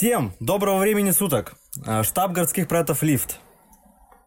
Всем 0.00 0.32
доброго 0.40 0.78
времени 0.78 1.10
суток. 1.10 1.56
Э, 1.86 2.02
Штаб 2.02 2.32
городских 2.32 2.68
проектов 2.68 3.02
«Лифт» 3.02 3.38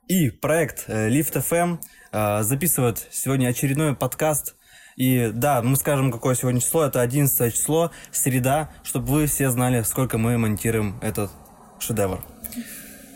и 0.07 0.29
проект 0.29 0.83
э, 0.85 1.09
«Лифт 1.09 1.33
ФМ» 1.43 1.77
э, 2.11 2.43
записывают 2.43 3.07
сегодня 3.09 3.47
очередной 3.47 3.95
подкаст. 3.95 4.55
И 4.97 5.31
да, 5.33 5.63
мы 5.63 5.75
скажем, 5.75 6.11
какое 6.11 6.35
сегодня 6.35 6.61
число. 6.61 6.83
Это 6.83 7.01
11 7.01 7.51
число, 7.51 7.89
среда, 8.11 8.69
чтобы 8.83 9.07
вы 9.07 9.25
все 9.25 9.49
знали, 9.49 9.81
сколько 9.81 10.19
мы 10.19 10.37
монтируем 10.37 10.99
этот 11.01 11.31
шедевр. 11.79 12.23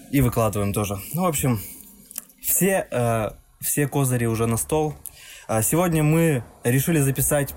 И 0.09 0.21
выкладываем 0.21 0.73
тоже. 0.73 0.97
Ну, 1.13 1.25
в 1.25 1.27
общем, 1.27 1.59
все, 2.41 3.35
все 3.61 3.87
козыри 3.87 4.25
уже 4.25 4.47
на 4.47 4.57
стол. 4.57 4.95
Сегодня 5.61 6.01
мы 6.01 6.43
решили 6.63 7.01
записать 7.01 7.53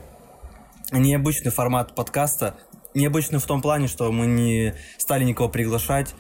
необычный 0.93 1.53
формат 1.53 1.95
подкаста. 1.95 2.57
Необычный 2.95 3.39
в 3.39 3.47
том 3.47 3.63
плане, 3.63 3.87
что 3.87 4.11
мы 4.11 4.27
не 4.27 4.75
стали 4.99 5.25
никого 5.25 5.49
приглашать. 5.49 6.15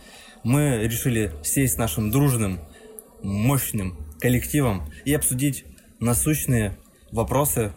Мы 0.45 0.79
решили 0.79 1.33
сесть 1.43 1.74
с 1.74 1.79
нашим 1.79 2.10
дружным, 2.10 2.60
мощным 3.23 3.98
коллективом 4.20 4.91
и 5.05 5.12
обсудить 5.12 5.65
насущные 5.98 6.79
вопросы, 7.10 7.73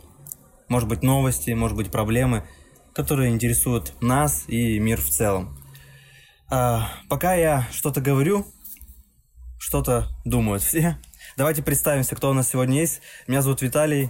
может 0.69 0.87
быть, 0.87 1.01
новости, 1.01 1.51
может 1.51 1.75
быть, 1.75 1.91
проблемы, 1.91 2.47
которые 2.93 3.31
интересуют 3.31 3.93
нас 4.01 4.45
и 4.47 4.79
мир 4.79 5.01
в 5.01 5.09
целом. 5.09 5.57
А, 6.49 6.89
пока 7.09 7.33
я 7.33 7.67
что-то 7.71 7.99
говорю, 7.99 8.45
что-то 9.57 10.07
думают 10.23 10.61
все. 10.61 10.97
Давайте 11.37 11.63
представимся, 11.63 12.15
кто 12.15 12.29
у 12.29 12.33
нас 12.33 12.49
сегодня 12.49 12.79
есть. 12.79 13.01
Меня 13.27 13.41
зовут 13.41 13.61
Виталий. 13.61 14.09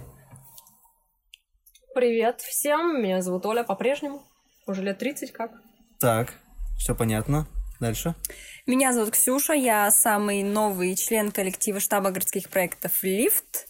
Привет 1.94 2.40
всем, 2.40 3.02
меня 3.02 3.22
зовут 3.22 3.46
Оля 3.46 3.62
по-прежнему. 3.62 4.22
Уже 4.66 4.82
лет 4.82 4.98
30 4.98 5.32
как. 5.32 5.52
Так, 5.98 6.34
все 6.78 6.94
понятно. 6.94 7.46
Дальше. 7.80 8.14
Меня 8.66 8.92
зовут 8.92 9.10
Ксюша, 9.10 9.52
я 9.52 9.90
самый 9.90 10.42
новый 10.42 10.94
член 10.96 11.30
коллектива 11.32 11.80
штаба 11.80 12.10
городских 12.10 12.48
проектов 12.48 13.02
«Лифт». 13.02 13.66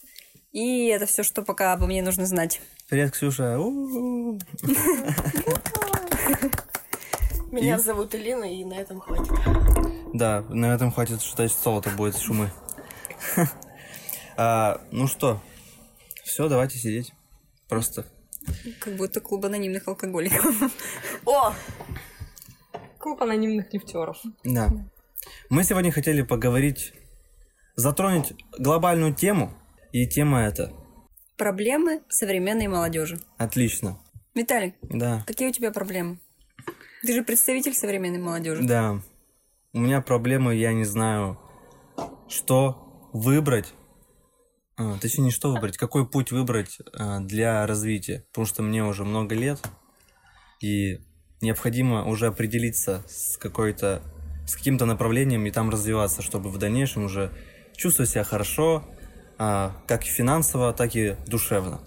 И 0.53 0.87
это 0.87 1.07
все, 1.07 1.25
что 1.25 1.43
пока 1.43 1.73
обо 1.73 1.87
мне 1.87 2.03
нужно 2.03 2.27
знать. 2.27 2.61
Привет, 2.89 3.13
Ксюша. 3.13 3.59
У-у-у. 3.59 4.39
Меня 7.51 7.79
зовут 7.79 8.15
Элина, 8.15 8.45
и 8.45 8.65
на 8.65 8.75
этом 8.75 9.01
хватит. 9.01 9.33
Да, 10.13 10.43
на 10.49 10.75
этом 10.75 10.93
хватит 10.93 11.23
считать 11.23 11.51
соло-то 11.51 11.91
будет 11.91 12.17
шумы. 12.17 12.51
А, 14.37 14.81
Ну 14.91 15.07
что, 15.07 15.41
все, 16.25 16.49
давайте 16.49 16.77
сидеть. 16.79 17.13
Просто. 17.69 18.05
Как 18.81 18.97
будто 18.97 19.21
клуб 19.21 19.45
анонимных 19.45 19.87
алкоголиков. 19.89 20.55
О! 21.27 21.55
Клуб 22.99 23.21
анонимных 23.23 23.73
лифтеров. 23.73 24.19
Да. 24.45 24.71
Мы 25.51 25.65
сегодня 25.65 25.91
хотели 25.93 26.23
поговорить, 26.23 26.93
затронуть 27.77 28.33
глобальную 28.59 29.15
тему. 29.15 29.53
И 29.93 30.07
тема 30.09 30.43
эта. 30.43 30.73
Проблемы 31.37 32.03
современной 32.09 32.67
молодежи. 32.67 33.21
Отлично. 33.39 33.99
Виталий, 34.35 34.75
Да. 34.83 35.23
какие 35.27 35.49
у 35.49 35.53
тебя 35.53 35.71
проблемы? 35.71 36.19
Ты 37.03 37.13
же 37.15 37.23
представитель 37.23 37.75
современной 37.75 38.19
молодежи. 38.19 38.63
Да. 38.67 39.01
У 39.73 39.79
меня 39.79 40.01
проблемы, 40.01 40.55
я 40.57 40.73
не 40.73 40.85
знаю, 40.85 41.39
что 42.29 43.09
выбрать. 43.13 43.75
А, 44.77 44.99
точнее, 44.99 45.25
не 45.25 45.31
что 45.31 45.53
выбрать, 45.53 45.77
какой 45.77 46.09
путь 46.09 46.33
выбрать 46.33 46.79
а, 46.93 47.21
для 47.21 47.67
развития. 47.67 48.25
Потому 48.33 48.47
что 48.47 48.63
мне 48.63 48.85
уже 48.85 49.05
много 49.05 49.35
лет, 49.35 49.61
и 50.61 51.01
необходимо 51.41 52.05
уже 52.05 52.27
определиться 52.27 53.05
с 53.09 53.37
какой-то 53.37 54.03
с 54.47 54.57
каким-то 54.57 54.85
направлением 54.85 55.47
и 55.47 55.51
там 55.51 55.71
развиваться, 55.71 56.23
чтобы 56.23 56.51
в 56.51 56.59
дальнейшем 56.59 57.05
уже 57.05 57.33
чувствовать 57.77 58.11
себя 58.11 58.25
хорошо, 58.25 58.85
а, 59.39 59.75
как 59.87 60.05
финансово, 60.05 60.73
так 60.73 60.95
и 60.97 61.17
душевно. 61.27 61.81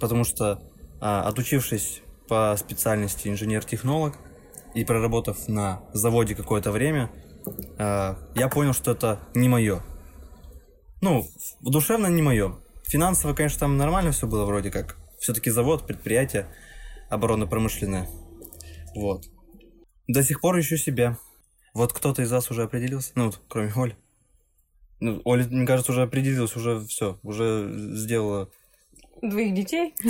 Потому 0.00 0.24
что, 0.24 0.60
а, 1.00 1.22
отучившись 1.28 2.02
по 2.28 2.56
специальности 2.58 3.28
инженер-технолог 3.28 4.16
и 4.74 4.84
проработав 4.84 5.46
на 5.48 5.82
заводе 5.92 6.34
какое-то 6.34 6.72
время, 6.72 7.10
а, 7.78 8.18
я 8.34 8.48
понял, 8.48 8.72
что 8.72 8.92
это 8.92 9.20
не 9.34 9.48
мое. 9.48 9.82
Ну, 11.04 11.26
душевно 11.60 12.06
не 12.06 12.22
мое. 12.22 12.56
Финансово, 12.84 13.34
конечно, 13.34 13.60
там 13.60 13.76
нормально 13.76 14.12
все 14.12 14.26
было 14.26 14.46
вроде 14.46 14.70
как. 14.70 14.96
Все-таки 15.18 15.50
завод, 15.50 15.86
предприятие 15.86 16.46
оборонно-промышленное. 17.10 18.08
Вот. 18.94 19.26
До 20.08 20.22
сих 20.22 20.40
пор 20.40 20.58
ищу 20.58 20.78
себя. 20.78 21.18
Вот 21.74 21.92
кто-то 21.92 22.22
из 22.22 22.32
вас 22.32 22.50
уже 22.50 22.62
определился? 22.62 23.12
Ну, 23.16 23.26
вот, 23.26 23.42
кроме 23.48 23.70
Оли. 23.76 23.98
Ну, 25.00 25.20
Оля, 25.26 25.44
мне 25.44 25.66
кажется, 25.66 25.92
уже 25.92 26.00
определилась, 26.00 26.56
уже 26.56 26.80
все, 26.86 27.18
уже 27.22 27.70
сделала. 27.94 28.48
Двоих 29.20 29.52
детей. 29.52 29.94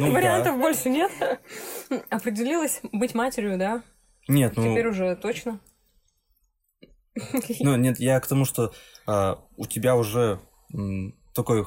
Ну, 0.00 0.12
Вариантов 0.12 0.54
да. 0.54 0.60
больше 0.60 0.90
нет. 0.90 1.10
Определилась 2.10 2.80
быть 2.92 3.14
матерью, 3.14 3.58
да? 3.58 3.82
Нет, 4.28 4.52
ну, 4.56 4.62
Теперь 4.62 4.86
уже 4.86 5.16
точно. 5.16 5.58
Ну, 7.60 7.76
нет, 7.76 7.98
я 7.98 8.18
к 8.20 8.26
тому, 8.26 8.44
что 8.44 8.72
а, 9.06 9.38
у 9.56 9.66
тебя 9.66 9.96
уже 9.96 10.40
м, 10.72 11.14
такой, 11.34 11.66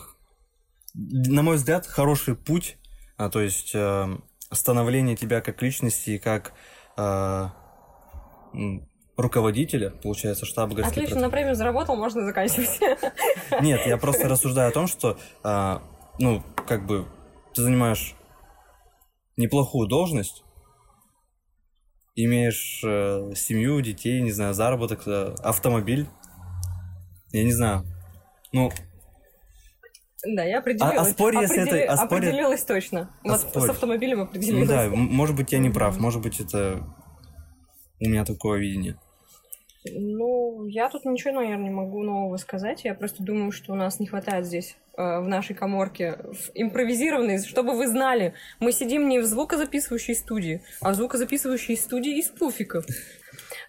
на 0.93 1.41
мой 1.41 1.55
взгляд, 1.55 1.85
хороший 1.85 2.35
путь, 2.35 2.77
а, 3.17 3.29
то 3.29 3.41
есть 3.41 3.73
а, 3.75 4.19
становление 4.51 5.15
тебя 5.15 5.41
как 5.41 5.61
личности, 5.61 6.11
и 6.11 6.19
как 6.19 6.53
а, 6.95 7.53
м, 8.53 8.87
руководителя, 9.15 9.89
получается, 9.89 10.45
штаба 10.45 10.75
городских 10.75 11.03
Отлично, 11.03 11.21
на 11.21 11.29
премию 11.29 11.55
заработал, 11.55 11.95
можно 11.95 12.23
заканчивать. 12.25 12.79
Нет, 13.61 13.85
я 13.85 13.97
просто 13.97 14.27
рассуждаю 14.27 14.69
о 14.69 14.73
том, 14.73 14.87
что, 14.87 15.17
а, 15.43 15.81
ну, 16.19 16.43
как 16.67 16.85
бы, 16.85 17.07
ты 17.53 17.61
занимаешь 17.61 18.15
неплохую 19.37 19.87
должность, 19.87 20.43
имеешь 22.25 22.81
э, 22.83 23.31
семью, 23.35 23.79
детей, 23.81 24.21
не 24.21 24.31
знаю, 24.31 24.53
заработок, 24.53 25.03
э, 25.07 25.35
автомобиль. 25.43 26.07
Я 27.31 27.43
не 27.43 27.53
знаю. 27.53 27.83
Ну, 28.51 28.71
Да, 30.25 30.43
я 30.43 30.59
определилась. 30.59 30.97
а 30.97 31.05
спорь, 31.05 31.35
если 31.37 31.61
Определи- 31.61 31.79
это- 31.83 31.93
а 31.93 31.97
спорь- 31.97 32.17
Определилась 32.19 32.63
точно. 32.63 33.11
а 33.23 33.29
Вот 33.29 33.39
спорь. 33.41 33.67
с 33.67 33.69
автомобилем 33.69 34.17
ну 34.17 34.23
определилась. 34.23 34.67
да, 34.67 34.85
м- 34.85 34.97
может 34.99 35.35
быть, 35.35 35.51
я 35.51 35.59
не 35.59 35.69
прав, 35.69 35.99
может 35.99 36.21
быть, 36.21 36.39
это 36.39 36.83
у 37.99 38.05
меня 38.05 38.25
такое 38.25 38.59
видение. 38.59 38.97
Ну, 39.89 40.65
я 40.65 40.89
тут 40.89 41.05
ничего, 41.05 41.35
наверное, 41.35 41.65
не 41.65 41.69
могу 41.69 42.01
нового 42.03 42.35
сказать. 42.37 42.83
Я 42.83 42.93
просто 42.95 43.23
думаю, 43.23 43.51
что 43.51 43.73
у 43.73 43.75
нас 43.75 43.99
не 43.99 44.07
хватает 44.07 44.45
здесь, 44.45 44.75
в 44.97 45.27
нашей 45.27 45.55
коморке, 45.55 46.17
в 46.23 46.51
импровизированной, 46.55 47.39
чтобы 47.43 47.73
вы 47.73 47.87
знали, 47.87 48.33
мы 48.59 48.71
сидим 48.71 49.07
не 49.07 49.19
в 49.19 49.25
звукозаписывающей 49.25 50.15
студии, 50.15 50.63
а 50.81 50.91
в 50.91 50.95
звукозаписывающей 50.95 51.77
студии 51.77 52.17
из 52.17 52.29
пуфиков. 52.29 52.85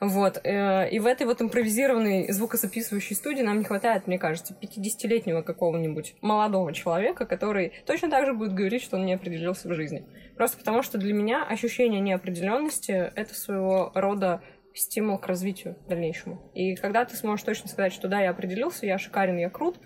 Вот. 0.00 0.40
э, 0.42 0.90
И 0.90 0.98
в 0.98 1.06
этой 1.06 1.26
вот 1.26 1.42
импровизированной 1.42 2.32
звукозаписывающей 2.32 3.16
студии 3.16 3.42
нам 3.42 3.58
не 3.58 3.64
хватает, 3.64 4.06
мне 4.06 4.18
кажется, 4.18 4.56
50-летнего 4.60 5.42
какого-нибудь 5.42 6.14
молодого 6.20 6.72
человека, 6.72 7.26
который 7.26 7.72
точно 7.86 8.10
так 8.10 8.24
же 8.24 8.32
будет 8.32 8.54
говорить, 8.54 8.82
что 8.82 8.96
он 8.96 9.06
не 9.06 9.14
определился 9.14 9.68
в 9.68 9.74
жизни. 9.74 10.06
Просто 10.36 10.58
потому, 10.58 10.82
что 10.82 10.98
для 10.98 11.12
меня 11.12 11.44
ощущение 11.44 12.00
неопределенности— 12.00 13.12
это 13.16 13.34
своего 13.34 13.92
рода 13.94 14.40
стимул 14.74 15.18
к 15.18 15.26
развитию 15.26 15.76
дальнейшему. 15.88 16.50
И 16.54 16.76
когда 16.76 17.04
ты 17.04 17.16
сможешь 17.16 17.44
точно 17.44 17.68
сказать, 17.68 17.92
что 17.92 18.08
да, 18.08 18.20
я 18.20 18.30
определился, 18.30 18.86
я 18.86 18.98
шикарен, 18.98 19.36
я 19.36 19.50
крут, 19.50 19.78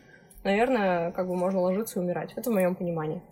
наверное, 0.44 1.12
как 1.12 1.26
бы 1.28 1.36
можно 1.36 1.60
ложиться 1.60 1.98
и 1.98 2.02
умирать. 2.02 2.32
Это 2.36 2.50
в 2.50 2.54
моем 2.54 2.74
понимании. 2.74 3.22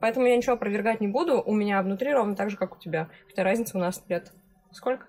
Поэтому 0.00 0.26
я 0.26 0.36
ничего 0.36 0.54
опровергать 0.54 1.00
не 1.00 1.08
буду. 1.08 1.40
У 1.40 1.54
меня 1.54 1.80
внутри 1.82 2.12
ровно 2.12 2.34
так 2.34 2.50
же, 2.50 2.56
как 2.56 2.74
у 2.76 2.78
тебя. 2.78 3.08
Хотя 3.28 3.44
разница 3.44 3.76
у 3.76 3.80
нас 3.80 4.02
лет 4.08 4.32
сколько? 4.72 5.06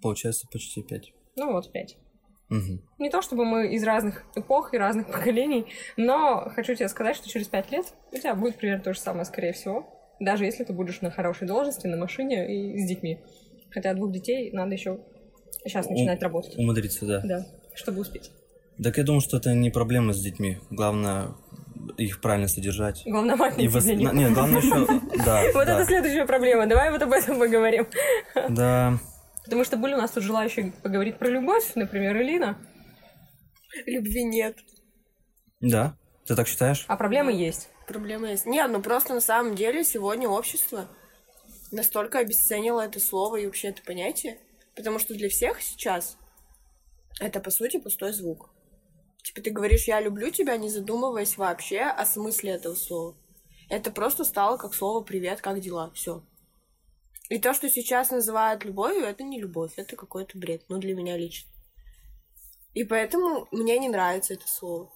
Получается 0.00 0.46
почти 0.50 0.82
пять. 0.82 1.12
Ну 1.36 1.52
вот, 1.52 1.70
пять. 1.72 1.96
Мгм. 2.48 2.80
Не 2.98 3.10
то 3.10 3.20
чтобы 3.20 3.44
мы 3.44 3.74
из 3.74 3.84
разных 3.84 4.24
эпох 4.34 4.72
и 4.72 4.78
разных 4.78 5.06
поколений, 5.12 5.66
но 5.98 6.48
хочу 6.54 6.74
тебе 6.74 6.88
сказать, 6.88 7.16
что 7.16 7.28
через 7.28 7.48
пять 7.48 7.70
лет 7.70 7.84
у 8.12 8.16
тебя 8.16 8.34
будет 8.34 8.56
примерно 8.56 8.82
то 8.84 8.94
же 8.94 9.00
самое, 9.00 9.24
скорее 9.26 9.52
всего. 9.52 9.86
Даже 10.20 10.46
если 10.46 10.64
ты 10.64 10.72
будешь 10.72 11.00
на 11.02 11.10
хорошей 11.10 11.46
должности, 11.46 11.86
на 11.86 11.96
машине 11.98 12.74
и 12.74 12.78
с 12.78 12.88
детьми. 12.88 13.20
Хотя 13.70 13.92
двух 13.92 14.10
детей 14.12 14.50
надо 14.52 14.72
еще 14.72 14.98
сейчас 15.64 15.86
У- 15.86 15.90
начинать 15.90 16.22
работать. 16.22 16.56
Умудриться, 16.56 17.04
да. 17.06 17.20
Да, 17.22 17.46
чтобы 17.74 18.00
успеть. 18.00 18.30
Так 18.82 18.96
я 18.98 19.04
думаю, 19.04 19.20
что 19.20 19.36
это 19.38 19.54
не 19.54 19.70
проблема 19.70 20.12
с 20.12 20.20
детьми. 20.20 20.58
Главное 20.70 21.34
их 21.96 22.20
правильно 22.20 22.48
содержать. 22.48 23.02
Главное, 23.06 23.36
мать 23.36 23.56
не 23.56 23.66
вос- 23.66 23.84
на- 23.94 24.12
Нет, 24.12 24.32
главное 24.32 24.60
еще... 24.60 24.86
Да, 25.24 25.42
Вот 25.54 25.66
да, 25.66 25.74
это 25.76 25.84
следующая 25.86 26.26
проблема. 26.26 26.66
Давай 26.66 26.90
вот 26.90 27.02
об 27.02 27.12
этом 27.12 27.38
поговорим. 27.38 27.86
да. 28.48 28.98
Потому 29.44 29.64
что 29.64 29.76
были 29.78 29.94
у 29.94 29.98
нас 29.98 30.10
тут 30.10 30.22
желающие 30.22 30.72
поговорить 30.82 31.18
про 31.18 31.28
любовь, 31.28 31.72
например, 31.74 32.20
Элина. 32.20 32.58
Любви 33.86 34.24
нет. 34.24 34.56
Да? 35.60 35.96
Ты 36.26 36.36
так 36.36 36.46
считаешь? 36.46 36.84
А 36.88 36.96
проблемы 36.96 37.32
есть. 37.32 37.70
Проблема 37.86 38.28
есть. 38.30 38.44
Нет, 38.44 38.70
ну 38.70 38.82
просто 38.82 39.14
на 39.14 39.20
самом 39.20 39.54
деле 39.54 39.82
сегодня 39.84 40.28
общество 40.28 40.86
настолько 41.72 42.18
обесценило 42.18 42.82
это 42.82 43.00
слово 43.00 43.36
и 43.36 43.46
вообще 43.46 43.68
это 43.68 43.82
понятие, 43.82 44.38
Потому 44.76 44.98
что 45.00 45.14
для 45.14 45.28
всех 45.28 45.60
сейчас 45.62 46.16
это, 47.18 47.40
по 47.40 47.50
сути, 47.50 47.78
пустой 47.78 48.12
звук. 48.12 48.50
Типа 49.28 49.42
ты 49.42 49.50
говоришь 49.50 49.84
«я 49.84 50.00
люблю 50.00 50.30
тебя», 50.30 50.56
не 50.56 50.70
задумываясь 50.70 51.36
вообще 51.36 51.80
о 51.80 52.06
смысле 52.06 52.52
этого 52.52 52.74
слова. 52.74 53.14
Это 53.68 53.90
просто 53.90 54.24
стало 54.24 54.56
как 54.56 54.72
слово 54.72 55.04
«привет», 55.04 55.42
«как 55.42 55.60
дела», 55.60 55.90
все. 55.90 56.24
И 57.28 57.38
то, 57.38 57.52
что 57.52 57.68
сейчас 57.68 58.10
называют 58.10 58.64
любовью, 58.64 59.04
это 59.04 59.24
не 59.24 59.38
любовь, 59.38 59.72
это 59.76 59.96
какой-то 59.96 60.38
бред, 60.38 60.62
ну, 60.70 60.78
для 60.78 60.94
меня 60.94 61.18
лично. 61.18 61.50
И 62.72 62.84
поэтому 62.84 63.46
мне 63.50 63.78
не 63.78 63.90
нравится 63.90 64.32
это 64.32 64.48
слово. 64.48 64.90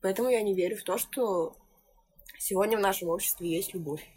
Поэтому 0.00 0.30
я 0.30 0.40
не 0.40 0.54
верю 0.54 0.78
в 0.78 0.82
то, 0.82 0.96
что 0.96 1.54
сегодня 2.38 2.78
в 2.78 2.80
нашем 2.80 3.10
обществе 3.10 3.54
есть 3.54 3.74
любовь. 3.74 4.08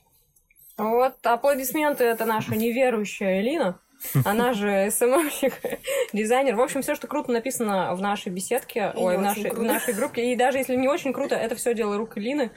Вот 0.78 1.18
аплодисменты 1.26 2.06
это 2.06 2.24
наша 2.24 2.56
неверующая 2.56 3.42
Элина. 3.42 3.82
Она 4.26 4.54
же 4.54 4.90
СММщик, 4.92 5.54
дизайнер. 6.14 6.56
В 6.56 6.62
общем, 6.62 6.82
все, 6.82 6.96
что 6.96 7.08
круто 7.08 7.32
написано 7.32 7.94
в 7.96 8.02
нашей 8.02 8.32
беседке, 8.32 8.94
И 8.96 9.00
ой, 9.00 9.18
в 9.18 9.22
нашей, 9.22 9.52
в 9.52 9.62
нашей 9.64 9.94
группе. 9.94 10.32
И 10.32 10.36
даже 10.36 10.58
если 10.60 10.76
не 10.76 10.88
очень 10.88 11.14
круто, 11.14 11.36
это 11.36 11.56
все 11.56 11.74
дело 11.74 11.98
рук 11.98 12.18
Элины. 12.18 12.52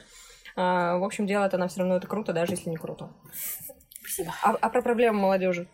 А, 0.55 0.97
в 0.97 1.03
общем, 1.03 1.25
делает 1.27 1.53
она 1.53 1.67
все 1.67 1.79
равно 1.79 1.97
это 1.97 2.07
круто, 2.07 2.33
даже 2.33 2.53
если 2.53 2.69
не 2.69 2.77
круто. 2.77 3.09
Спасибо. 4.01 4.33
А, 4.43 4.51
а 4.59 4.69
про 4.69 4.81
проблемы 4.81 5.19
молодежи? 5.19 5.67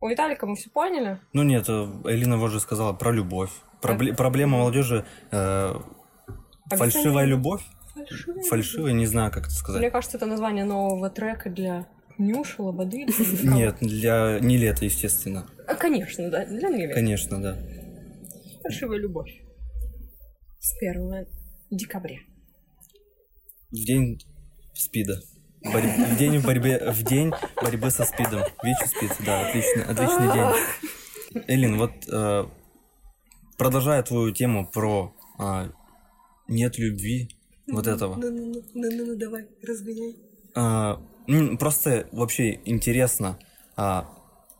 У 0.00 0.08
Виталика 0.08 0.46
мы 0.46 0.56
все 0.56 0.70
поняли. 0.70 1.20
Ну 1.32 1.42
нет, 1.44 1.68
э, 1.68 1.86
Элина 2.06 2.36
вот 2.36 2.50
же 2.50 2.58
сказала 2.60 2.92
про 2.92 3.12
любовь. 3.12 3.50
Пробле- 3.80 4.14
Проблема 4.14 4.58
молодежи 4.58 5.04
э, 5.30 5.74
фальшивая 6.70 7.24
любовь. 7.24 7.62
Фальшивая, 8.48 8.92
не 8.92 9.06
знаю, 9.06 9.30
как 9.30 9.42
это 9.44 9.50
Мне 9.50 9.56
сказать. 9.58 9.92
кажется, 9.92 10.16
это 10.16 10.26
название 10.26 10.64
нового 10.64 11.10
трека 11.10 11.50
для 11.50 11.86
Нюши, 12.18 12.62
Лободы. 12.62 13.06
Нет, 13.42 13.76
для 13.80 14.38
не 14.40 14.56
лета, 14.58 14.84
естественно. 14.84 15.46
А, 15.66 15.74
Конечно, 15.74 16.30
да, 16.30 16.44
для 16.46 16.68
Нивы. 16.68 16.92
Конечно, 16.92 17.40
да. 17.42 17.56
Фальшивая 18.62 18.98
любовь. 18.98 19.30
С 20.60 20.76
1 20.80 21.26
декабря. 21.70 22.18
В 23.70 23.74
день 23.74 24.18
спида. 24.74 25.20
Борь- 25.64 26.12
В 26.12 26.16
день 26.18 26.38
в 26.38 26.44
борьбе, 26.44 26.90
в 26.92 27.02
день 27.02 27.32
борьбы 27.56 27.90
со 27.90 28.04
спидом. 28.04 28.42
ВИЧ 28.62 28.76
и 28.84 28.86
спид, 28.86 29.12
да, 29.24 29.48
отличный, 29.48 29.84
отличный 29.84 30.32
день. 30.32 31.44
Элин, 31.48 31.78
вот 31.78 31.92
э, 32.12 32.44
продолжая 33.56 34.02
твою 34.02 34.32
тему 34.32 34.68
про 34.70 35.14
а, 35.38 35.70
нет 36.48 36.78
любви, 36.78 37.28
вот 37.70 37.86
этого. 37.86 38.16
Ну-ну-ну, 38.16 39.16
давай, 39.16 39.46
разгоняй. 39.66 40.16
А, 40.54 41.00
просто 41.58 42.08
вообще 42.12 42.60
интересно. 42.64 43.38
а, 43.76 44.08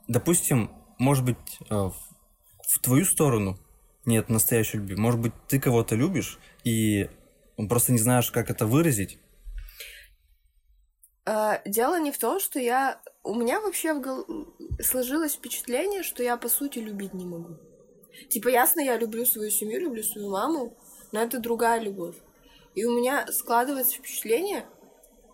допустим, 0.09 0.71
может 0.99 1.25
быть, 1.25 1.37
а, 1.69 1.91
в, 1.91 2.79
твою 2.83 3.05
сторону 3.05 3.59
нет 4.05 4.29
настоящей 4.29 4.79
любви. 4.79 4.97
Может 4.97 5.21
быть, 5.21 5.33
ты 5.49 5.61
кого-то 5.61 5.95
любишь 5.95 6.39
и 6.65 7.09
просто 7.69 7.93
не 7.93 7.99
знаешь, 7.99 8.31
как 8.31 8.51
это 8.51 8.67
выразить. 8.67 9.19
А, 11.25 11.61
дело 11.65 12.01
не 12.01 12.11
в 12.11 12.19
том, 12.19 12.41
что 12.41 12.59
я... 12.59 13.01
У 13.23 13.35
меня 13.35 13.61
вообще 13.61 13.95
в 13.95 14.01
гол- 14.01 14.27
сложилось 14.81 15.35
впечатление, 15.35 16.03
что 16.03 16.23
я, 16.23 16.37
по 16.37 16.49
сути, 16.49 16.81
любить 16.81 17.15
не 17.15 17.25
могу. 17.25 17.57
Типа, 18.29 18.49
ясно, 18.49 18.81
я 18.81 18.97
люблю 18.99 19.25
свою 19.25 19.51
семью, 19.51 19.81
люблю 19.81 20.03
свою 20.03 20.31
маму, 20.31 20.77
но 21.13 21.21
это 21.21 21.39
другая 21.39 21.81
любовь. 21.81 22.17
И 22.75 22.85
у 22.85 22.97
меня 22.97 23.31
складывается 23.31 23.97
впечатление, 23.97 24.67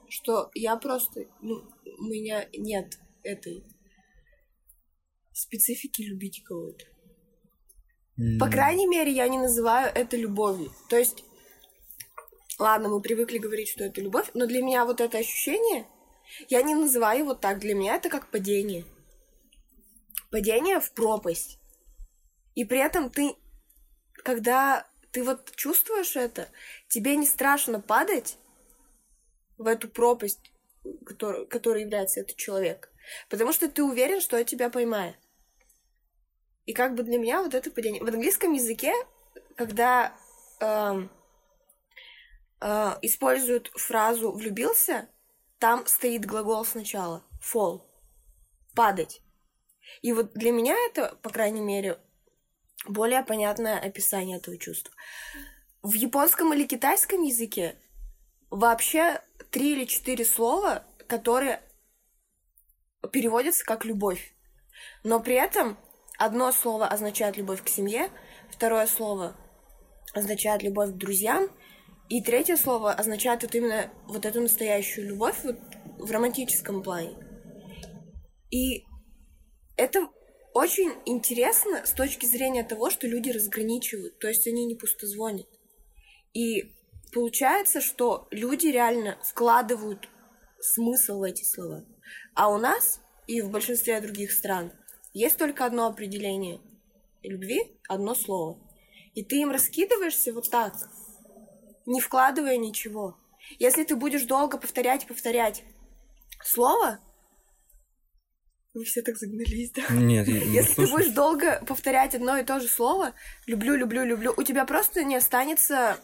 что 0.09 0.51
я 0.55 0.77
просто... 0.77 1.27
Ну, 1.41 1.69
у 1.99 2.05
меня 2.05 2.49
нет 2.53 2.99
этой 3.23 3.65
специфики 5.33 6.03
любить 6.03 6.43
кого-то. 6.45 6.85
По 8.41 8.45
М, 8.47 8.51
крайней 8.51 8.87
мере, 8.87 9.13
я 9.13 9.29
не 9.29 9.39
называю 9.39 9.93
это 9.95 10.17
любовью. 10.17 10.73
То 10.89 10.97
есть, 10.99 11.25
ладно, 12.59 12.89
мы 12.89 13.01
привыкли 13.01 13.39
говорить, 13.39 13.69
что 13.69 13.85
это 13.85 14.01
любовь, 14.01 14.31
но 14.35 14.47
для 14.47 14.63
меня 14.63 14.85
вот 14.85 15.01
это 15.01 15.19
ощущение, 15.19 15.87
я 16.49 16.63
не 16.63 16.75
называю 16.75 17.21
его 17.21 17.35
так. 17.35 17.61
Для 17.61 17.75
меня 17.75 17.95
это 17.97 18.09
как 18.09 18.31
падение. 18.31 18.85
Падение 20.31 20.81
в 20.81 20.93
пропасть. 20.93 21.59
И 22.55 22.65
при 22.65 22.81
этом 22.81 23.09
ты, 23.09 23.37
когда 24.25 24.87
ты 25.13 25.23
вот 25.23 25.55
чувствуешь 25.55 26.17
это, 26.17 26.51
тебе 26.89 27.17
не 27.17 27.27
страшно 27.27 27.81
падать 27.81 28.37
в 29.59 29.67
эту 29.67 29.89
пропасть, 29.89 30.53
который, 31.05 31.47
которой 31.47 31.83
является 31.83 32.21
этот 32.21 32.37
человек. 32.37 32.91
Потому 33.29 33.53
что 33.53 33.69
ты 33.69 33.83
уверен, 33.83 34.21
что 34.21 34.43
тебя 34.45 34.71
поймает. 34.71 35.17
И 36.67 36.73
как 36.73 36.95
бы 36.95 37.03
для 37.03 37.19
меня 37.19 37.43
вот 37.43 37.55
это 37.55 37.71
падение. 37.71 38.03
В 38.03 38.09
английском 38.09 38.53
языке, 38.53 38.93
когда 39.57 40.15
эм, 40.61 41.11
э, 42.61 42.91
используют 43.03 43.69
фразу 43.75 44.33
влюбился, 44.33 45.09
там 45.59 45.87
стоит 45.87 46.27
глагол 46.27 46.65
сначала 46.65 47.25
fall, 47.41 47.83
падать. 48.75 49.23
И 50.03 50.13
вот 50.13 50.35
для 50.35 50.53
меня 50.53 50.77
это, 50.87 51.17
по 51.23 51.31
крайней 51.31 51.63
мере, 51.63 51.99
более 52.87 53.25
понятное 53.25 53.79
описание 53.79 54.37
этого 54.37 54.59
чувства. 54.59 54.95
В 55.83 55.95
японском 55.95 56.53
или 56.53 56.67
китайском 56.67 57.23
языке 57.23 57.77
вообще 58.51 59.23
три 59.51 59.73
или 59.73 59.85
четыре 59.85 60.25
слова, 60.25 60.85
которые 61.07 61.63
переводятся 63.13 63.65
как 63.65 63.85
любовь. 63.85 64.35
Но 65.05 65.21
при 65.21 65.35
этом 65.35 65.79
одно 66.19 66.53
слово 66.53 66.87
означает 66.87 67.37
любовь 67.37 67.63
к 67.63 67.69
семье, 67.69 68.11
второе 68.51 68.87
слово 68.87 69.37
означает 70.15 70.63
любовь 70.63 70.91
к 70.91 70.97
друзьям, 70.97 71.49
и 72.09 72.23
третье 72.23 72.57
слово 72.57 72.93
означает 72.93 73.43
вот 73.43 73.55
именно 73.55 73.93
вот 74.07 74.25
эту 74.25 74.41
настоящую 74.41 75.09
любовь 75.09 75.37
вот 75.45 75.59
в 75.99 76.11
романтическом 76.11 76.83
плане. 76.83 77.17
И 78.51 78.85
это 79.77 80.09
очень 80.55 80.93
интересно 81.05 81.85
с 81.85 81.93
точки 81.93 82.25
зрения 82.27 82.65
того, 82.65 82.91
что 82.91 83.07
люди 83.07 83.31
разграничивают, 83.31 84.19
то 84.19 84.29
есть 84.29 84.47
они 84.47 84.65
не 84.65 84.75
пустозвонят. 84.75 85.47
И 86.33 86.75
получается, 87.13 87.81
что 87.81 88.29
люди 88.31 88.67
реально 88.67 89.19
вкладывают 89.23 90.09
смысл 90.61 91.21
в 91.21 91.23
эти 91.23 91.45
слова. 91.45 91.85
А 92.35 92.51
у 92.51 92.59
нас 92.59 93.01
и 93.27 93.41
в 93.41 93.51
большинстве 93.51 94.01
других 94.01 94.33
стран 94.33 94.73
есть 95.13 95.37
только 95.37 95.65
одно 95.65 95.87
определение 95.87 96.61
любви, 97.23 97.79
одно 97.89 98.15
слово. 98.15 98.59
И 99.15 99.25
ты 99.25 99.37
им 99.41 99.51
раскидываешься 99.51 100.33
вот 100.33 100.51
так, 100.51 100.75
не 101.87 102.01
вкладывая 102.01 102.57
ничего. 102.57 103.19
Если 103.59 103.85
ты 103.85 103.97
будешь 103.97 104.25
долго 104.25 104.59
повторять 104.59 105.05
и 105.05 105.07
повторять 105.07 105.65
слово, 106.45 107.01
вы 108.75 108.85
все 108.85 109.03
так 109.03 109.17
загнались, 109.17 109.73
да? 109.73 109.83
Нет, 109.91 110.29
я 110.29 110.45
не 110.45 110.53
Если 110.53 110.75
ты 110.75 110.87
будешь 110.87 111.13
долго 111.13 111.63
повторять 111.67 112.15
одно 112.15 112.37
и 112.37 112.45
то 112.45 112.61
же 112.61 112.69
слово, 112.69 113.15
люблю, 113.47 113.75
люблю, 113.75 114.05
люблю, 114.05 114.35
у 114.37 114.43
тебя 114.43 114.65
просто 114.67 115.03
не 115.05 115.17
останется 115.17 115.99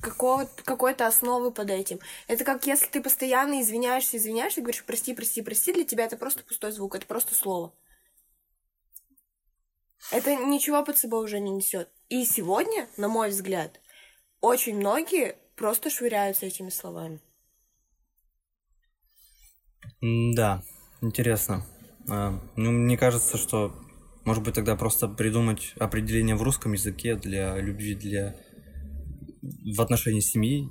какой-то 0.00 1.06
основы 1.06 1.50
под 1.50 1.70
этим. 1.70 2.00
Это 2.28 2.44
как 2.44 2.66
если 2.66 2.86
ты 2.86 3.02
постоянно 3.02 3.60
извиняешься, 3.60 4.16
извиняешься, 4.16 4.60
говоришь 4.60 4.84
прости, 4.84 5.14
прости, 5.14 5.42
прости, 5.42 5.72
для 5.72 5.84
тебя 5.84 6.04
это 6.04 6.16
просто 6.16 6.44
пустой 6.44 6.72
звук, 6.72 6.94
это 6.94 7.06
просто 7.06 7.34
слово. 7.34 7.72
Это 10.12 10.36
ничего 10.36 10.84
под 10.84 10.98
собой 10.98 11.24
уже 11.24 11.40
не 11.40 11.50
несет. 11.50 11.90
И 12.08 12.24
сегодня, 12.24 12.88
на 12.96 13.08
мой 13.08 13.30
взгляд, 13.30 13.80
очень 14.40 14.76
многие 14.76 15.36
просто 15.56 15.90
швыряются 15.90 16.46
этими 16.46 16.70
словами. 16.70 17.20
Да, 20.00 20.62
интересно. 21.00 21.64
А, 22.08 22.38
Ну, 22.56 22.70
мне 22.70 22.96
кажется, 22.96 23.36
что, 23.36 23.74
может 24.24 24.44
быть, 24.44 24.54
тогда 24.54 24.76
просто 24.76 25.08
придумать 25.08 25.74
определение 25.78 26.36
в 26.36 26.42
русском 26.42 26.72
языке 26.72 27.16
для 27.16 27.56
любви, 27.58 27.94
для 27.94 28.36
в 29.74 29.80
отношении 29.80 30.20
семьи, 30.20 30.68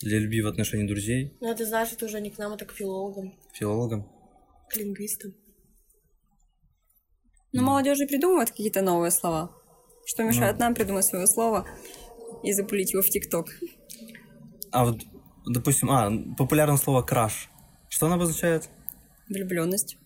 для 0.00 0.18
любви 0.18 0.42
в 0.42 0.46
отношении 0.46 0.86
друзей, 0.86 1.36
Но 1.40 1.50
это 1.50 1.66
значит, 1.66 1.94
это 1.94 2.06
уже 2.06 2.20
не 2.20 2.30
к 2.30 2.38
нам, 2.38 2.52
это 2.52 2.64
к 2.64 2.72
филологам, 2.72 3.34
филологам. 3.52 4.08
к 4.68 4.76
лингвистам. 4.76 5.34
Но 7.52 7.62
молодежь 7.62 7.98
и 8.00 8.06
придумывает 8.06 8.50
какие-то 8.50 8.82
новые 8.82 9.10
слова. 9.10 9.54
Что 10.06 10.22
мешает 10.22 10.58
нам 10.58 10.74
придумать 10.74 11.04
свое 11.04 11.26
слово 11.26 11.66
и 12.42 12.52
запулить 12.52 12.92
его 12.92 13.02
в 13.02 13.08
ТикТок? 13.08 13.48
А 14.70 14.84
вот, 14.84 15.02
допустим, 15.46 15.90
а, 15.90 16.10
популярное 16.36 16.76
слово 16.76 17.02
краш. 17.02 17.50
Что 17.88 18.06
оно 18.06 18.16
обозначает? 18.16 18.68
Влюбленность. 19.28 19.96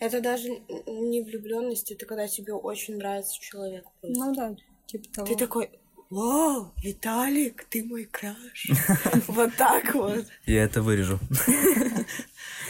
Это 0.00 0.20
даже 0.20 0.48
не 0.48 1.22
влюбленность, 1.22 1.90
это 1.90 2.06
когда 2.06 2.26
тебе 2.26 2.54
очень 2.54 2.96
нравится 2.96 3.38
человек. 3.40 3.84
просто. 4.00 4.18
Ну 4.18 4.34
да, 4.34 4.56
типа 4.86 5.04
того. 5.12 5.26
Ты 5.26 5.36
такой, 5.36 5.70
вау, 6.12 6.74
Виталик, 6.82 7.64
ты 7.64 7.84
мой 7.84 8.04
краш. 8.04 8.70
Вот 9.28 9.56
так 9.56 9.94
вот. 9.94 10.26
Я 10.46 10.64
это 10.64 10.82
вырежу. 10.82 11.18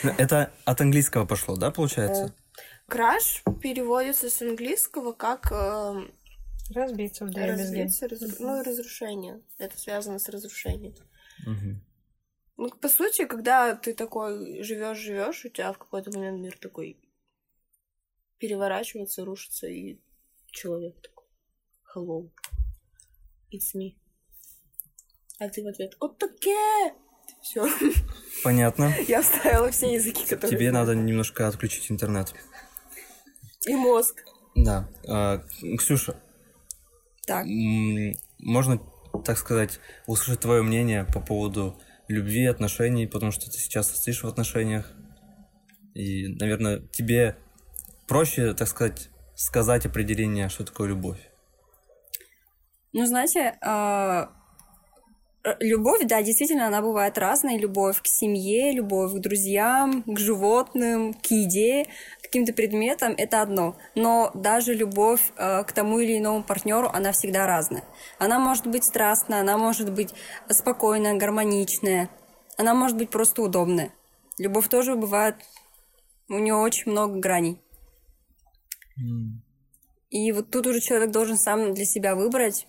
Это 0.03 0.53
от 0.65 0.81
английского 0.81 1.27
пошло, 1.27 1.57
да, 1.57 1.71
получается? 1.71 2.35
Краш 2.87 3.43
переводится 3.61 4.31
с 4.31 4.43
английского 4.43 5.13
как 5.13 5.51
э, 5.51 6.09
Разбиться 6.75 7.27
в 7.27 7.35
разбиться, 7.35 8.09
раз- 8.09 8.39
ну 8.39 8.61
и 8.61 8.65
разрушение. 8.65 9.41
Это 9.59 9.79
связано 9.79 10.19
с 10.19 10.29
разрушением. 10.29 10.95
Ну, 12.57 12.71
по 12.71 12.89
сути, 12.89 13.25
когда 13.25 13.75
ты 13.75 13.95
такой 13.95 14.63
живешь, 14.63 14.99
живешь, 14.99 15.45
у 15.45 15.49
тебя 15.49 15.73
в 15.73 15.79
какой-то 15.79 16.13
момент 16.13 16.41
мир 16.41 16.57
такой 16.59 16.97
переворачивается, 18.39 19.25
рушится, 19.25 19.67
и 19.67 19.99
человек 20.47 20.95
такой. 21.01 21.27
Hello. 21.95 22.31
It's 23.53 23.75
me. 23.77 23.95
А 25.39 25.49
ты 25.49 25.63
в 25.63 25.67
ответ 25.67 25.95
«Отаке!» 26.01 26.95
Все. 27.43 27.67
Понятно. 28.45 28.95
Я 29.09 29.23
вставила 29.23 29.71
все 29.71 29.95
языки, 29.95 30.25
которые... 30.25 30.51
Тебе 30.57 30.71
надо 30.71 30.95
немножко 30.95 31.49
отключить 31.49 31.91
интернет. 31.91 32.33
И 33.67 33.75
мозг. 33.75 34.25
Да. 34.55 34.89
А, 35.09 35.43
Ксюша, 35.79 36.21
Так, 37.27 37.47
можно, 38.39 38.81
так 39.25 39.39
сказать, 39.39 39.81
услышать 40.07 40.41
твое 40.41 40.63
мнение 40.63 41.05
по 41.05 41.21
поводу 41.21 41.81
любви, 42.09 42.47
отношений, 42.47 43.07
потому 43.07 43.33
что 43.33 43.51
ты 43.51 43.59
сейчас 43.59 43.91
состоишь 43.91 44.23
в 44.23 44.29
отношениях. 44.29 44.93
И, 45.95 46.29
наверное, 46.29 46.81
тебе 46.93 47.37
проще, 48.07 48.55
так 48.55 48.69
сказать, 48.69 49.11
сказать 49.35 49.87
определение, 49.87 50.49
что 50.49 50.65
такое 50.65 50.89
любовь. 50.89 51.32
Ну 52.93 53.07
знаете, 53.07 53.57
а, 53.63 54.31
любовь, 55.61 56.05
да, 56.05 56.23
действительно, 56.23 56.67
она 56.67 56.81
бывает 56.81 57.19
разной. 57.19 57.59
Любовь 57.59 58.01
к 58.01 58.07
семье, 58.07 58.73
любовь 58.73 59.13
к 59.13 59.19
друзьям, 59.19 60.03
к 60.03 60.19
животным, 60.19 61.15
к 61.15 61.27
еде, 61.27 61.87
к 62.21 62.23
каким-то 62.23 62.53
предметам— 62.53 63.15
это 63.17 63.43
одно. 63.43 63.77
Но 63.95 64.31
даже 64.35 64.75
любовь 64.75 65.33
э, 65.37 65.65
к 65.65 65.73
тому 65.73 65.99
или 65.99 66.19
иному 66.19 66.43
партнеру, 66.43 66.89
она 66.93 67.13
всегда 67.13 67.47
разная. 67.47 67.85
Она 68.19 68.39
может 68.39 68.67
быть 68.67 68.85
страстная, 68.85 69.41
она 69.41 69.59
может 69.59 69.93
быть 69.93 70.15
спокойная, 70.49 71.19
гармоничная, 71.19 72.09
она 72.57 72.75
может 72.75 72.97
быть 72.97 73.11
просто 73.11 73.43
удобная. 73.43 73.93
Любовь 74.39 74.69
тоже 74.69 74.95
бывает, 74.95 75.37
у 76.29 76.39
нее 76.39 76.55
очень 76.55 76.93
много 76.93 77.19
граней. 77.19 77.61
И 80.11 80.31
вот 80.33 80.51
тут 80.51 80.67
уже 80.67 80.81
человек 80.81 81.11
должен 81.11 81.37
сам 81.37 81.75
для 81.75 81.85
себя 81.85 82.15
выбрать, 82.15 82.67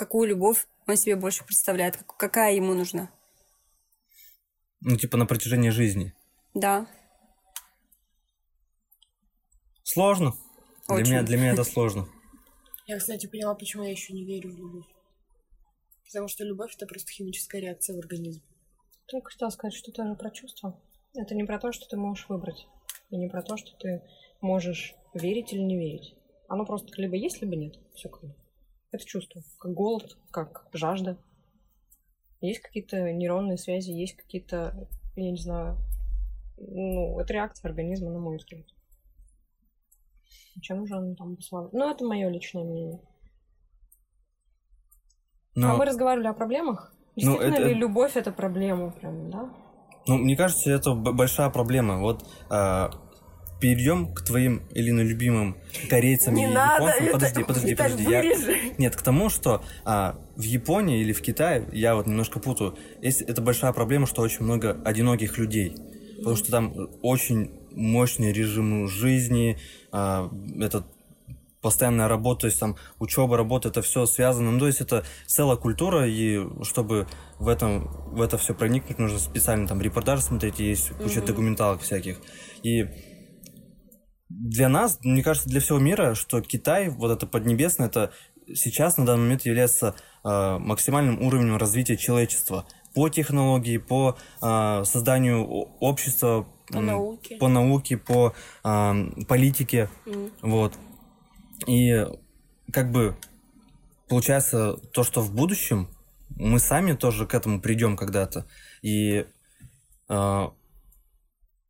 какую 0.00 0.28
любовь 0.30 0.66
он 0.86 0.96
себе 0.96 1.14
больше 1.14 1.44
представляет, 1.44 1.98
как- 1.98 2.16
какая 2.16 2.54
ему 2.54 2.72
нужна. 2.74 3.10
Ну, 4.80 4.96
типа 4.96 5.18
на 5.18 5.26
протяжении 5.26 5.68
жизни. 5.68 6.14
Да. 6.54 6.86
Сложно. 9.82 10.32
Для 10.88 10.96
Очень. 10.96 11.10
меня, 11.12 11.22
для 11.22 11.36
меня 11.36 11.52
это 11.52 11.64
сложно. 11.64 12.08
Я, 12.86 12.98
кстати, 12.98 13.26
поняла, 13.26 13.54
почему 13.54 13.84
я 13.84 13.90
еще 13.90 14.12
не 14.14 14.24
верю 14.24 14.50
в 14.52 14.56
любовь. 14.56 14.86
Потому 16.06 16.28
что 16.28 16.44
любовь 16.44 16.74
это 16.74 16.86
просто 16.86 17.12
химическая 17.12 17.60
реакция 17.60 17.94
в 17.94 17.98
организме. 18.00 18.42
Только 19.06 19.30
хотела 19.30 19.50
сказать, 19.50 19.74
что 19.74 19.92
это 19.92 20.06
же 20.08 20.14
про 20.16 20.30
чувства. 20.30 20.80
Это 21.14 21.34
не 21.34 21.44
про 21.44 21.58
то, 21.60 21.70
что 21.72 21.86
ты 21.86 21.96
можешь 21.96 22.28
выбрать. 22.28 22.66
И 23.10 23.16
не 23.16 23.28
про 23.28 23.42
то, 23.42 23.56
что 23.56 23.70
ты 23.78 24.02
можешь 24.40 24.94
верить 25.14 25.52
или 25.52 25.60
не 25.60 25.76
верить. 25.76 26.14
Оно 26.48 26.64
просто 26.64 26.88
либо 27.00 27.14
есть, 27.16 27.40
либо 27.42 27.54
нет. 27.54 27.74
Все 27.94 28.08
как 28.08 28.22
бы. 28.22 28.34
Это 28.92 29.04
чувство. 29.04 29.42
Как 29.58 29.72
голод, 29.72 30.16
как 30.30 30.66
жажда. 30.72 31.16
Есть 32.40 32.60
какие-то 32.60 33.12
нейронные 33.12 33.58
связи, 33.58 33.90
есть 33.90 34.16
какие-то, 34.16 34.88
я 35.14 35.30
не 35.30 35.36
знаю, 35.36 35.76
ну, 36.56 37.18
это 37.20 37.32
реакция 37.34 37.68
организма, 37.68 38.10
на 38.10 38.18
мой 38.18 38.38
взгляд. 38.38 38.64
Чем 40.62 40.86
же 40.86 40.96
он 40.96 41.14
там 41.16 41.36
послал? 41.36 41.68
Ну, 41.72 41.88
это 41.90 42.04
мое 42.04 42.28
личное 42.28 42.64
мнение. 42.64 43.00
Но, 45.54 45.72
А 45.72 45.76
мы 45.76 45.84
разговаривали 45.84 46.28
о 46.28 46.32
проблемах? 46.32 46.92
Ну, 47.16 47.22
Действительно 47.22 47.54
это- 47.54 47.68
ли 47.68 47.74
любовь 47.74 48.16
это 48.16 48.32
проблема 48.32 48.90
прям, 48.92 49.30
да? 49.30 49.52
ну, 50.06 50.16
мне 50.16 50.36
кажется, 50.36 50.70
это 50.70 50.94
большая 50.94 51.50
проблема. 51.50 52.00
Вот 52.00 52.24
а, 52.48 52.90
перейдем 53.60 54.12
к 54.12 54.22
твоим 54.22 54.62
или 54.72 54.90
на 54.90 55.00
любимым 55.02 55.56
корейцам 55.88 56.34
Не 56.34 56.44
и 56.44 56.46
надо, 56.46 56.86
японцам. 56.86 57.04
это- 57.04 57.12
подожди, 57.12 57.44
подожди, 57.44 57.70
Виталь, 57.70 57.90
подожди. 57.92 58.10
Я... 58.10 58.74
Нет, 58.78 58.96
к 58.96 59.02
тому, 59.02 59.28
что 59.28 59.62
а, 59.84 60.18
в 60.36 60.42
Японии 60.42 61.00
или 61.00 61.12
в 61.12 61.20
Китае, 61.20 61.68
я 61.72 61.94
вот 61.94 62.06
немножко 62.06 62.40
путаю, 62.40 62.76
есть, 63.02 63.22
это 63.22 63.42
большая 63.42 63.72
проблема, 63.72 64.06
что 64.06 64.22
очень 64.22 64.44
много 64.44 64.80
одиноких 64.84 65.38
людей. 65.38 65.76
Потому 66.18 66.36
что 66.36 66.50
там 66.50 66.88
очень 67.02 67.50
мощный 67.72 68.32
режим 68.32 68.88
жизни, 68.88 69.58
а, 69.92 70.30
этот 70.58 70.86
постоянная 71.60 72.08
работа, 72.08 72.42
то 72.42 72.46
есть 72.46 72.58
там 72.58 72.76
учеба, 72.98 73.36
работа, 73.36 73.68
это 73.68 73.82
все 73.82 74.06
связано. 74.06 74.50
Ну, 74.50 74.58
то 74.58 74.66
есть 74.66 74.80
это 74.80 75.04
целая 75.26 75.56
культура, 75.56 76.08
и 76.08 76.40
чтобы 76.62 77.06
в 77.38 77.48
этом 77.48 77.88
в 78.12 78.20
это 78.22 78.38
все 78.38 78.54
проникнуть, 78.54 78.98
нужно 78.98 79.18
специально 79.18 79.68
там 79.68 79.80
репортажи 79.80 80.22
смотреть, 80.22 80.58
есть 80.58 80.90
куча 80.90 81.20
документалок 81.20 81.82
всяких. 81.82 82.16
И 82.62 82.86
для 84.30 84.68
нас, 84.68 84.98
мне 85.02 85.22
кажется, 85.22 85.48
для 85.48 85.60
всего 85.60 85.78
мира, 85.78 86.14
что 86.14 86.40
Китай, 86.40 86.88
вот 86.88 87.10
это 87.10 87.26
Поднебесное, 87.26 87.88
это 87.88 88.12
сейчас 88.54 88.96
на 88.96 89.04
данный 89.04 89.22
момент 89.24 89.42
является 89.44 89.96
э, 90.24 90.58
максимальным 90.58 91.20
уровнем 91.20 91.56
развития 91.56 91.96
человечества 91.96 92.64
по 92.94 93.08
технологии, 93.08 93.76
по 93.78 94.16
э, 94.40 94.84
созданию 94.84 95.44
общества, 95.80 96.46
По 96.68 96.80
науке. 96.80 97.36
по 97.36 97.48
науке, 97.48 97.96
по 97.96 98.32
э, 98.64 99.24
политике, 99.28 99.88
Мгм. 100.06 100.30
вот. 100.42 100.74
И 101.66 102.06
как 102.72 102.92
бы 102.92 103.16
получается 104.08 104.74
то, 104.92 105.02
что 105.02 105.20
в 105.20 105.34
будущем 105.34 105.88
мы 106.36 106.60
сами 106.60 106.92
тоже 106.92 107.26
к 107.26 107.34
этому 107.34 107.60
придем 107.60 107.96
когда-то. 107.96 108.46
И 108.82 109.26
э, 110.08 110.48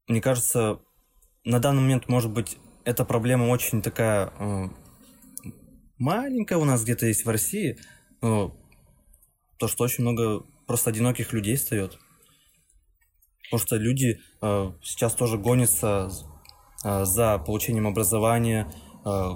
мне 0.09 0.21
кажется, 0.21 0.81
на 1.45 1.59
данный 1.59 1.83
момент, 1.83 2.09
может 2.09 2.31
быть, 2.31 2.59
эта 2.85 3.05
проблема 3.05 3.45
очень 3.47 3.83
такая 3.83 4.33
э, 4.39 4.69
маленькая 5.99 6.59
у 6.59 6.65
нас 6.65 6.83
где-то 6.83 7.07
есть 7.07 7.25
в 7.25 7.29
России. 7.29 7.79
но 8.23 8.57
то, 9.59 9.69
что 9.69 9.85
очень 9.85 10.03
много 10.03 10.45
просто 10.67 10.91
одиноких 10.91 11.33
людей 11.33 11.57
встает. 11.57 11.99
Потому 13.45 13.67
что 13.67 13.77
люди 13.77 14.21
э, 14.41 14.73
сейчас 14.83 15.15
тоже 15.15 15.39
гонятся 15.39 16.11
э, 16.85 17.05
за 17.05 17.39
получением 17.39 17.87
образования, 17.87 18.73
э, 19.05 19.31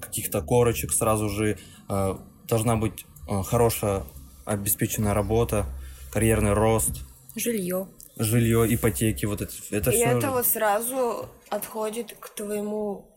каких-то 0.00 0.42
корочек 0.42 0.92
сразу 0.92 1.28
же. 1.28 1.58
э, 1.88 2.14
должна 2.48 2.76
быть 2.76 3.04
э, 3.28 3.42
хорошая 3.42 4.04
обеспеченная 4.44 5.14
работа, 5.14 5.66
карьерный 6.12 6.52
рост, 6.52 7.04
Жилье. 7.36 7.88
Жилье, 8.16 8.66
ипотеки, 8.74 9.26
вот 9.26 9.40
это, 9.40 9.52
это 9.70 9.90
И 9.90 9.94
все. 9.94 10.04
это 10.04 10.30
вот 10.30 10.46
сразу 10.46 11.28
отходит 11.48 12.14
к 12.18 12.30
твоему, 12.30 13.10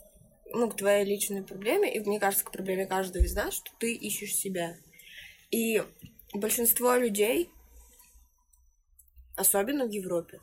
ну, 0.54 0.70
к 0.70 0.76
твоей 0.76 1.06
личной 1.06 1.44
проблеме, 1.44 1.94
и 1.94 2.00
мне 2.00 2.20
кажется, 2.20 2.46
к 2.46 2.52
проблеме 2.52 2.86
каждого 2.86 3.24
из 3.24 3.36
нас, 3.36 3.54
что 3.54 3.72
ты 3.80 3.94
ищешь 3.94 4.36
себя. 4.36 4.76
И 5.52 5.84
большинство 6.34 6.96
людей, 6.96 7.50
особенно 9.36 9.86
в 9.86 9.92
Европе, 9.92 10.40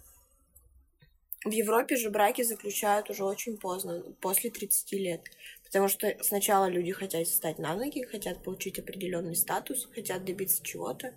в 1.44 1.50
Европе 1.50 1.96
же 1.96 2.08
браки 2.08 2.42
заключают 2.42 3.10
уже 3.10 3.22
очень 3.22 3.58
поздно, 3.58 4.02
после 4.20 4.50
30 4.50 4.92
лет. 4.92 5.20
Потому 5.62 5.88
что 5.88 6.16
сначала 6.22 6.68
люди 6.70 6.92
хотят 6.92 7.26
встать 7.26 7.58
на 7.58 7.74
ноги, 7.74 8.02
хотят 8.02 8.42
получить 8.42 8.78
определенный 8.78 9.36
статус, 9.36 9.86
хотят 9.94 10.24
добиться 10.24 10.62
чего-то. 10.62 11.12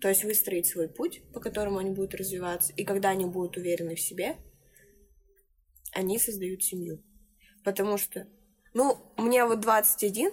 То 0.00 0.08
есть 0.08 0.24
выстроить 0.24 0.66
свой 0.66 0.88
путь, 0.88 1.22
по 1.32 1.40
которому 1.40 1.78
они 1.78 1.90
будут 1.90 2.14
развиваться. 2.14 2.72
И 2.76 2.84
когда 2.84 3.10
они 3.10 3.24
будут 3.24 3.56
уверены 3.56 3.94
в 3.94 4.00
себе, 4.00 4.36
они 5.92 6.18
создают 6.18 6.62
семью. 6.62 7.02
Потому 7.64 7.96
что, 7.96 8.28
ну, 8.74 8.98
мне 9.16 9.44
вот 9.44 9.60
21 9.60 10.32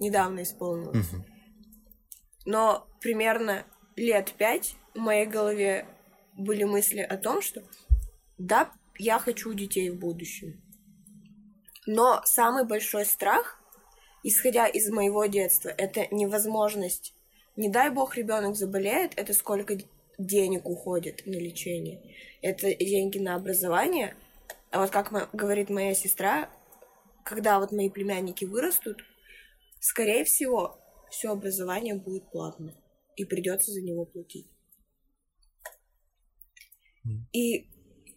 недавно 0.00 0.42
исполнилось. 0.42 1.10
Мгм. 1.12 1.24
Но 2.44 2.86
примерно 3.00 3.64
лет 3.96 4.32
пять 4.36 4.76
в 4.94 4.98
моей 4.98 5.26
голове 5.26 5.86
были 6.36 6.64
мысли 6.64 7.00
о 7.00 7.16
том, 7.16 7.42
что 7.42 7.62
да, 8.38 8.72
я 8.98 9.18
хочу 9.18 9.52
детей 9.52 9.90
в 9.90 9.98
будущем. 9.98 10.62
Но 11.86 12.22
самый 12.24 12.66
большой 12.66 13.04
страх, 13.04 13.60
исходя 14.22 14.66
из 14.66 14.90
моего 14.90 15.26
детства, 15.26 15.68
это 15.68 16.06
невозможность. 16.10 17.14
Не 17.60 17.68
дай 17.68 17.90
бог 17.90 18.16
ребенок 18.16 18.56
заболеет, 18.56 19.12
это 19.16 19.34
сколько 19.34 19.76
денег 20.16 20.66
уходит 20.66 21.26
на 21.26 21.34
лечение. 21.34 22.00
Это 22.40 22.74
деньги 22.74 23.18
на 23.18 23.34
образование. 23.34 24.16
А 24.70 24.80
вот 24.80 24.88
как 24.88 25.12
говорит 25.34 25.68
моя 25.68 25.94
сестра, 25.94 26.48
когда 27.22 27.60
вот 27.60 27.70
мои 27.70 27.90
племянники 27.90 28.46
вырастут, 28.46 29.04
скорее 29.78 30.24
всего, 30.24 30.80
все 31.10 31.32
образование 31.32 31.96
будет 31.96 32.30
платно. 32.30 32.74
И 33.16 33.26
придется 33.26 33.72
за 33.72 33.82
него 33.82 34.06
платить. 34.06 34.46
И 37.34 37.68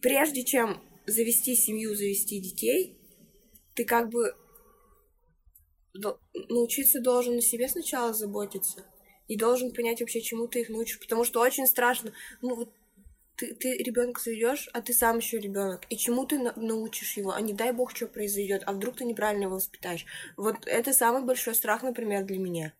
прежде 0.01 0.45
чем 0.45 0.81
завести 1.05 1.53
семью, 1.57 1.95
завести 1.95 2.39
детей, 2.39 2.97
ты 3.75 3.83
как 3.83 4.09
бы 4.09 4.37
научиться 6.47 7.01
должен 7.01 7.35
на 7.35 7.41
себе 7.41 7.67
сначала 7.67 8.13
заботиться. 8.13 8.85
И 9.27 9.37
должен 9.37 9.73
понять 9.73 10.01
вообще, 10.01 10.21
чему 10.21 10.47
ты 10.47 10.61
их 10.61 10.69
научишь. 10.69 10.99
Потому 10.99 11.23
что 11.23 11.41
очень 11.41 11.67
страшно. 11.67 12.11
Ну 12.41 12.55
вот 12.55 12.69
ты, 13.35 13.55
ты 13.55 13.77
ребенка 13.77 14.21
заведешь, 14.21 14.69
а 14.73 14.81
ты 14.81 14.93
сам 14.93 15.17
еще 15.17 15.39
ребенок. 15.39 15.81
И 15.89 15.97
чему 15.97 16.25
ты 16.25 16.39
на- 16.39 16.53
научишь 16.55 17.17
его? 17.17 17.31
А 17.31 17.41
не 17.41 17.53
дай 17.53 17.71
бог, 17.71 17.95
что 17.95 18.07
произойдет. 18.07 18.63
А 18.65 18.73
вдруг 18.73 18.97
ты 18.97 19.05
неправильно 19.05 19.43
его 19.43 19.55
воспитаешь? 19.55 20.05
Вот 20.37 20.67
это 20.67 20.93
самый 20.93 21.23
большой 21.23 21.55
страх, 21.55 21.83
например, 21.83 22.25
для 22.25 22.37
меня. 22.37 22.73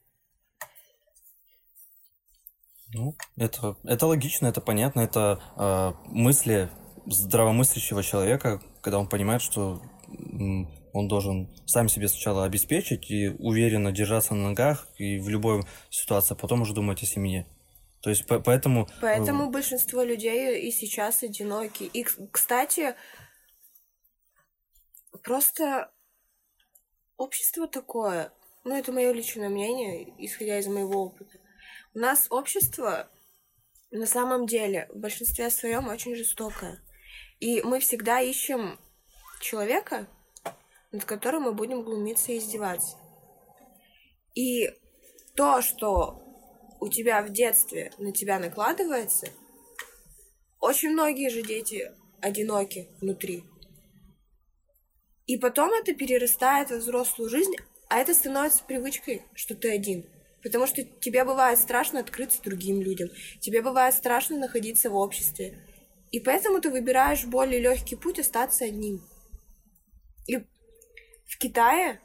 Ну, 2.94 3.16
это, 3.38 3.76
это 3.84 4.06
логично, 4.06 4.48
это 4.48 4.62
понятно, 4.62 5.02
это 5.02 5.42
э, 5.58 6.10
мысли 6.12 6.70
здравомыслящего 7.08 8.04
человека, 8.04 8.62
когда 8.82 9.00
он 9.00 9.10
понимает, 9.10 9.42
что 9.42 9.82
он 10.94 11.08
должен 11.08 11.54
сам 11.66 11.90
себе 11.90 12.08
сначала 12.08 12.46
обеспечить 12.46 13.10
и 13.12 13.30
уверенно 13.30 13.92
держаться 13.92 14.34
на 14.36 14.50
ногах 14.50 14.88
и 14.98 15.20
в 15.20 15.28
любой 15.28 15.64
ситуации, 15.90 16.34
а 16.34 16.38
потом 16.38 16.62
уже 16.62 16.74
думать 16.74 17.02
о 17.04 17.06
семье. 17.06 17.48
То 18.02 18.10
есть 18.10 18.26
по- 18.28 18.40
поэтому... 18.40 18.84
э, 18.84 19.02
Поэтому 19.02 19.50
большинство 19.50 20.04
людей 20.04 20.62
и 20.68 20.72
сейчас 20.72 21.24
одиноки. 21.24 21.84
И, 21.84 22.04
кстати, 22.04 22.96
просто 25.24 25.92
общество 27.18 27.68
такое, 27.68 28.32
ну, 28.64 28.76
это 28.76 28.92
мое 28.92 29.12
личное 29.12 29.50
мнение, 29.50 30.14
исходя 30.18 30.60
из 30.60 30.68
моего 30.68 31.06
опыта. 31.06 31.38
У 31.94 32.00
нас 32.00 32.28
общество 32.30 33.10
на 33.92 34.06
самом 34.06 34.48
деле 34.48 34.90
в 34.94 35.00
большинстве 35.00 35.50
своем 35.50 35.88
очень 35.88 36.16
жестокое. 36.16 36.84
И 37.40 37.62
мы 37.62 37.80
всегда 37.80 38.20
ищем 38.22 38.80
человека, 39.42 40.08
над 40.94 41.04
которым 41.04 41.44
мы 41.44 41.54
будем 41.54 41.84
глумиться 41.84 42.32
и 42.32 42.38
издеваться. 42.38 42.96
И 44.36 44.70
то, 45.36 45.62
что 45.62 46.22
у 46.80 46.88
тебя 46.88 47.22
в 47.24 47.32
детстве 47.32 47.92
на 47.98 48.14
тебя 48.14 48.40
накладывается, 48.40 49.28
очень 50.62 50.92
многие 50.92 51.30
же 51.30 51.42
дети 51.42 51.92
одиноки 52.22 52.88
внутри. 53.02 53.44
И 55.26 55.38
потом 55.38 55.74
это 55.74 55.94
перерастает 55.94 56.70
во 56.70 56.78
взрослую 56.78 57.30
жизнь, 57.30 57.56
а 57.90 58.00
это 58.00 58.14
становится 58.14 58.64
привычкой, 58.64 59.24
что 59.34 59.56
ты 59.56 59.72
один. 59.72 60.06
Потому 60.42 60.68
что 60.68 60.84
тебе 60.84 61.24
бывает 61.24 61.58
страшно 61.58 62.02
открыться 62.02 62.42
другим 62.42 62.82
людям, 62.82 63.10
тебе 63.40 63.62
бывает 63.62 63.96
страшно 63.96 64.38
находиться 64.38 64.90
в 64.90 64.96
обществе. 64.96 65.58
И 66.12 66.20
поэтому 66.20 66.62
ты 66.62 66.70
выбираешь 66.70 67.26
более 67.26 67.60
легкий 67.60 67.96
путь 67.96 68.20
остаться 68.20 68.66
одним. 68.66 69.02
И 70.28 70.38
в 71.26 71.38
Китае, 71.38 72.02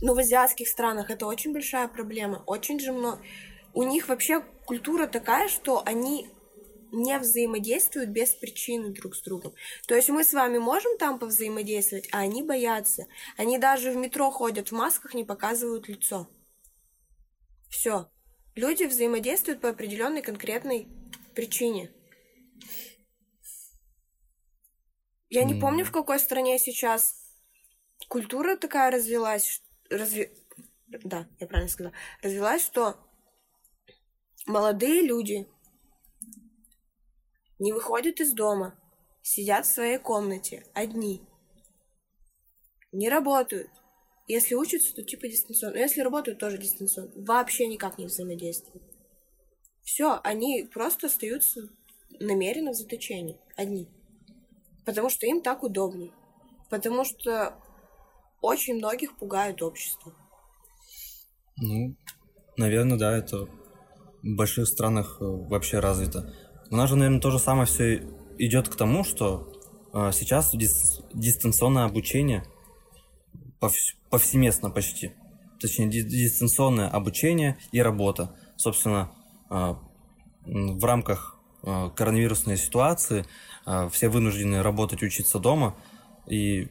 ну, 0.00 0.14
в 0.14 0.18
азиатских 0.18 0.68
странах 0.68 1.10
это 1.10 1.26
очень 1.26 1.52
большая 1.52 1.88
проблема. 1.88 2.42
Очень 2.46 2.80
же 2.80 2.92
много. 2.92 3.22
У 3.72 3.82
них 3.84 4.08
вообще 4.08 4.42
культура 4.66 5.06
такая, 5.06 5.48
что 5.48 5.82
они 5.84 6.28
не 6.92 7.18
взаимодействуют 7.18 8.10
без 8.10 8.30
причины 8.30 8.90
друг 8.90 9.14
с 9.16 9.22
другом. 9.22 9.54
То 9.86 9.94
есть 9.94 10.10
мы 10.10 10.24
с 10.24 10.32
вами 10.32 10.58
можем 10.58 10.98
там 10.98 11.18
повзаимодействовать, 11.18 12.08
а 12.12 12.18
они 12.18 12.42
боятся. 12.42 13.06
Они 13.36 13.58
даже 13.58 13.90
в 13.90 13.96
метро 13.96 14.30
ходят 14.30 14.68
в 14.68 14.72
масках, 14.72 15.14
не 15.14 15.24
показывают 15.24 15.88
лицо. 15.88 16.28
Все. 17.70 18.10
Люди 18.54 18.84
взаимодействуют 18.84 19.62
по 19.62 19.70
определенной 19.70 20.20
конкретной 20.20 20.88
причине. 21.34 21.90
Я 25.30 25.44
не 25.44 25.58
помню, 25.58 25.86
в 25.86 25.92
какой 25.92 26.18
стране 26.18 26.58
сейчас 26.58 27.21
культура 28.12 28.56
такая 28.58 28.90
развелась, 28.90 29.62
разве... 29.88 30.34
да, 30.86 31.26
я 31.40 31.46
правильно 31.46 31.70
сказала, 31.70 31.94
развелась, 32.22 32.62
что 32.62 32.98
молодые 34.44 35.00
люди 35.00 35.48
не 37.58 37.72
выходят 37.72 38.20
из 38.20 38.34
дома, 38.34 38.78
сидят 39.22 39.64
в 39.64 39.72
своей 39.72 39.96
комнате 39.96 40.66
одни, 40.74 41.26
не 42.92 43.08
работают. 43.08 43.70
Если 44.28 44.54
учатся, 44.54 44.94
то 44.94 45.02
типа 45.02 45.26
дистанционно. 45.26 45.76
Но 45.76 45.80
если 45.80 46.02
работают, 46.02 46.38
тоже 46.38 46.58
дистанционно. 46.58 47.10
Вообще 47.16 47.66
никак 47.66 47.96
не 47.96 48.04
взаимодействуют. 48.04 48.84
Все, 49.84 50.20
они 50.22 50.68
просто 50.70 51.06
остаются 51.06 51.62
намеренно 52.20 52.72
в 52.72 52.74
заточении, 52.74 53.40
одни. 53.56 53.88
Потому 54.84 55.08
что 55.08 55.26
им 55.26 55.40
так 55.40 55.62
удобнее. 55.62 56.12
Потому 56.68 57.04
что 57.04 57.58
очень 58.42 58.74
многих 58.74 59.16
пугает 59.16 59.62
общество. 59.62 60.12
Ну, 61.56 61.96
наверное, 62.56 62.98
да, 62.98 63.16
это 63.16 63.46
в 64.22 64.36
больших 64.36 64.68
странах 64.68 65.18
э, 65.20 65.24
вообще 65.24 65.78
развито. 65.78 66.34
У 66.70 66.76
нас 66.76 66.90
же, 66.90 66.96
наверное, 66.96 67.20
то 67.20 67.30
же 67.30 67.38
самое 67.38 67.66
все 67.66 68.06
идет 68.38 68.68
к 68.68 68.76
тому, 68.76 69.04
что 69.04 69.52
э, 69.94 70.10
сейчас 70.12 70.54
дис- 70.54 71.04
дистанционное 71.14 71.84
обучение 71.84 72.44
повс- 73.60 73.96
повсеместно 74.10 74.70
почти. 74.70 75.12
Точнее, 75.60 75.88
ди- 75.88 76.02
дистанционное 76.02 76.88
обучение 76.88 77.58
и 77.70 77.80
работа. 77.80 78.36
Собственно, 78.56 79.12
э, 79.50 79.74
в 80.44 80.84
рамках 80.84 81.38
э, 81.62 81.90
коронавирусной 81.94 82.56
ситуации 82.56 83.24
э, 83.66 83.88
все 83.92 84.08
вынуждены 84.08 84.62
работать, 84.62 85.02
учиться 85.02 85.38
дома. 85.38 85.76
И 86.26 86.68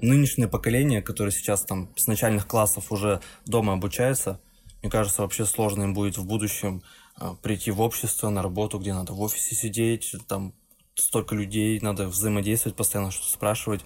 нынешнее 0.00 0.48
поколение, 0.48 1.02
которое 1.02 1.30
сейчас 1.30 1.62
там 1.62 1.90
с 1.96 2.06
начальных 2.06 2.46
классов 2.46 2.90
уже 2.92 3.20
дома 3.46 3.74
обучается, 3.74 4.40
мне 4.82 4.90
кажется, 4.90 5.22
вообще 5.22 5.44
сложно 5.44 5.84
им 5.84 5.94
будет 5.94 6.18
в 6.18 6.26
будущем 6.26 6.82
а, 7.16 7.34
прийти 7.34 7.70
в 7.70 7.80
общество, 7.80 8.28
на 8.28 8.42
работу, 8.42 8.78
где 8.78 8.94
надо 8.94 9.12
в 9.12 9.20
офисе 9.20 9.56
сидеть, 9.56 10.14
там 10.28 10.54
столько 10.94 11.34
людей, 11.34 11.80
надо 11.80 12.08
взаимодействовать, 12.08 12.76
постоянно 12.76 13.10
что-то 13.10 13.32
спрашивать. 13.32 13.84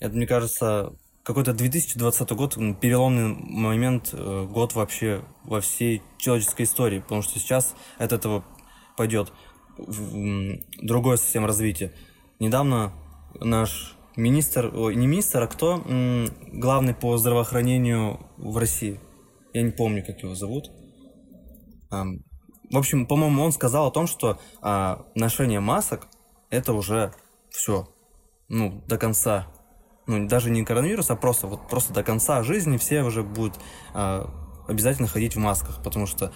Это, 0.00 0.16
мне 0.16 0.26
кажется, 0.26 0.92
какой-то 1.22 1.52
2020 1.52 2.30
год, 2.32 2.54
переломный 2.80 3.28
момент, 3.28 4.10
э, 4.12 4.46
год 4.50 4.74
вообще 4.74 5.24
во 5.44 5.60
всей 5.60 6.02
человеческой 6.18 6.62
истории, 6.62 6.98
потому 6.98 7.22
что 7.22 7.38
сейчас 7.38 7.74
от 7.98 8.12
этого 8.12 8.44
пойдет 8.96 9.32
в 9.78 10.16
м, 10.16 10.64
другое 10.80 11.16
совсем 11.16 11.46
развитие. 11.46 11.92
Недавно 12.40 12.92
наш 13.40 13.96
министр, 14.16 14.70
ой, 14.74 14.94
не 14.94 15.06
министр, 15.06 15.42
а 15.42 15.46
кто 15.46 15.82
м, 15.86 16.28
главный 16.52 16.94
по 16.94 17.16
здравоохранению 17.16 18.20
в 18.36 18.56
России? 18.56 19.00
Я 19.52 19.62
не 19.62 19.70
помню, 19.70 20.04
как 20.04 20.22
его 20.22 20.34
зовут. 20.34 20.70
Ам, 21.90 22.20
В 22.70 22.76
общем, 22.76 23.06
по-моему, 23.06 23.42
он 23.42 23.52
сказал 23.52 23.86
о 23.86 23.90
том, 23.90 24.06
что 24.06 24.38
а, 24.60 25.04
ношение 25.14 25.60
масок 25.60 26.08
это 26.50 26.72
уже 26.72 27.12
все, 27.50 27.88
ну, 28.48 28.82
до 28.86 28.98
конца. 28.98 29.48
Ну, 30.06 30.26
даже 30.26 30.50
не 30.50 30.64
коронавирус, 30.64 31.10
а 31.10 31.16
просто 31.16 31.46
вот 31.46 31.68
просто 31.68 31.92
до 31.92 32.02
конца 32.02 32.42
жизни 32.42 32.76
все 32.76 33.02
уже 33.02 33.22
будут 33.22 33.58
а, 33.94 34.28
обязательно 34.66 35.08
ходить 35.08 35.36
в 35.36 35.38
масках, 35.38 35.82
потому 35.82 36.06
что 36.06 36.32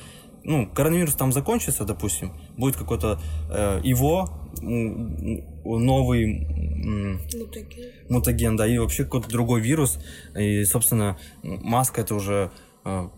ну, 0.46 0.70
коронавирус 0.72 1.14
там 1.14 1.32
закончится, 1.32 1.84
допустим, 1.84 2.32
будет 2.56 2.76
какой-то 2.76 3.20
э, 3.50 3.80
его 3.82 4.30
новый 4.62 6.46
м, 6.84 7.20
такие. 7.52 7.92
мутаген, 8.08 8.56
да, 8.56 8.66
и 8.66 8.78
вообще 8.78 9.04
какой-то 9.04 9.28
другой 9.28 9.60
вирус. 9.60 9.98
И, 10.38 10.64
собственно, 10.64 11.18
маска 11.42 12.02
это 12.02 12.14
уже 12.14 12.52
э, 12.84 13.08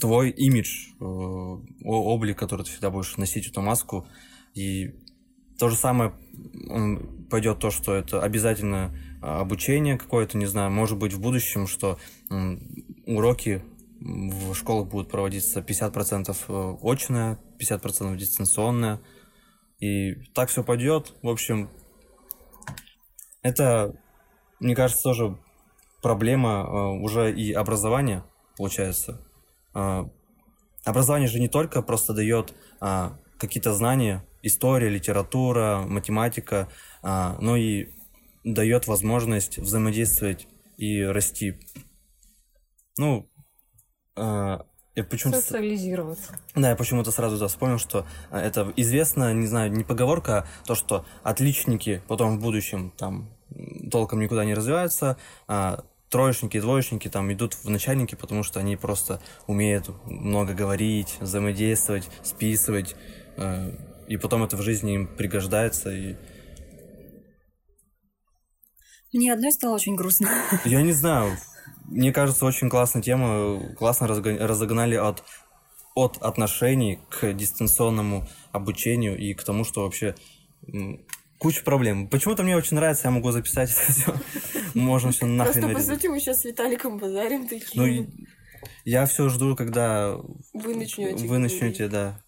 твой 0.00 0.30
имидж, 0.30 0.90
э, 1.00 1.04
облик, 1.84 2.38
который 2.38 2.62
ты 2.62 2.70
всегда 2.70 2.90
будешь 2.90 3.16
носить 3.16 3.48
эту 3.48 3.60
маску. 3.60 4.06
И 4.54 4.94
то 5.58 5.68
же 5.68 5.74
самое 5.74 6.12
пойдет 7.30 7.58
то, 7.58 7.72
что 7.72 7.94
это 7.94 8.22
обязательно 8.22 8.96
а, 9.22 9.40
обучение 9.40 9.98
какое-то, 9.98 10.38
не 10.38 10.46
знаю, 10.46 10.70
может 10.70 10.98
быть 10.98 11.14
в 11.14 11.20
будущем, 11.20 11.66
что 11.66 11.98
уроки 13.06 13.62
в 14.00 14.54
школах 14.54 14.88
будут 14.88 15.10
проводиться 15.10 15.60
50% 15.60 16.36
э, 16.48 16.76
очное, 16.82 17.38
50% 17.58 18.16
дистанционное. 18.16 19.00
И 19.78 20.14
так 20.34 20.48
все 20.48 20.62
пойдет. 20.62 21.14
В 21.22 21.28
общем, 21.28 21.70
это, 23.42 23.94
мне 24.60 24.74
кажется, 24.74 25.02
тоже 25.02 25.38
проблема 26.02 26.64
э, 26.66 27.02
уже 27.02 27.32
и 27.32 27.52
образования, 27.52 28.24
получается. 28.56 29.20
Э, 29.74 30.04
образование 30.84 31.28
же 31.28 31.40
не 31.40 31.48
только 31.48 31.82
просто 31.82 32.12
дает 32.12 32.54
а, 32.80 33.18
какие-то 33.38 33.74
знания, 33.74 34.24
история, 34.42 34.88
литература, 34.88 35.84
математика, 35.86 36.68
но 37.02 37.56
и 37.56 37.88
дает 38.44 38.86
возможность 38.86 39.58
взаимодействовать 39.58 40.46
и 40.76 41.02
расти. 41.02 41.58
Ну, 42.96 43.28
Я 44.16 45.04
почему-то... 45.04 45.42
Социализироваться. 45.42 46.38
Да, 46.54 46.70
я 46.70 46.76
почему-то 46.76 47.10
сразу 47.10 47.38
да, 47.38 47.48
вспомнил, 47.48 47.78
что 47.78 48.06
э, 48.30 48.38
это 48.38 48.72
известно, 48.76 49.34
не 49.34 49.46
знаю, 49.46 49.70
не 49.70 49.84
поговорка, 49.84 50.38
а 50.38 50.66
то, 50.66 50.74
что 50.74 51.04
отличники 51.22 52.02
потом 52.08 52.38
в 52.38 52.40
будущем 52.40 52.92
там 52.96 53.28
толком 53.90 54.20
никуда 54.20 54.46
не 54.46 54.54
развиваются, 54.54 55.18
а 55.48 55.84
троечники 56.08 56.56
и 56.56 56.60
двоечники 56.60 57.08
там 57.08 57.30
идут 57.30 57.52
в 57.54 57.68
начальники, 57.68 58.14
потому 58.14 58.42
что 58.42 58.58
они 58.58 58.76
просто 58.76 59.20
умеют 59.46 59.90
много 60.06 60.54
говорить, 60.54 61.16
взаимодействовать, 61.20 62.08
списывать, 62.22 62.96
э, 63.36 63.72
и 64.08 64.16
потом 64.16 64.44
это 64.44 64.56
в 64.56 64.62
жизни 64.62 64.94
им 64.94 65.06
пригождается. 65.08 65.90
И 65.90 66.16
Мне 69.12 69.30
одной 69.30 69.52
стало 69.52 69.74
очень 69.74 69.94
грустно. 69.94 70.30
я 70.64 70.80
не 70.80 70.92
знаю, 70.92 71.36
мне 71.88 72.12
кажется, 72.12 72.44
очень 72.44 72.68
классная 72.68 73.02
тема, 73.02 73.74
классно 73.76 74.08
разогнали 74.08 74.94
от 74.94 75.22
от 75.94 76.18
отношений 76.18 76.98
к 77.08 77.32
дистанционному 77.32 78.28
обучению 78.52 79.16
и 79.18 79.32
к 79.32 79.42
тому, 79.42 79.64
что 79.64 79.82
вообще 79.82 80.14
куча 81.38 81.64
проблем. 81.64 82.08
Почему-то 82.08 82.42
мне 82.42 82.54
очень 82.54 82.76
нравится, 82.76 83.08
я 83.08 83.12
могу 83.12 83.30
записать 83.30 83.70
это 83.70 83.92
все. 83.92 84.14
Можем 84.74 85.12
все 85.12 85.24
нахрен 85.24 85.70
Просто, 85.70 85.90
по 85.90 85.94
сути, 85.94 86.06
мы 86.08 86.20
сейчас 86.20 86.42
с 86.42 86.44
Виталиком 86.44 86.98
базарим 86.98 87.48
такие. 87.48 87.70
Ну, 87.74 88.06
я 88.84 89.06
все 89.06 89.28
жду, 89.30 89.56
когда 89.56 90.16
вы 90.52 90.74
начнете. 90.74 91.26
вы 91.26 91.38
начнете, 91.38 91.88
да. 91.88 92.22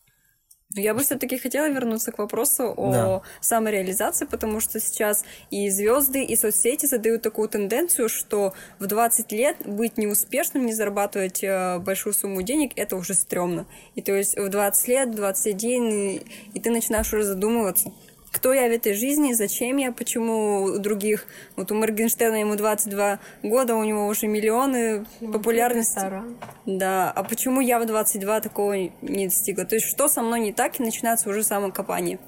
Я 0.74 0.92
бы 0.92 1.00
все-таки 1.00 1.38
хотела 1.38 1.68
вернуться 1.70 2.12
к 2.12 2.18
вопросу 2.18 2.74
о 2.76 2.92
Да. 2.92 3.22
самореализации, 3.40 4.26
потому 4.26 4.60
что 4.60 4.78
сейчас 4.80 5.24
и 5.50 5.70
звезды, 5.70 6.22
и 6.22 6.36
соцсети 6.36 6.84
задают 6.84 7.22
такую 7.22 7.48
тенденцию, 7.48 8.10
что 8.10 8.52
в 8.78 8.86
20 8.86 9.32
лет 9.32 9.56
быть 9.64 9.96
неуспешным, 9.96 10.66
не 10.66 10.74
зарабатывать 10.74 11.42
э, 11.42 11.78
большую 11.78 12.12
сумму 12.12 12.42
денег, 12.42 12.72
это 12.76 12.96
уже 12.96 13.14
стрёмно. 13.14 13.66
И 13.94 14.02
то 14.02 14.12
есть 14.14 14.36
в 14.38 14.48
20 14.48 14.88
лет, 14.88 15.14
21, 15.14 15.90
и, 15.90 16.22
и 16.52 16.60
ты 16.60 16.70
начинаешь 16.70 17.12
уже 17.14 17.22
задумываться, 17.24 17.90
кто 18.32 18.52
я 18.52 18.68
в 18.68 18.72
этой 18.72 18.94
жизни, 18.94 19.32
зачем 19.32 19.76
я, 19.78 19.92
почему 19.92 20.64
у 20.64 20.78
других, 20.78 21.26
вот 21.56 21.72
у 21.72 21.74
Моргенштерна 21.74 22.36
ему 22.36 22.56
22 22.56 23.20
года, 23.42 23.74
у 23.74 23.84
него 23.84 24.06
уже 24.06 24.26
миллионы 24.26 25.06
популярности. 25.20 25.96
Ресторан. 25.96 26.36
Да, 26.66 27.10
а 27.10 27.22
почему 27.24 27.60
я 27.60 27.78
в 27.78 27.86
22 27.86 28.40
такого 28.40 28.74
не 29.02 29.26
достигла? 29.26 29.64
То 29.64 29.76
есть 29.76 29.86
что 29.86 30.08
со 30.08 30.22
мной 30.22 30.40
не 30.40 30.52
так, 30.52 30.78
и 30.78 30.82
начинается 30.82 31.30
уже 31.30 31.42
самокопание. 31.42 32.18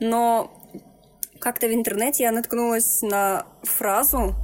Но 0.00 0.52
как-то 1.40 1.68
в 1.68 1.72
интернете 1.72 2.24
я 2.24 2.32
наткнулась 2.32 3.02
на 3.02 3.46
фразу, 3.62 4.34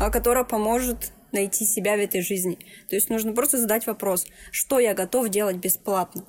а, 0.00 0.10
которая 0.10 0.44
поможет 0.44 1.12
найти 1.32 1.64
себя 1.64 1.96
в 1.96 2.00
этой 2.00 2.22
жизни. 2.22 2.58
То 2.88 2.96
есть 2.96 3.10
нужно 3.10 3.32
просто 3.32 3.58
задать 3.58 3.86
вопрос, 3.86 4.26
что 4.50 4.78
я 4.78 4.94
готов 4.94 5.28
делать 5.28 5.56
бесплатно. 5.56 6.24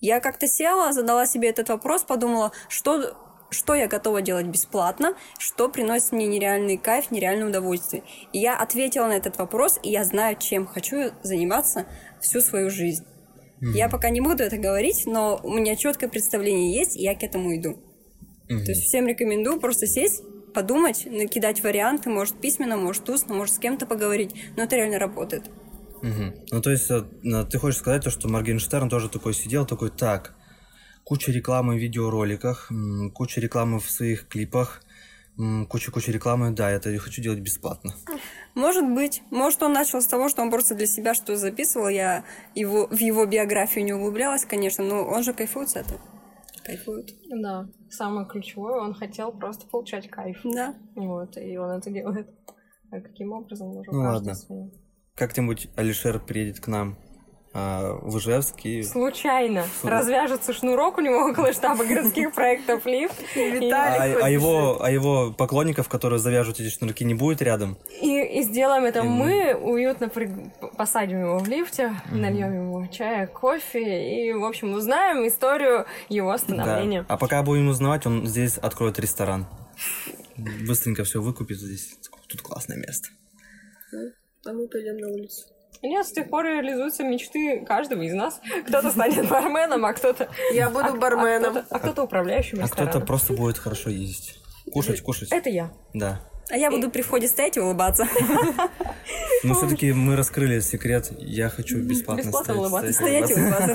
Я 0.00 0.20
как-то 0.20 0.46
села, 0.48 0.92
задала 0.92 1.26
себе 1.26 1.50
этот 1.50 1.68
вопрос, 1.68 2.02
подумала, 2.02 2.52
что, 2.68 3.14
что 3.50 3.74
я 3.74 3.86
готова 3.86 4.22
делать 4.22 4.46
бесплатно, 4.46 5.14
что 5.38 5.68
приносит 5.68 6.12
мне 6.12 6.26
нереальный 6.26 6.78
кайф, 6.78 7.10
нереальное 7.10 7.48
удовольствие. 7.48 8.02
И 8.32 8.38
я 8.38 8.56
ответила 8.56 9.06
на 9.06 9.12
этот 9.12 9.36
вопрос, 9.36 9.78
и 9.82 9.90
я 9.90 10.04
знаю, 10.04 10.36
чем 10.38 10.66
хочу 10.66 11.10
заниматься 11.22 11.86
всю 12.20 12.40
свою 12.40 12.70
жизнь. 12.70 13.04
Я 13.74 13.90
пока 13.90 14.08
не 14.08 14.22
буду 14.22 14.42
это 14.42 14.56
говорить, 14.56 15.02
но 15.04 15.38
у 15.42 15.52
меня 15.52 15.76
четкое 15.76 16.08
представление 16.08 16.74
есть, 16.74 16.96
и 16.96 17.02
я 17.02 17.14
к 17.14 17.22
этому 17.22 17.54
иду. 17.54 17.76
То 18.48 18.70
есть 18.70 18.84
всем 18.84 19.06
рекомендую 19.06 19.60
просто 19.60 19.86
сесть, 19.86 20.22
подумать, 20.54 21.06
накидать 21.06 21.62
варианты, 21.62 22.08
может 22.08 22.40
письменно, 22.40 22.78
может 22.78 23.08
устно, 23.10 23.34
может 23.34 23.54
с 23.54 23.58
кем-то 23.58 23.84
поговорить, 23.84 24.34
но 24.56 24.64
это 24.64 24.76
реально 24.76 24.98
работает. 24.98 25.50
Мгм. 26.02 26.34
Ну, 26.50 26.60
то 26.62 26.70
есть, 26.70 26.90
э, 26.90 27.02
ты 27.50 27.58
хочешь 27.58 27.78
сказать 27.78 28.04
то, 28.04 28.10
что 28.10 28.28
Моргенштерн 28.28 28.88
тоже 28.88 29.08
такой 29.08 29.34
сидел, 29.34 29.66
такой, 29.66 29.90
так, 29.90 30.34
куча 31.04 31.32
рекламы 31.32 31.74
в 31.74 31.78
видеороликах, 31.78 32.70
куча 33.14 33.40
рекламы 33.40 33.80
в 33.80 33.90
своих 33.90 34.28
клипах, 34.28 34.82
куча-куча 35.68 36.12
рекламы, 36.12 36.50
да, 36.50 36.70
это 36.70 36.90
я 36.90 36.98
хочу 36.98 37.22
делать 37.22 37.40
бесплатно. 37.40 37.94
Может 38.54 38.84
быть. 38.92 39.22
Может, 39.30 39.62
он 39.62 39.72
начал 39.72 40.02
с 40.02 40.06
того, 40.06 40.28
что 40.28 40.42
он 40.42 40.50
просто 40.50 40.74
для 40.74 40.86
себя 40.86 41.14
что 41.14 41.36
записывал. 41.36 41.88
Я 41.88 42.24
его, 42.54 42.86
в 42.88 42.98
его 42.98 43.24
биографию 43.26 43.84
не 43.84 43.92
углублялась, 43.92 44.44
конечно, 44.44 44.84
но 44.84 45.02
он 45.04 45.22
же 45.22 45.32
кайфует 45.32 45.70
с 45.70 45.76
этого. 45.76 46.00
Кайфует. 46.64 47.14
Да. 47.30 47.68
Самое 47.90 48.26
ключевое, 48.26 48.80
он 48.80 48.94
хотел 48.94 49.32
просто 49.32 49.66
получать 49.66 50.10
кайф. 50.10 50.40
Да. 50.44 50.74
Вот, 50.94 51.36
и 51.38 51.56
он 51.56 51.70
это 51.70 51.90
делает. 51.90 52.28
А 52.90 53.00
каким 53.00 53.32
образом 53.32 53.68
уже 53.68 53.90
Ну 53.92 54.00
ладно. 54.00 54.34
своим. 54.34 54.72
Как-нибудь 55.20 55.68
Алишер 55.76 56.18
приедет 56.18 56.60
к 56.60 56.66
нам 56.66 56.96
а, 57.52 57.92
в 58.00 58.16
Ижевск 58.16 58.64
и... 58.64 58.82
Случайно 58.82 59.66
Супер. 59.82 59.92
развяжется 59.92 60.54
шнурок 60.54 60.96
у 60.96 61.02
него 61.02 61.28
около 61.28 61.52
штаба 61.52 61.84
городских 61.84 62.32
проектов 62.34 62.86
Лифт. 62.86 63.22
А, 63.36 63.38
Виталик 63.38 64.22
а 64.22 64.30
его, 64.30 64.82
а 64.82 64.90
его 64.90 65.30
поклонников, 65.30 65.90
которые 65.90 66.20
завяжут 66.20 66.58
эти 66.58 66.70
шнурки, 66.70 67.04
не 67.04 67.12
будет 67.12 67.42
рядом? 67.42 67.76
И, 68.00 68.18
и 68.18 68.42
сделаем 68.44 68.86
это 68.86 69.00
И 69.00 69.02
мы, 69.02 69.54
уютно 69.54 70.08
при- 70.08 70.50
посадим 70.78 71.20
его 71.20 71.38
в 71.38 71.46
лифте, 71.46 71.92
нальем 72.10 72.54
ему 72.54 72.88
чая, 72.88 73.26
кофе 73.26 74.30
и, 74.30 74.32
в 74.32 74.42
общем, 74.42 74.72
узнаем 74.72 75.28
историю 75.28 75.84
его 76.08 76.34
становления. 76.38 77.02
Да. 77.02 77.14
А 77.14 77.18
пока 77.18 77.42
будем 77.42 77.68
узнавать, 77.68 78.06
он 78.06 78.26
здесь 78.26 78.56
откроет 78.56 78.98
ресторан. 78.98 79.46
Быстренько 80.38 81.04
все 81.04 81.20
выкупит 81.20 81.58
здесь. 81.58 81.98
Тут 82.26 82.40
классное 82.40 82.78
место. 82.78 83.10
А 84.46 84.52
мы 84.52 84.68
пойдем 84.68 84.96
на 84.96 85.08
улицу. 85.08 85.46
Нет, 85.82 86.06
с 86.06 86.12
тех 86.12 86.28
пор 86.28 86.44
реализуются 86.44 87.04
мечты 87.04 87.64
каждого 87.64 88.02
из 88.02 88.12
нас. 88.12 88.40
Кто-то 88.66 88.90
станет 88.90 89.28
барменом, 89.28 89.84
а 89.84 89.92
кто-то... 89.92 90.28
Я 90.52 90.66
а- 90.66 90.70
буду 90.70 90.84
а 90.84 90.96
барменом. 90.96 91.52
кто-то- 91.52 91.66
А 91.70 91.78
кто-то 91.78 92.02
управляющим 92.04 92.62
А 92.62 92.68
кто-то 92.68 93.00
просто 93.00 93.32
будет 93.32 93.58
хорошо 93.58 93.90
ездить. 93.90 94.38
Кушать, 94.72 95.00
кушать. 95.00 95.32
Это 95.32 95.48
я. 95.48 95.72
Да. 95.94 96.20
А 96.48 96.56
я 96.56 96.70
буду 96.70 96.90
при 96.90 97.02
входе 97.02 97.28
стоять 97.28 97.56
и 97.56 97.60
улыбаться. 97.60 98.08
Но 99.44 99.54
все-таки 99.54 99.92
мы 99.92 100.16
раскрыли 100.16 100.60
секрет. 100.60 101.12
Я 101.18 101.48
хочу 101.48 101.78
бесплатно, 101.78 102.22
Бесплатно 102.22 102.54
стоять, 102.54 102.60
улыбаться. 102.60 102.92
Стоять 102.92 103.30
и 103.30 103.34
улыбаться, 103.34 103.74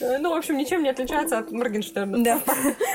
да. 0.00 0.18
Ну, 0.18 0.30
в 0.30 0.36
общем, 0.36 0.56
ничем 0.56 0.82
не 0.82 0.88
отличается 0.88 1.38
от 1.38 1.52
Моргенштерна. 1.52 2.22
Да. 2.22 2.40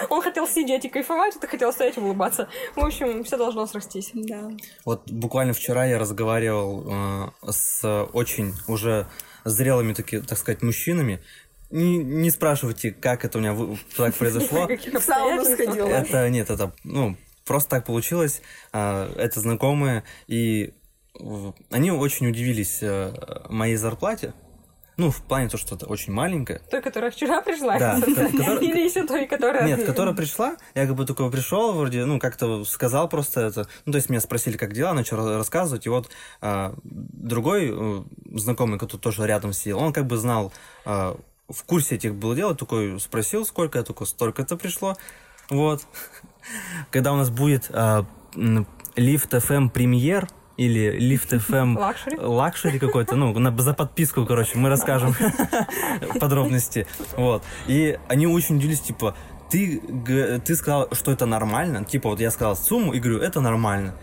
Он 0.10 0.22
хотел 0.22 0.48
сидеть 0.48 0.86
и 0.86 0.90
кайфовать, 0.90 1.36
а 1.36 1.40
ты 1.40 1.48
хотел 1.48 1.72
стоять 1.72 1.98
и 1.98 2.00
улыбаться. 2.00 2.48
В 2.76 2.84
общем, 2.84 3.24
все 3.24 3.38
должно 3.38 3.66
срастись. 3.68 4.12
Да. 4.14 4.52
Вот 4.86 5.10
буквально 5.10 5.54
вчера 5.54 5.86
я 5.86 6.00
разговаривал 6.00 6.86
э, 6.88 7.52
с 7.52 8.06
очень 8.14 8.54
уже 8.68 9.08
зрелыми, 9.46 9.94
таки, 9.94 10.20
так 10.20 10.38
сказать, 10.38 10.62
мужчинами. 10.62 11.22
Не, 11.70 11.98
не 11.98 12.30
спрашивайте, 12.30 12.92
как 12.92 13.24
это 13.24 13.38
у 13.38 13.42
меня 13.42 13.56
так 13.96 14.14
произошло. 14.16 14.68
В 14.94 15.00
сауну 15.02 15.44
сходила. 15.44 15.88
Это 15.88 16.30
нет, 16.30 16.50
это 16.50 16.74
ну 16.84 17.16
просто 17.52 17.70
так 17.72 17.86
получилось. 17.86 18.42
А, 18.72 19.12
Это 19.18 19.42
знакомые 19.42 20.04
и 20.28 20.74
они 21.70 21.92
очень 21.92 22.30
удивились 22.30 22.80
э, 22.82 23.14
моей 23.50 23.76
зарплате. 23.76 24.34
Ну, 24.96 25.12
в 25.12 25.22
плане 25.22 25.50
то, 25.50 25.58
что 25.58 25.76
это 25.76 25.86
очень 25.86 26.14
маленькая. 26.14 26.62
Той, 26.72 26.82
которая 26.82 27.12
вчера 27.12 27.42
пришла? 27.42 27.78
Да, 27.78 27.98
Или 28.62 28.88
еще 28.88 29.06
той, 29.06 29.28
которая... 29.28 29.68
Нет, 29.68 29.84
которая 29.86 30.16
пришла, 30.16 30.56
я 30.74 30.88
как 30.88 30.96
бы 30.96 31.06
такой 31.06 31.30
пришел, 31.30 31.74
вроде, 31.74 32.06
ну, 32.06 32.20
как-то 32.20 32.64
сказал 32.64 33.10
просто 33.10 33.42
это. 33.42 33.68
Ну, 33.86 33.92
то 33.92 33.98
есть 33.98 34.10
меня 34.10 34.22
спросили, 34.22 34.56
как 34.56 34.74
дела, 34.74 34.94
начал 34.94 35.18
ра- 35.18 35.38
рассказывать, 35.38 35.86
и 35.86 35.90
вот 35.90 36.10
а, 36.40 36.74
другой 36.84 37.72
э, 37.74 38.04
знакомый, 38.34 38.80
который 38.80 39.02
тоже 39.02 39.28
рядом 39.28 39.52
сидел, 39.52 39.80
он 39.80 39.92
как 39.92 40.08
бы 40.08 40.16
знал, 40.18 40.54
а, 40.86 41.18
в 41.50 41.64
курсе 41.64 41.96
этих 41.96 42.16
было 42.16 42.36
дело, 42.36 42.56
такой 42.56 43.00
спросил, 43.00 43.46
сколько, 43.46 43.80
я 43.80 43.84
такой, 43.84 44.08
столько-то 44.08 44.56
пришло, 44.56 44.96
вот. 45.52 45.86
Когда 46.90 47.14
у 47.14 47.16
нас 47.16 47.30
будет 47.30 47.70
а, 47.72 48.06
Lift 48.36 49.32
FM 49.32 49.70
premier, 49.70 50.28
или 50.58 50.96
Lift 51.00 51.30
FM 51.50 51.78
Luxury. 51.78 52.18
luxury 52.20 52.80
какой-то, 52.80 53.16
ну, 53.16 53.38
на, 53.38 53.58
за 53.58 53.74
подписку, 53.74 54.26
короче, 54.26 54.58
мы 54.58 54.70
расскажем 54.70 55.16
подробности. 56.20 56.86
Вот. 57.18 57.44
И 57.68 57.98
они 58.08 58.28
очень 58.28 58.58
удивились, 58.58 58.82
типа, 58.82 59.16
ты, 59.50 59.82
ты 60.46 60.56
сказал, 60.56 60.88
что 60.94 61.12
это 61.12 61.26
нормально. 61.26 61.84
Типа, 61.84 62.10
вот 62.10 62.20
я 62.20 62.32
сказал 62.32 62.56
сумму 62.56 62.94
и 62.94 63.00
говорю, 63.00 63.20
это 63.20 63.42
нормально. 63.42 63.96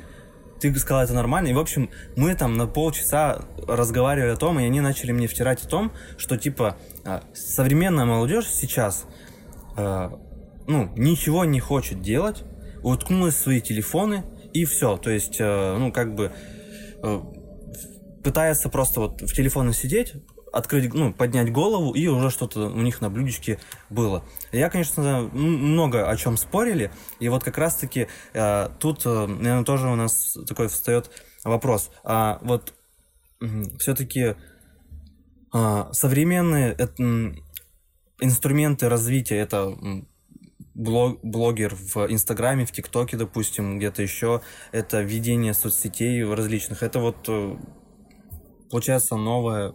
Ты 0.60 0.74
сказал, 0.76 1.04
это 1.04 1.14
нормально. 1.14 1.48
И, 1.48 1.54
в 1.54 1.58
общем, 1.58 1.90
мы 2.16 2.34
там 2.34 2.56
на 2.56 2.66
полчаса 2.66 3.42
разговаривали 3.66 4.32
о 4.32 4.36
том, 4.36 4.58
и 4.58 4.64
они 4.64 4.80
начали 4.80 5.12
мне 5.12 5.28
втирать 5.28 5.64
о 5.64 5.68
том, 5.68 5.92
что, 6.16 6.36
типа, 6.36 6.76
а, 7.04 7.22
современная 7.32 8.04
молодежь 8.04 8.46
сейчас, 8.46 9.06
э, 9.76 10.10
ну, 10.68 10.92
ничего 10.96 11.44
не 11.44 11.60
хочет 11.60 12.00
делать, 12.00 12.44
уткнулась 12.82 13.34
в 13.34 13.38
свои 13.38 13.60
телефоны, 13.60 14.24
и 14.52 14.64
все. 14.64 14.96
То 14.96 15.10
есть, 15.10 15.36
э, 15.40 15.76
ну, 15.78 15.92
как 15.92 16.14
бы, 16.14 16.32
э, 17.02 17.20
пытается 18.22 18.68
просто 18.68 19.00
вот 19.00 19.22
в 19.22 19.32
телефоне 19.34 19.72
сидеть, 19.72 20.14
открыть, 20.52 20.92
ну, 20.94 21.12
поднять 21.12 21.52
голову, 21.52 21.92
и 21.92 22.06
уже 22.06 22.30
что-то 22.30 22.68
у 22.68 22.80
них 22.80 23.00
на 23.00 23.10
блюдечке 23.10 23.58
было. 23.90 24.24
Я, 24.52 24.70
конечно, 24.70 25.28
много 25.32 26.08
о 26.08 26.16
чем 26.16 26.36
спорили, 26.36 26.90
и 27.20 27.28
вот 27.28 27.44
как 27.44 27.58
раз-таки 27.58 28.08
э, 28.32 28.68
тут, 28.80 29.04
э, 29.06 29.26
наверное, 29.26 29.64
тоже 29.64 29.88
у 29.88 29.96
нас 29.96 30.36
такой 30.46 30.68
встает 30.68 31.10
вопрос. 31.44 31.90
А 32.04 32.38
вот 32.42 32.74
все-таки 33.78 34.36
А, 35.52 35.92
современные 35.92 36.76
м, 36.98 37.36
инструменты 38.20 38.88
развития 38.88 39.36
это 39.38 39.74
блог, 40.78 41.18
блогер 41.22 41.74
в 41.74 42.06
Инстаграме, 42.10 42.64
в 42.64 42.72
ТикТоке, 42.72 43.16
допустим, 43.16 43.78
где-то 43.78 44.00
еще, 44.02 44.40
это 44.72 45.02
ведение 45.02 45.52
соцсетей 45.52 46.24
различных. 46.24 46.82
Это 46.82 47.00
вот 47.00 47.16
э, 47.28 47.56
получается 48.70 49.16
новая 49.16 49.74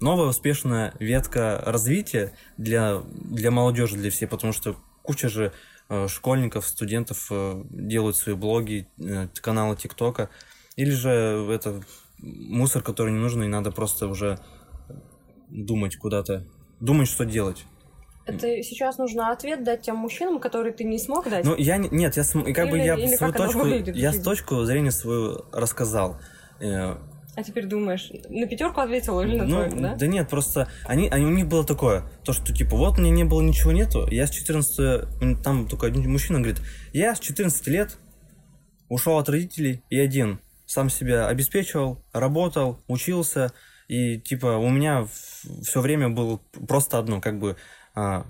новая 0.00 0.28
успешная 0.28 0.94
ветка 1.00 1.60
развития 1.66 2.32
для, 2.56 3.02
для 3.14 3.50
молодежи, 3.50 3.96
для 3.96 4.10
всей, 4.10 4.26
потому 4.26 4.52
что 4.52 4.76
куча 5.02 5.28
же 5.28 5.52
э, 5.88 6.06
школьников, 6.06 6.66
студентов 6.66 7.26
э, 7.30 7.64
делают 7.70 8.16
свои 8.16 8.36
блоги, 8.36 8.86
каналы 9.40 9.74
ТикТока, 9.76 10.30
или 10.76 10.90
же 10.90 11.10
это 11.50 11.82
мусор, 12.18 12.82
который 12.82 13.12
не 13.12 13.18
нужен, 13.18 13.42
и 13.42 13.48
надо 13.48 13.72
просто 13.72 14.06
уже 14.06 14.38
думать 15.48 15.96
куда-то, 15.96 16.46
думать, 16.80 17.08
что 17.08 17.24
делать. 17.24 17.64
Это 18.28 18.62
сейчас 18.62 18.98
нужно 18.98 19.30
ответ 19.32 19.64
дать 19.64 19.82
тем 19.82 19.96
мужчинам, 19.96 20.38
которые 20.38 20.72
ты 20.72 20.84
не 20.84 20.98
смог 20.98 21.28
дать. 21.28 21.44
Ну, 21.44 21.54
я 21.56 21.76
не- 21.78 21.88
нет, 21.90 22.16
я 22.16 22.24
см- 22.24 22.52
как 22.54 22.70
бы 22.70 22.76
Или- 22.78 22.84
я 22.86 22.94
или 22.96 23.14
свою 23.16 23.32
точку, 23.32 23.58
выглядит 23.60 23.96
я 23.96 24.12
с 24.12 24.20
точку 24.20 24.64
зрения 24.64 24.90
свою 24.90 25.44
рассказал. 25.52 26.18
Э, 26.60 26.96
А 27.36 27.42
теперь 27.42 27.66
думаешь, 27.66 28.10
на 28.28 28.46
пятерку 28.46 28.80
ответил 28.80 29.20
или 29.20 29.36
на 29.36 29.44
ну, 29.44 29.50
тройку, 29.68 29.76
да? 29.96 30.06
нет, 30.06 30.28
просто 30.28 30.68
они, 30.84 31.08
они, 31.08 31.24
у 31.24 31.30
них 31.30 31.46
было 31.46 31.64
такое, 31.64 32.02
то, 32.24 32.32
что 32.32 32.52
типа, 32.52 32.76
вот 32.76 32.98
мне 32.98 33.10
не 33.10 33.24
было 33.24 33.40
ничего 33.40 33.70
нету, 33.72 34.06
я 34.10 34.26
с 34.26 34.30
14, 34.30 35.06
м, 35.22 35.40
там 35.42 35.68
только 35.68 35.86
один 35.86 36.10
мужчина 36.10 36.40
говорит, 36.40 36.60
я 36.92 37.14
с 37.14 37.20
14 37.20 37.66
лет 37.68 37.96
ушел 38.88 39.18
от 39.18 39.28
родителей 39.28 39.82
и 39.88 39.98
один, 39.98 40.40
сам 40.66 40.90
себя 40.90 41.28
обеспечивал, 41.28 42.04
работал, 42.12 42.80
учился, 42.88 43.52
и 43.86 44.18
типа 44.18 44.56
у 44.58 44.68
меня 44.68 45.06
все 45.62 45.80
время 45.80 46.08
было 46.10 46.40
просто 46.66 46.98
одно, 46.98 47.20
как 47.20 47.38
бы, 47.38 47.56
а, 47.98 48.26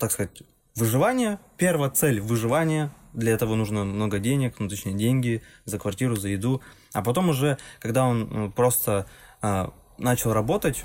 так 0.00 0.10
сказать, 0.10 0.42
выживание, 0.74 1.38
первая 1.56 1.90
цель 1.90 2.20
выживание, 2.20 2.90
для 3.12 3.32
этого 3.32 3.54
нужно 3.54 3.84
много 3.84 4.18
денег, 4.18 4.58
ну 4.58 4.68
точнее 4.68 4.94
деньги 4.94 5.42
за 5.64 5.78
квартиру, 5.78 6.16
за 6.16 6.28
еду, 6.28 6.60
а 6.92 7.02
потом 7.02 7.28
уже, 7.28 7.56
когда 7.78 8.04
он 8.04 8.28
ну, 8.28 8.50
просто 8.50 9.06
а, 9.40 9.72
начал 9.96 10.32
работать, 10.32 10.84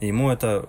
ему 0.00 0.30
это, 0.30 0.66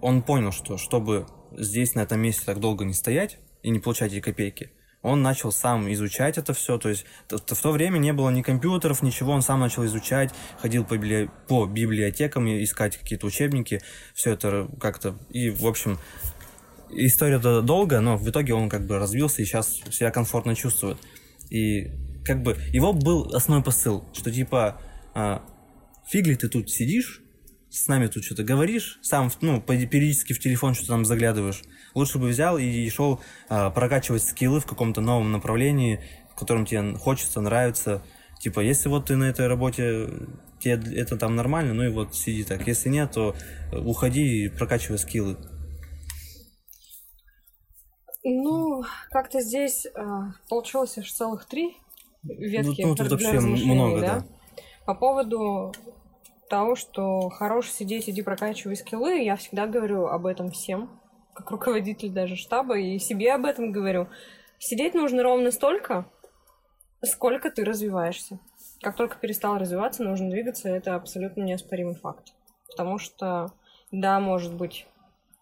он 0.00 0.22
понял, 0.22 0.50
что 0.50 0.76
чтобы 0.76 1.28
здесь 1.52 1.94
на 1.94 2.00
этом 2.00 2.18
месте 2.18 2.42
так 2.44 2.58
долго 2.58 2.84
не 2.84 2.94
стоять 2.94 3.38
и 3.62 3.70
не 3.70 3.78
получать 3.78 4.12
эти 4.12 4.20
копейки, 4.20 4.72
он 5.04 5.22
начал 5.22 5.52
сам 5.52 5.92
изучать 5.92 6.38
это 6.38 6.54
все, 6.54 6.78
то 6.78 6.88
есть 6.88 7.04
в 7.28 7.38
то 7.38 7.70
время 7.70 7.98
не 7.98 8.12
было 8.12 8.30
ни 8.30 8.40
компьютеров, 8.40 9.02
ничего, 9.02 9.32
он 9.32 9.42
сам 9.42 9.60
начал 9.60 9.84
изучать, 9.84 10.30
ходил 10.58 10.82
по, 10.82 10.94
библи- 10.96 11.30
по 11.46 11.66
библиотекам 11.66 12.48
искать 12.48 12.96
какие-то 12.96 13.26
учебники, 13.26 13.82
все 14.14 14.32
это 14.32 14.66
как-то, 14.80 15.16
и 15.28 15.50
в 15.50 15.66
общем, 15.66 15.98
история 16.90 17.38
д- 17.38 17.60
долгая, 17.60 18.00
но 18.00 18.16
в 18.16 18.28
итоге 18.28 18.54
он 18.54 18.70
как 18.70 18.86
бы 18.86 18.98
развился 18.98 19.42
и 19.42 19.44
сейчас 19.44 19.74
себя 19.90 20.10
комфортно 20.10 20.54
чувствует. 20.54 20.96
И 21.50 21.90
как 22.24 22.42
бы 22.42 22.56
его 22.72 22.94
был 22.94 23.34
основной 23.34 23.62
посыл, 23.62 24.04
что 24.14 24.32
типа 24.32 24.80
а, 25.14 25.42
фиг 26.08 26.26
ли 26.26 26.34
ты 26.34 26.48
тут 26.48 26.70
сидишь, 26.70 27.20
с 27.74 27.88
нами 27.88 28.06
тут 28.06 28.24
что-то 28.24 28.44
говоришь, 28.44 28.98
сам 29.02 29.30
ну, 29.40 29.60
периодически 29.60 30.32
в 30.32 30.38
телефон 30.38 30.74
что-то 30.74 30.92
там 30.92 31.04
заглядываешь. 31.04 31.62
Лучше 31.94 32.18
бы 32.18 32.28
взял 32.28 32.56
и 32.56 32.88
шел 32.88 33.20
а, 33.48 33.70
прокачивать 33.70 34.22
скиллы 34.22 34.60
в 34.60 34.66
каком-то 34.66 35.00
новом 35.00 35.32
направлении, 35.32 36.00
в 36.32 36.38
котором 36.38 36.66
тебе 36.66 36.94
хочется, 36.94 37.40
нравится. 37.40 38.02
Типа, 38.38 38.60
если 38.60 38.88
вот 38.88 39.06
ты 39.06 39.16
на 39.16 39.24
этой 39.24 39.48
работе, 39.48 40.08
тебе 40.60 40.74
это 40.96 41.16
там 41.16 41.34
нормально, 41.34 41.74
ну 41.74 41.82
и 41.82 41.88
вот 41.88 42.14
сиди 42.14 42.44
так. 42.44 42.66
Если 42.66 42.88
нет, 42.88 43.12
то 43.12 43.34
э, 43.72 43.78
уходи 43.78 44.44
и 44.44 44.48
прокачивай 44.48 44.98
скиллы. 44.98 45.36
Ну, 48.22 48.84
как-то 49.10 49.40
здесь 49.40 49.84
э, 49.86 49.90
получилось 50.48 50.96
аж 50.96 51.12
целых 51.12 51.46
три 51.46 51.76
ветки 52.22 52.82
Ну, 52.82 52.94
тут 52.94 53.08
для 53.18 53.32
вообще 53.32 53.40
много, 53.40 54.00
да? 54.00 54.20
да. 54.20 54.26
По 54.86 54.94
поводу 54.94 55.72
того, 56.48 56.76
что 56.76 57.28
хорош 57.30 57.70
сидеть, 57.70 58.08
иди 58.08 58.22
прокачивай 58.22 58.76
скиллы, 58.76 59.22
я 59.22 59.36
всегда 59.36 59.66
говорю 59.66 60.06
об 60.06 60.26
этом 60.26 60.50
всем, 60.50 61.00
как 61.34 61.50
руководитель 61.50 62.10
даже 62.10 62.36
штаба, 62.36 62.78
и 62.78 62.98
себе 62.98 63.32
об 63.34 63.44
этом 63.44 63.72
говорю. 63.72 64.08
Сидеть 64.58 64.94
нужно 64.94 65.22
ровно 65.22 65.50
столько, 65.50 66.06
сколько 67.02 67.50
ты 67.50 67.64
развиваешься. 67.64 68.38
Как 68.80 68.96
только 68.96 69.18
перестал 69.18 69.58
развиваться, 69.58 70.02
нужно 70.02 70.30
двигаться, 70.30 70.68
это 70.68 70.94
абсолютно 70.94 71.42
неоспоримый 71.42 71.94
факт. 71.94 72.34
Потому 72.68 72.98
что, 72.98 73.52
да, 73.90 74.20
может 74.20 74.54
быть, 74.54 74.86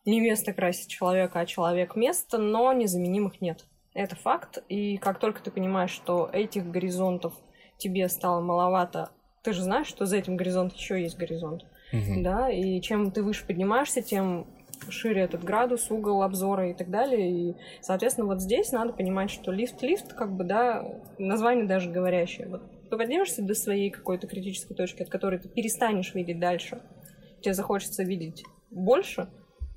не 0.04 0.20
место 0.20 0.52
красит 0.52 0.88
человека, 0.88 1.40
а 1.40 1.46
человек 1.46 1.96
место, 1.96 2.38
но 2.38 2.72
незаменимых 2.72 3.40
нет. 3.40 3.64
Это 3.94 4.16
факт. 4.16 4.62
И 4.68 4.96
как 4.98 5.18
только 5.18 5.42
ты 5.42 5.50
понимаешь, 5.50 5.90
что 5.90 6.28
этих 6.32 6.70
горизонтов 6.70 7.34
тебе 7.78 8.08
стало 8.08 8.40
маловато, 8.40 9.10
ты 9.42 9.52
же 9.52 9.62
знаешь, 9.62 9.86
что 9.86 10.06
за 10.06 10.16
этим 10.16 10.36
горизонтом 10.36 10.78
еще 10.78 11.00
есть 11.00 11.18
горизонт. 11.18 11.62
Мгм. 11.92 12.22
Да, 12.22 12.50
и 12.50 12.80
чем 12.80 13.10
ты 13.10 13.22
выше 13.22 13.46
поднимаешься, 13.46 14.02
тем 14.02 14.46
шире 14.88 15.22
этот 15.22 15.44
градус, 15.44 15.90
угол 15.90 16.22
обзора 16.22 16.70
и 16.70 16.74
так 16.74 16.90
далее. 16.90 17.30
И, 17.30 17.56
соответственно, 17.80 18.26
вот 18.26 18.40
здесь 18.40 18.72
надо 18.72 18.92
понимать, 18.92 19.30
что 19.30 19.52
лифт-лифт, 19.52 20.12
как 20.12 20.32
бы, 20.32 20.44
да, 20.44 20.84
название 21.18 21.66
даже 21.66 21.90
говорящее. 21.90 22.48
Вот 22.48 22.62
ты 22.90 22.96
поднимешься 22.96 23.42
до 23.42 23.54
своей 23.54 23.90
какой-то 23.90 24.26
критической 24.26 24.76
точки, 24.76 25.02
от 25.02 25.08
которой 25.08 25.38
ты 25.38 25.48
перестанешь 25.48 26.14
видеть 26.14 26.40
дальше, 26.40 26.82
тебе 27.40 27.54
захочется 27.54 28.02
видеть 28.02 28.44
больше, 28.70 29.28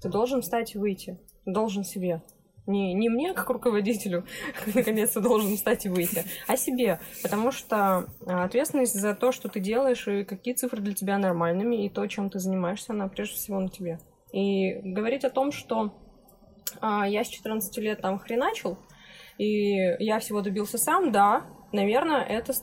ты 0.01 0.09
должен 0.09 0.41
встать 0.41 0.75
и 0.75 0.77
выйти. 0.77 1.19
Должен 1.45 1.83
себе. 1.83 2.21
Не, 2.67 2.93
не 2.93 3.09
мне, 3.09 3.33
как 3.33 3.49
руководителю, 3.49 4.25
наконец-то 4.73 5.21
должен 5.21 5.55
встать 5.55 5.85
и 5.85 5.89
выйти, 5.89 6.23
а 6.47 6.57
себе. 6.57 6.99
Потому 7.21 7.51
что 7.51 8.07
а, 8.25 8.43
ответственность 8.43 8.99
за 8.99 9.13
то, 9.13 9.31
что 9.31 9.49
ты 9.49 9.59
делаешь, 9.59 10.07
и 10.07 10.23
какие 10.23 10.55
цифры 10.55 10.81
для 10.81 10.93
тебя 10.93 11.17
нормальными, 11.17 11.85
и 11.85 11.89
то, 11.89 12.07
чем 12.07 12.29
ты 12.29 12.39
занимаешься, 12.39 12.93
она 12.93 13.07
прежде 13.07 13.35
всего 13.35 13.59
на 13.59 13.69
тебе. 13.69 13.99
И 14.31 14.73
говорить 14.81 15.23
о 15.25 15.29
том, 15.29 15.51
что 15.51 15.93
а, 16.81 17.07
я 17.07 17.23
с 17.23 17.27
14 17.27 17.77
лет 17.77 18.01
там 18.01 18.17
хреначил, 18.17 18.79
и 19.37 19.75
я 19.99 20.19
всего 20.19 20.41
добился 20.41 20.77
сам, 20.77 21.11
да, 21.11 21.45
наверное, 21.71 22.23
это 22.23 22.53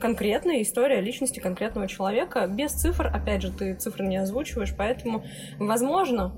конкретная 0.00 0.62
история 0.62 1.00
личности 1.00 1.40
конкретного 1.40 1.88
человека. 1.88 2.46
Без 2.46 2.72
цифр, 2.72 3.08
опять 3.08 3.42
же, 3.42 3.52
ты 3.52 3.74
цифры 3.74 4.06
не 4.06 4.16
озвучиваешь, 4.16 4.74
поэтому, 4.76 5.24
возможно, 5.58 6.32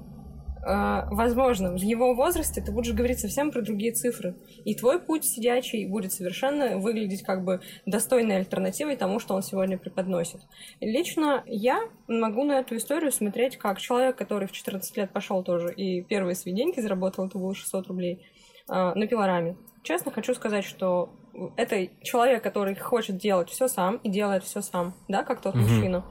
возможно, 0.67 1.73
в 1.73 1.83
его 1.83 2.15
возрасте 2.15 2.61
ты 2.61 2.73
будешь 2.73 2.93
говорить 2.93 3.21
совсем 3.21 3.51
про 3.51 3.63
другие 3.63 3.93
цифры. 3.93 4.35
И 4.65 4.75
твой 4.75 4.99
путь 5.01 5.25
сидячий 5.25 5.87
будет 5.87 6.13
совершенно 6.13 6.79
выглядеть 6.79 7.23
как 7.23 7.45
бы 7.45 7.61
достойной 7.87 8.37
альтернативой 8.37 8.97
тому, 8.97 9.19
что 9.19 9.35
он 9.35 9.43
сегодня 9.43 9.79
преподносит. 9.79 10.41
Лично 10.81 11.43
я 11.47 11.81
могу 12.09 12.45
на 12.45 12.61
эту 12.61 12.77
историю 12.77 13.13
смотреть 13.13 13.57
как 13.57 13.81
человек, 13.81 14.17
который 14.17 14.49
в 14.49 14.53
14 14.53 14.97
лет 14.97 15.13
пошел 15.13 15.43
тоже 15.43 15.73
и 15.73 16.03
первые 16.03 16.35
свои 16.35 16.55
деньги 16.55 16.81
заработал, 16.81 17.27
это 17.27 17.39
было 17.39 17.55
600 17.55 17.89
рублей, 17.89 18.27
э, 18.69 18.73
на 18.95 19.07
пилораме. 19.07 19.57
Честно 19.83 20.11
хочу 20.11 20.35
сказать, 20.35 20.65
что 20.65 21.11
это 21.57 21.89
человек, 22.03 22.43
который 22.43 22.75
хочет 22.75 23.19
делать 23.19 23.51
все 23.51 23.69
сам 23.69 23.97
и 23.97 24.09
делает 24.09 24.45
все 24.45 24.63
сам, 24.63 24.95
да, 25.09 25.25
как 25.25 25.43
тот 25.43 25.55
Мгм. 25.55 25.65
мужчина. 25.65 26.05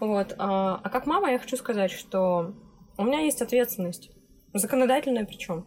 Вот. 0.00 0.34
А, 0.38 0.80
а 0.82 0.88
как 0.88 1.06
мама 1.06 1.30
я 1.30 1.38
хочу 1.38 1.56
сказать, 1.56 1.90
что 1.90 2.54
у 2.98 3.04
меня 3.04 3.20
есть 3.20 3.42
ответственность, 3.42 4.10
законодательная 4.52 5.24
причем, 5.24 5.66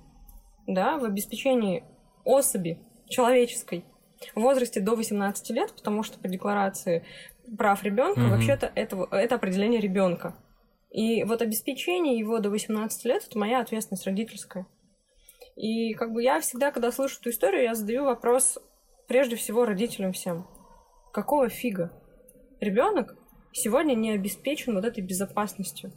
да, 0.68 0.98
в 0.98 1.06
обеспечении 1.06 1.84
особи 2.24 2.80
человеческой 3.08 3.86
в 4.34 4.42
возрасте 4.42 4.80
до 4.80 4.96
18 4.96 5.50
лет, 5.52 5.74
потому 5.76 6.04
что 6.04 6.20
по 6.20 6.28
декларации 6.28 7.06
прав 7.58 7.84
ребенка 7.84 8.22
Мгм. 8.22 8.32
вообще-то 8.32 8.72
это, 8.76 9.08
это 9.12 9.36
определение 9.36 9.80
ребенка. 9.80 10.36
И 10.90 11.24
вот 11.24 11.42
обеспечение 11.42 12.18
его 12.18 12.40
до 12.40 12.50
18 12.50 13.06
лет 13.06 13.26
это 13.28 13.38
моя 13.38 13.60
ответственность 13.60 14.06
родительская. 14.06 14.66
И 15.56 15.94
как 15.94 16.12
бы 16.14 16.24
я 16.24 16.40
всегда, 16.40 16.72
когда 16.72 16.92
слышу 16.92 17.20
эту 17.20 17.30
историю, 17.30 17.64
я 17.64 17.76
задаю 17.76 18.06
вопрос 18.06 18.58
прежде 19.08 19.36
всего 19.36 19.66
родителям 19.66 20.14
всем. 20.14 20.48
Какого 21.14 21.50
фига? 21.50 21.92
Ребенок 22.60 23.16
сегодня 23.52 23.94
не 23.94 24.12
обеспечен 24.12 24.76
вот 24.76 24.86
этой 24.86 25.02
безопасностью. 25.04 25.92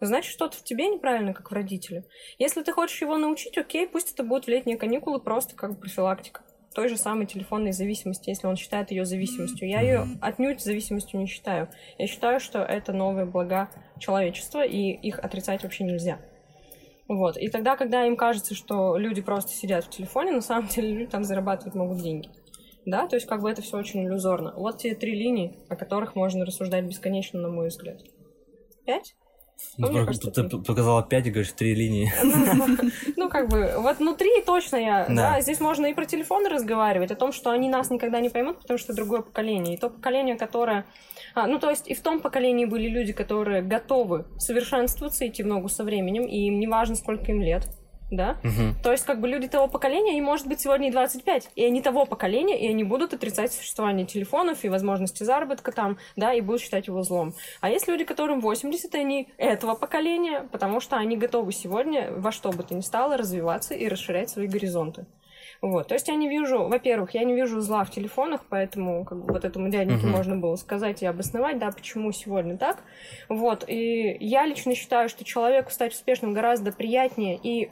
Значит, 0.00 0.32
что-то 0.32 0.56
в 0.56 0.64
тебе 0.64 0.88
неправильно, 0.88 1.34
как 1.34 1.50
в 1.50 1.54
родителе. 1.54 2.04
Если 2.38 2.62
ты 2.62 2.72
хочешь 2.72 3.00
его 3.00 3.16
научить, 3.16 3.58
окей, 3.58 3.88
пусть 3.88 4.12
это 4.12 4.22
будут 4.22 4.46
летние 4.46 4.76
каникулы, 4.76 5.20
просто 5.20 5.56
как 5.56 5.78
профилактика 5.80 6.42
той 6.78 6.88
же 6.88 6.96
самой 6.96 7.26
телефонной 7.26 7.72
зависимости, 7.72 8.28
если 8.28 8.46
он 8.46 8.54
считает 8.54 8.92
ее 8.92 9.04
зависимостью. 9.04 9.68
Я 9.68 9.80
ее 9.80 10.06
отнюдь 10.20 10.60
зависимостью 10.60 11.18
не 11.18 11.26
считаю. 11.26 11.68
Я 11.98 12.06
считаю, 12.06 12.38
что 12.38 12.60
это 12.60 12.92
новые 12.92 13.26
блага 13.26 13.68
человечества, 13.98 14.64
и 14.64 14.92
их 14.92 15.18
отрицать 15.18 15.64
вообще 15.64 15.82
нельзя. 15.82 16.20
Вот. 17.08 17.36
И 17.36 17.48
тогда, 17.48 17.76
когда 17.76 18.06
им 18.06 18.16
кажется, 18.16 18.54
что 18.54 18.96
люди 18.96 19.20
просто 19.20 19.50
сидят 19.50 19.86
в 19.86 19.90
телефоне, 19.90 20.30
на 20.30 20.40
самом 20.40 20.68
деле 20.68 20.92
люди 20.92 21.10
там 21.10 21.24
зарабатывать 21.24 21.74
могут 21.74 22.00
деньги. 22.00 22.28
Да, 22.86 23.08
то 23.08 23.16
есть 23.16 23.26
как 23.26 23.42
бы 23.42 23.50
это 23.50 23.60
все 23.60 23.76
очень 23.76 24.04
иллюзорно. 24.06 24.54
Вот 24.54 24.78
те 24.78 24.94
три 24.94 25.16
линии, 25.16 25.58
о 25.68 25.74
которых 25.74 26.14
можно 26.14 26.46
рассуждать 26.46 26.84
бесконечно, 26.84 27.40
на 27.40 27.48
мой 27.48 27.68
взгляд. 27.68 28.02
Пять? 28.86 29.16
Ну, 29.76 29.88
мне 29.88 30.00
Ты 30.00 30.06
кажется, 30.06 30.30
ты 30.30 30.48
три. 30.48 30.58
показала 30.60 31.02
5 31.02 31.26
и 31.26 31.30
говоришь, 31.30 31.52
три 31.52 31.74
линии. 31.74 32.12
Ну, 33.16 33.28
как 33.28 33.48
бы, 33.48 33.74
вот 33.78 33.98
внутри 33.98 34.30
точно 34.44 34.76
я, 34.76 35.06
Да. 35.08 35.34
да, 35.34 35.40
здесь 35.40 35.60
можно 35.60 35.86
и 35.86 35.94
про 35.94 36.04
телефоны 36.04 36.48
разговаривать, 36.48 37.10
о 37.10 37.16
том, 37.16 37.32
что 37.32 37.50
они 37.50 37.68
нас 37.68 37.90
никогда 37.90 38.20
не 38.20 38.28
поймут, 38.28 38.58
потому 38.58 38.78
что 38.78 38.94
другое 38.94 39.22
поколение. 39.22 39.74
И 39.74 39.78
то 39.78 39.90
поколение, 39.90 40.36
которое... 40.36 40.84
а, 41.34 41.46
ну, 41.46 41.58
то 41.58 41.70
есть 41.70 41.88
и 41.88 41.94
в 41.94 42.00
том 42.00 42.20
поколении 42.20 42.64
были 42.64 42.88
люди, 42.88 43.12
которые 43.12 43.62
готовы 43.62 44.24
совершенствоваться, 44.38 45.26
идти 45.26 45.42
в 45.42 45.46
ногу 45.46 45.68
со 45.68 45.84
временем, 45.84 46.24
и 46.24 46.46
им 46.46 46.58
не 46.58 46.66
важно, 46.66 46.94
сколько 46.96 47.30
им 47.32 47.40
лет, 47.42 47.68
да? 48.10 48.36
Мгм. 48.42 48.74
То 48.82 48.92
есть, 48.92 49.04
как 49.04 49.20
бы 49.20 49.28
люди 49.28 49.48
того 49.48 49.68
поколения, 49.68 50.18
им 50.18 50.24
может 50.24 50.46
быть 50.46 50.60
сегодня 50.60 50.88
и 50.88 50.90
25, 50.92 51.50
и 51.54 51.64
они 51.64 51.82
того 51.82 52.06
поколения, 52.06 52.58
и 52.58 52.68
они 52.68 52.84
будут 52.84 53.14
отрицать 53.14 53.52
существование 53.52 54.06
телефонов 54.06 54.64
и 54.64 54.68
возможности 54.68 55.22
заработка 55.24 55.72
там, 55.72 55.98
да, 56.16 56.32
и 56.32 56.40
будут 56.40 56.60
считать 56.60 56.86
его 56.86 57.02
злом. 57.02 57.34
А 57.60 57.70
есть 57.70 57.88
люди, 57.88 58.04
которым 58.04 58.40
80, 58.40 58.94
и 58.94 58.98
они 58.98 59.28
этого 59.36 59.74
поколения, 59.74 60.48
потому 60.52 60.80
что 60.80 60.96
они 60.96 61.16
готовы 61.16 61.52
сегодня 61.52 62.10
во 62.12 62.32
что 62.32 62.50
бы 62.50 62.62
то 62.62 62.74
ни 62.74 62.80
стало 62.80 63.16
развиваться 63.16 63.74
и 63.74 63.88
расширять 63.88 64.30
свои 64.30 64.46
горизонты. 64.46 65.06
Вот, 65.60 65.88
то 65.88 65.94
есть 65.94 66.06
я 66.06 66.14
не 66.14 66.28
вижу, 66.28 66.68
во-первых, 66.68 67.14
я 67.14 67.24
не 67.24 67.34
вижу 67.34 67.60
зла 67.60 67.82
в 67.84 67.90
телефонах, 67.90 68.42
поэтому 68.48 69.04
как 69.04 69.18
бы, 69.18 69.32
вот 69.32 69.44
этому 69.44 69.70
дяденьке 69.70 70.06
Мгм. 70.06 70.10
можно 70.16 70.36
было 70.36 70.54
сказать 70.54 71.02
и 71.02 71.06
обосновать, 71.06 71.58
да, 71.58 71.72
почему 71.72 72.12
сегодня 72.12 72.56
так. 72.56 72.84
Вот, 73.28 73.64
и 73.66 74.16
я 74.20 74.46
лично 74.46 74.76
считаю, 74.76 75.08
что 75.08 75.24
человеку 75.24 75.72
стать 75.72 75.94
успешным 75.94 76.32
гораздо 76.32 76.70
приятнее 76.70 77.38
и 77.42 77.70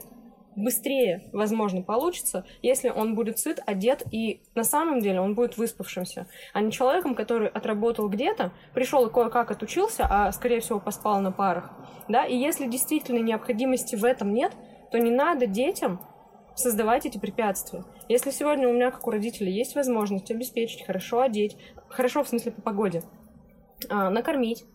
быстрее, 0.57 1.29
возможно, 1.31 1.81
получится, 1.81 2.43
если 2.61 2.89
он 2.89 3.15
будет 3.15 3.39
сыт, 3.39 3.59
одет, 3.65 4.03
и 4.11 4.41
на 4.55 4.63
самом 4.63 4.99
деле 4.99 5.21
он 5.21 5.35
будет 5.35 5.57
выспавшимся, 5.57 6.27
а 6.51 6.61
не 6.61 6.71
человеком, 6.71 7.15
который 7.15 7.47
отработал 7.47 8.09
где-то, 8.09 8.51
пришел 8.73 9.05
и 9.05 9.13
кое-как 9.13 9.51
отучился, 9.51 10.05
а, 10.09 10.31
скорее 10.31 10.59
всего, 10.59 10.79
поспал 10.79 11.21
на 11.21 11.31
парах. 11.31 11.71
Да? 12.09 12.25
И 12.25 12.35
если 12.35 12.67
действительно 12.67 13.19
необходимости 13.19 13.95
в 13.95 14.03
этом 14.03 14.33
нет, 14.33 14.51
то 14.91 14.97
не 14.97 15.11
надо 15.11 15.45
детям 15.45 16.01
создавать 16.55 17.05
эти 17.05 17.19
препятствия. 17.19 17.83
Если 18.09 18.31
сегодня 18.31 18.67
у 18.67 18.73
меня, 18.73 18.89
как 18.89 19.05
у 19.07 19.11
родителей, 19.11 19.51
есть 19.51 19.75
возможность 19.75 20.31
обеспечить, 20.31 20.85
хорошо 20.85 21.21
одеть, 21.21 21.55
хорошо 21.87 22.23
в 22.23 22.29
смысле 22.29 22.51
по 22.51 22.61
погоде, 22.61 23.03
а, 23.89 24.09
накормить, 24.09 24.65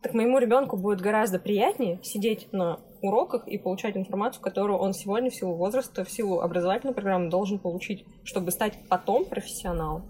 так 0.00 0.14
моему 0.14 0.38
ребенку 0.38 0.76
будет 0.76 1.00
гораздо 1.00 1.38
приятнее 1.38 1.98
сидеть 2.02 2.52
на 2.52 2.78
уроках 3.06 3.46
и 3.46 3.58
получать 3.58 3.96
информацию, 3.96 4.42
которую 4.42 4.78
он 4.78 4.92
сегодня 4.94 5.30
в 5.30 5.34
силу 5.34 5.54
возраста, 5.54 6.04
в 6.04 6.10
силу 6.10 6.40
образовательной 6.40 6.94
программы 6.94 7.30
должен 7.30 7.58
получить, 7.58 8.04
чтобы 8.24 8.50
стать 8.50 8.78
потом 8.88 9.24
профессионалом. 9.24 10.04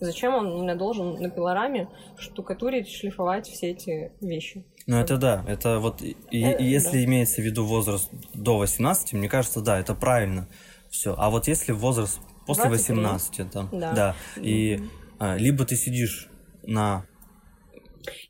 Зачем 0.00 0.34
он 0.34 0.46
у 0.52 0.62
меня 0.62 0.76
должен 0.76 1.14
на 1.20 1.28
пилораме 1.28 1.88
штукатурить, 2.18 2.88
шлифовать 2.88 3.48
все 3.48 3.70
эти 3.70 4.12
вещи? 4.20 4.64
Ну 4.86 4.96
это 4.96 5.16
да, 5.16 5.44
это 5.48 5.80
вот, 5.80 6.00
Э, 6.02 6.14
если 6.30 6.98
да. 6.98 7.04
имеется 7.04 7.42
в 7.42 7.44
виду 7.44 7.64
возраст 7.64 8.08
до 8.32 8.58
18, 8.58 9.12
мне 9.14 9.28
кажется, 9.28 9.60
да, 9.60 9.78
это 9.78 9.94
правильно. 9.94 10.48
Все. 10.88 11.14
А 11.18 11.30
вот 11.30 11.48
если 11.48 11.72
возраст 11.72 12.20
после 12.46 12.66
23. 12.68 12.94
18, 12.94 13.50
там, 13.50 13.68
Да. 13.72 13.92
да, 13.92 14.16
и 14.36 14.80
а, 15.18 15.36
либо 15.36 15.64
ты 15.64 15.74
сидишь 15.76 16.28
на... 16.62 17.04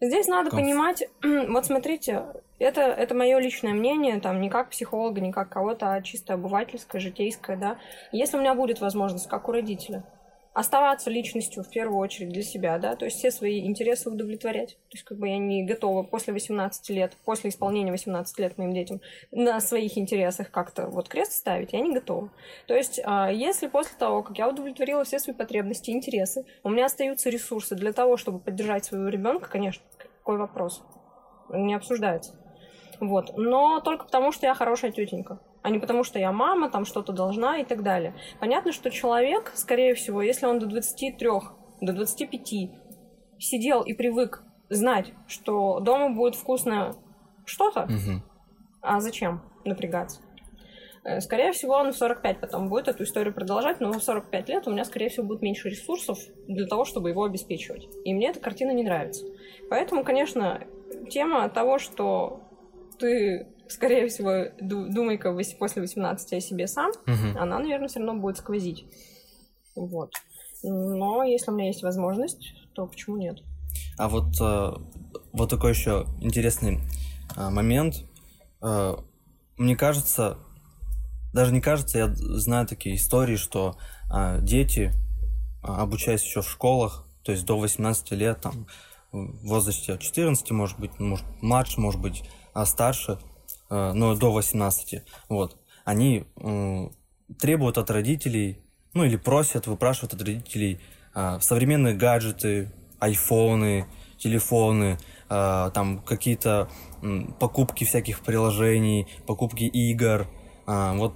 Здесь 0.00 0.26
надо 0.26 0.48
Комф- 0.50 0.60
понимать, 0.60 1.02
вот 1.22 1.66
смотрите, 1.66 2.22
это, 2.58 2.82
это 2.82 3.14
мое 3.14 3.38
личное 3.38 3.72
мнение, 3.74 4.20
там, 4.20 4.40
не 4.40 4.50
как 4.50 4.70
психолога, 4.70 5.20
не 5.20 5.32
как 5.32 5.48
кого-то, 5.48 5.92
а 5.92 6.02
чисто 6.02 6.34
обывательское, 6.34 7.00
житейское, 7.00 7.56
да. 7.56 7.78
Если 8.12 8.36
у 8.36 8.40
меня 8.40 8.54
будет 8.54 8.80
возможность, 8.80 9.28
как 9.28 9.48
у 9.48 9.52
родителя, 9.52 10.04
оставаться 10.58 11.08
личностью 11.08 11.62
в 11.62 11.70
первую 11.70 12.00
очередь 12.00 12.30
для 12.30 12.42
себя, 12.42 12.78
да, 12.78 12.96
то 12.96 13.04
есть 13.04 13.18
все 13.18 13.30
свои 13.30 13.64
интересы 13.64 14.10
удовлетворять. 14.10 14.70
То 14.88 14.94
есть 14.94 15.04
как 15.04 15.16
бы 15.18 15.28
я 15.28 15.38
не 15.38 15.62
готова 15.62 16.02
после 16.02 16.32
18 16.32 16.90
лет, 16.90 17.16
после 17.24 17.50
исполнения 17.50 17.92
18 17.92 18.36
лет 18.40 18.58
моим 18.58 18.72
детям 18.72 19.00
на 19.30 19.60
своих 19.60 19.96
интересах 19.96 20.50
как-то 20.50 20.88
вот 20.88 21.08
крест 21.08 21.32
ставить, 21.32 21.72
я 21.72 21.80
не 21.80 21.94
готова. 21.94 22.32
То 22.66 22.74
есть 22.74 23.00
а, 23.04 23.30
если 23.30 23.68
после 23.68 23.96
того, 23.98 24.24
как 24.24 24.36
я 24.36 24.48
удовлетворила 24.48 25.04
все 25.04 25.20
свои 25.20 25.34
потребности 25.34 25.90
интересы, 25.90 26.44
у 26.64 26.70
меня 26.70 26.86
остаются 26.86 27.30
ресурсы 27.30 27.76
для 27.76 27.92
того, 27.92 28.16
чтобы 28.16 28.40
поддержать 28.40 28.84
своего 28.84 29.06
ребенка, 29.06 29.48
конечно, 29.48 29.84
какой 30.18 30.38
вопрос? 30.38 30.82
Не 31.50 31.74
обсуждается. 31.74 32.34
Вот. 33.00 33.36
Но 33.36 33.80
только 33.80 34.04
потому, 34.06 34.32
что 34.32 34.46
я 34.46 34.54
хорошая 34.54 34.90
тетенька, 34.90 35.40
а 35.62 35.70
не 35.70 35.78
потому, 35.78 36.04
что 36.04 36.18
я 36.18 36.32
мама, 36.32 36.70
там 36.70 36.84
что-то 36.84 37.12
должна 37.12 37.58
и 37.58 37.64
так 37.64 37.82
далее. 37.82 38.14
Понятно, 38.40 38.72
что 38.72 38.90
человек, 38.90 39.52
скорее 39.54 39.94
всего, 39.94 40.22
если 40.22 40.46
он 40.46 40.58
до 40.58 40.66
23, 40.66 41.28
до 41.80 41.92
25 41.92 42.70
сидел 43.38 43.82
и 43.82 43.94
привык 43.94 44.42
знать, 44.68 45.12
что 45.26 45.80
дома 45.80 46.14
будет 46.14 46.34
вкусно 46.34 46.96
что-то, 47.44 47.86
Мгм. 47.86 48.22
а 48.82 49.00
зачем 49.00 49.42
напрягаться? 49.64 50.20
Э, 51.04 51.20
Скорее 51.20 51.52
всего, 51.52 51.74
он 51.74 51.92
в 51.92 51.96
45 51.96 52.40
потом 52.40 52.68
будет 52.68 52.88
эту 52.88 53.04
историю 53.04 53.32
продолжать, 53.32 53.80
но 53.80 53.92
в 53.92 54.02
45 54.02 54.48
лет 54.48 54.66
у 54.66 54.72
меня, 54.72 54.84
скорее 54.84 55.08
всего, 55.08 55.26
будет 55.26 55.42
меньше 55.42 55.68
ресурсов 55.70 56.18
для 56.48 56.66
того, 56.66 56.84
чтобы 56.84 57.10
его 57.10 57.24
обеспечивать. 57.24 57.88
И 58.04 58.12
мне 58.12 58.28
эта 58.30 58.40
картина 58.40 58.72
не 58.72 58.82
нравится. 58.82 59.24
Поэтому, 59.70 60.04
конечно, 60.04 60.60
тема 61.08 61.48
того, 61.48 61.78
что 61.78 62.42
ты, 62.98 63.46
скорее 63.68 64.08
всего, 64.08 64.46
ду- 64.60 64.88
думай-ка 64.88 65.32
после 65.58 65.82
18 65.82 66.32
о 66.32 66.40
себе 66.40 66.66
сам, 66.66 66.90
Мгм. 67.06 67.36
она, 67.38 67.58
наверное, 67.58 67.88
все 67.88 68.00
равно 68.00 68.20
будет 68.20 68.38
сквозить. 68.38 68.86
Вот. 69.74 70.12
Но 70.62 71.22
если 71.22 71.50
у 71.50 71.54
меня 71.54 71.66
есть 71.68 71.82
возможность, 71.82 72.54
то 72.74 72.86
почему 72.86 73.16
нет? 73.16 73.38
А 73.96 74.08
вот, 74.08 74.34
э, 74.40 74.72
вот 75.32 75.50
такой 75.50 75.70
еще 75.70 76.06
интересный 76.20 76.80
э, 77.36 77.48
момент. 77.50 78.04
Э, 78.62 78.96
мне 79.56 79.76
кажется, 79.76 80.38
даже 81.32 81.52
не 81.52 81.60
кажется, 81.60 81.98
я 81.98 82.08
знаю 82.14 82.66
такие 82.66 82.96
истории, 82.96 83.36
что 83.36 83.76
дети, 84.40 84.92
обучаясь 85.62 86.22
еще 86.24 86.40
в 86.40 86.48
школах, 86.48 87.06
то 87.22 87.32
есть 87.32 87.44
до 87.44 87.58
18 87.58 88.12
лет, 88.12 88.40
там, 88.40 88.66
в 89.12 89.46
возрасте 89.46 89.92
от 89.92 90.00
14, 90.00 90.50
может 90.52 90.78
быть, 90.78 90.98
может, 90.98 91.26
младше, 91.42 91.80
может 91.80 92.00
быть, 92.00 92.22
а 92.60 92.66
старше, 92.66 93.18
э, 93.70 93.92
но 93.92 94.14
до 94.14 94.32
18, 94.32 95.02
вот, 95.28 95.56
они 95.84 96.26
требуют 97.38 97.78
от 97.78 97.90
родителей, 97.90 98.58
ну 98.94 99.04
или 99.04 99.16
просят, 99.16 99.66
выпрашивают 99.66 100.14
от 100.14 100.22
родителей 100.22 100.80
а, 101.14 101.40
современные 101.40 101.94
гаджеты, 101.94 102.72
айфоны, 102.98 103.86
телефоны, 104.18 104.98
а, 105.28 105.70
там 105.70 106.00
какие-то 106.00 106.68
покупки 107.38 107.84
всяких 107.84 108.20
приложений, 108.20 109.08
покупки 109.26 109.64
игр. 109.64 110.28
А, 110.66 110.94
вот 110.94 111.14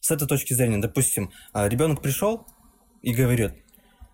с 0.00 0.10
этой 0.10 0.28
точки 0.28 0.54
зрения, 0.54 0.78
допустим, 0.78 1.30
ребенок 1.54 2.02
пришел 2.02 2.46
и 3.00 3.14
говорит, 3.14 3.52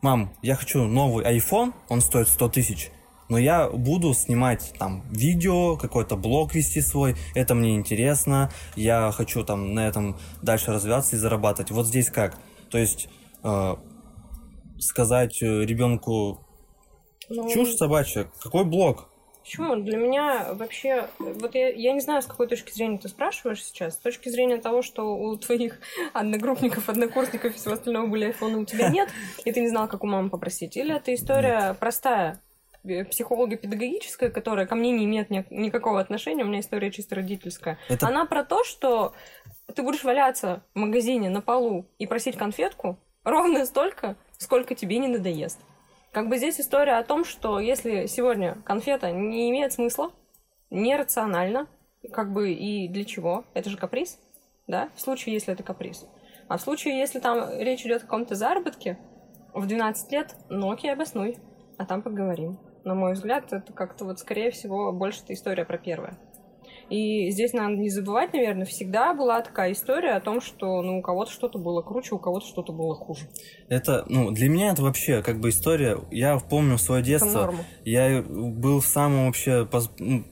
мам, 0.03 0.33
я 0.41 0.55
хочу 0.55 0.85
новый 0.85 1.25
iPhone, 1.25 1.73
он 1.89 2.01
стоит 2.01 2.29
100 2.29 2.49
тысяч, 2.51 2.91
но 3.31 3.39
я 3.39 3.71
буду 3.71 4.13
снимать 4.13 4.75
там 4.79 5.05
видео, 5.11 5.77
какой-то 5.77 6.17
блог 6.17 6.55
вести 6.55 6.81
свой, 6.83 7.15
это 7.35 7.55
мне 7.55 7.77
интересно, 7.77 8.51
я 8.77 9.11
хочу 9.13 9.45
там 9.45 9.73
на 9.73 9.87
этом 9.87 10.19
дальше 10.43 10.73
развиваться 10.73 11.17
и 11.17 11.19
зарабатывать. 11.19 11.71
Вот 11.71 11.87
здесь 11.87 12.11
как? 12.11 12.37
То 12.71 12.77
есть 12.77 13.09
э, 13.43 13.77
сказать 14.79 15.43
э, 15.43 15.65
ребенку 15.65 16.45
Ну, 17.29 17.49
чушь 17.49 17.77
собачья, 17.77 18.29
какой 18.43 18.65
блог? 18.65 19.09
Почему? 19.43 19.77
Для 19.77 19.97
меня 19.97 20.53
вообще... 20.53 21.09
Вот 21.19 21.55
я, 21.55 21.69
я 21.71 21.93
не 21.93 22.01
знаю, 22.01 22.23
с 22.23 22.27
какой 22.27 22.47
точки 22.47 22.73
зрения 22.73 22.99
ты 22.99 23.09
спрашиваешь 23.09 23.65
сейчас. 23.65 23.95
С 23.95 23.99
точки 23.99 24.29
зрения 24.29 24.59
того, 24.59 24.83
что 24.83 25.17
у 25.17 25.37
твоих 25.37 25.79
одногруппников, 26.13 26.89
однокурсников 26.89 27.55
и 27.55 27.57
всего 27.57 27.75
остального 27.75 28.07
были 28.07 28.27
айфоны, 28.27 28.59
у 28.59 28.65
тебя 28.65 28.91
нет, 28.91 29.09
и 29.45 29.51
ты 29.51 29.61
не 29.61 29.69
знал, 29.69 29.89
как 29.89 30.05
у 30.05 30.07
мамы 30.07 30.31
попросить. 30.31 30.77
Или 30.77 30.95
это 30.95 31.15
история 31.15 31.75
простая, 31.81 32.41
психолого-педагогическая, 32.83 34.31
которая 34.31 34.67
ко 34.67 34.75
мне 34.75 34.91
не 34.91 35.05
имеет 35.05 35.31
ни- 35.31 35.47
никакого 35.51 36.01
отношения, 36.01 36.45
у 36.45 36.47
меня 36.47 36.61
история 36.61 36.91
чисто 36.91 37.17
родительская. 37.17 37.79
Это 37.89 38.07
Она 38.07 38.25
про 38.25 38.45
то, 38.45 38.65
что 38.65 39.15
ты 39.75 39.83
будешь 39.83 40.05
валяться 40.05 40.63
в 40.75 40.79
магазине 40.79 41.31
на 41.31 41.41
полу 41.41 41.87
и 41.99 42.07
просить 42.07 42.37
конфетку 42.37 42.99
ровно 43.25 43.65
столько, 43.67 44.17
сколько 44.39 44.75
тебе 44.75 44.99
не 44.99 45.09
надоест. 45.09 45.61
Как 46.13 46.29
бы 46.29 46.39
здесь 46.39 46.61
история 46.61 46.99
о 46.99 47.05
том, 47.05 47.25
что 47.25 47.61
если 47.61 48.07
сегодня 48.07 48.61
конфета 48.65 49.13
не 49.13 49.51
имеет 49.51 49.73
смысла, 49.73 50.11
нерационально, 50.71 51.69
как 52.13 52.33
бы 52.33 52.53
и 52.53 52.89
для 52.89 53.05
чего? 53.05 53.45
Это 53.55 53.71
же 53.71 53.77
каприз, 53.77 54.19
да? 54.67 54.89
В 54.97 55.01
случае, 55.01 55.35
если 55.35 55.53
это 55.53 55.63
каприз. 55.63 56.07
А 56.49 56.57
в 56.57 56.61
случае, 56.61 56.99
если 56.99 57.21
там 57.21 57.61
речь 57.61 57.83
идет 57.83 57.99
о 58.03 58.07
каком-то 58.07 58.35
заработке, 58.35 58.99
в 59.55 59.67
12 59.67 60.11
лет, 60.13 60.35
ну 60.49 60.71
окей, 60.71 60.93
обоснуй, 60.93 61.39
а 61.79 61.87
там 61.87 62.03
поговорим. 62.03 62.59
На 62.85 62.95
мой 62.95 63.13
взгляд, 63.13 63.53
это 63.53 63.73
как-то 63.73 64.05
вот, 64.05 64.19
скорее 64.19 64.51
всего, 64.51 64.93
больше 64.93 65.21
это 65.23 65.35
история 65.35 65.65
про 65.65 65.79
первое. 65.79 66.19
И 66.91 67.31
здесь 67.31 67.53
надо 67.53 67.77
не 67.77 67.89
забывать, 67.89 68.33
наверное, 68.33 68.67
всегда 68.67 69.15
была 69.15 69.41
такая 69.43 69.73
история 69.73 70.15
о 70.15 70.21
том, 70.21 70.41
что 70.41 70.83
ну, 70.83 70.99
у 70.99 71.03
кого-то 71.03 71.31
что-то 71.31 71.59
было 71.59 71.83
круче, 71.83 72.17
у 72.17 72.19
кого-то 72.19 72.47
что-то 72.47 72.73
было 72.73 72.97
хуже. 72.97 73.29
Это, 73.69 74.05
ну, 74.09 74.33
для 74.33 74.49
меня 74.49 74.73
это 74.73 74.83
вообще 74.83 75.23
как 75.23 75.39
бы 75.39 75.51
история. 75.51 75.99
Я 76.11 76.37
помню 76.39 76.79
свое 76.79 77.03
детство. 77.03 77.55
Я 77.85 78.23
был 78.23 78.81
в 78.81 78.87
самом 78.87 79.27
вообще 79.27 79.69
ну, 79.99 80.25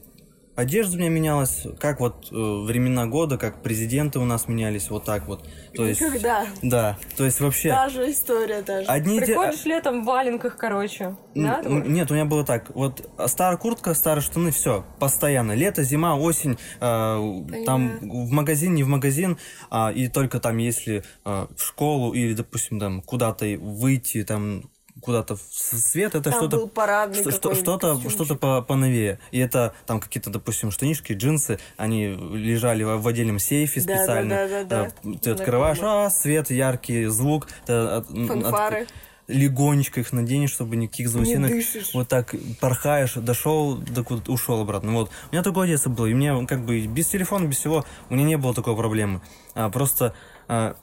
одежда 0.59 0.97
у 0.97 0.99
меня 0.99 1.09
менялась, 1.09 1.65
как 1.79 1.99
вот 1.99 2.27
э, 2.31 2.35
времена 2.35 3.05
года, 3.05 3.37
как 3.37 3.61
президенты 3.63 4.19
у 4.19 4.25
нас 4.25 4.47
менялись, 4.47 4.89
вот 4.89 5.05
так 5.05 5.27
вот. 5.27 5.47
То 5.73 5.85
есть, 5.85 6.01
Никогда. 6.01 6.45
да, 6.61 6.97
то 7.17 7.25
есть 7.25 7.39
вообще... 7.39 7.69
Та 7.69 7.89
же 7.89 8.11
история 8.11 8.61
даже. 8.61 8.87
Одни 8.87 9.19
Приходишь 9.19 9.65
летом 9.65 10.03
в 10.03 10.05
валенках, 10.05 10.57
короче. 10.57 11.15
Да? 11.33 11.61
Нет, 11.63 12.11
у 12.11 12.13
меня 12.13 12.25
было 12.25 12.43
так. 12.43 12.69
Вот 12.75 13.09
старая 13.27 13.57
куртка, 13.57 13.93
старые 13.93 14.21
штаны, 14.21 14.51
все, 14.51 14.85
постоянно. 14.99 15.53
Лето, 15.53 15.83
зима, 15.83 16.15
осень, 16.15 16.57
э, 16.79 17.63
там 17.65 17.99
в 18.01 18.31
магазин, 18.31 18.75
не 18.75 18.83
в 18.83 18.87
магазин, 18.87 19.37
а, 19.69 19.91
и 19.91 20.07
только 20.07 20.39
там, 20.39 20.57
если 20.57 21.03
э, 21.25 21.47
в 21.55 21.61
школу 21.61 22.13
или, 22.13 22.33
допустим, 22.33 22.79
там 22.79 23.01
куда-то 23.01 23.45
выйти, 23.57 24.23
там 24.23 24.69
куда-то 25.01 25.35
в 25.35 25.41
свет, 25.51 26.15
это 26.15 26.31
что-то 26.31 26.67
что-то 26.67 27.93
костюмчик. 27.93 28.11
что-то 28.11 28.35
по 28.35 28.61
поновее. 28.61 29.19
И 29.31 29.39
это 29.39 29.73
там 29.85 29.99
какие-то, 29.99 30.29
допустим, 30.29 30.71
штанишки, 30.71 31.13
джинсы, 31.13 31.59
они 31.77 32.07
лежали 32.07 32.83
в 32.83 33.07
отдельном 33.07 33.39
сейфе 33.39 33.81
Да, 33.81 33.87
да, 33.87 33.97
специально. 33.97 34.35
да, 34.35 34.47
да, 34.47 34.63
да. 34.63 35.09
Э, 35.09 35.17
Ты 35.21 35.29
открываешь, 35.31 35.79
а, 35.81 36.09
свет, 36.09 36.49
яркий 36.51 37.05
звук. 37.05 37.47
ты 37.65 37.73
от- 37.73 38.09
м, 38.11 38.23
от- 38.23 38.27
Фанфары. 38.43 38.87
легонечко 39.27 39.99
их 39.99 40.11
наденешь, 40.11 40.51
чтобы 40.51 40.75
никаких 40.75 41.07
заусенок. 41.09 41.51
дышишь. 41.51 41.91
Вот 41.93 42.07
так 42.07 42.33
порхаешь, 42.59 43.13
дошел, 43.13 43.75
до 43.77 44.03
куда 44.03 44.23
ушел 44.31 44.59
обратно. 44.61 44.91
Вот. 44.93 45.11
У 45.31 45.33
меня 45.35 45.43
такое 45.43 45.67
детство 45.67 45.89
было. 45.91 46.07
И 46.07 46.13
мне 46.15 46.45
как 46.47 46.65
бы 46.65 46.85
без 46.87 47.07
телефона, 47.07 47.45
без 47.45 47.57
всего, 47.57 47.85
у 48.09 48.15
меня 48.15 48.25
не 48.25 48.37
было 48.37 48.53
такой 48.55 48.75
проблемы. 48.75 49.21
А, 49.53 49.69
просто 49.69 50.13
а, 50.47 50.75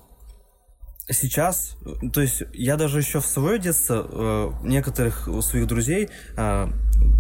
сейчас, 1.11 1.77
э, 1.85 2.09
то 2.13 2.21
есть 2.21 2.43
я 2.53 2.77
даже 2.77 2.99
еще 2.99 3.21
в 3.21 3.27
свое 3.27 3.59
детство 3.59 4.07
э, 4.09 4.67
некоторых 4.67 5.29
своих 5.43 5.67
друзей, 5.67 6.09
а, 6.37 6.69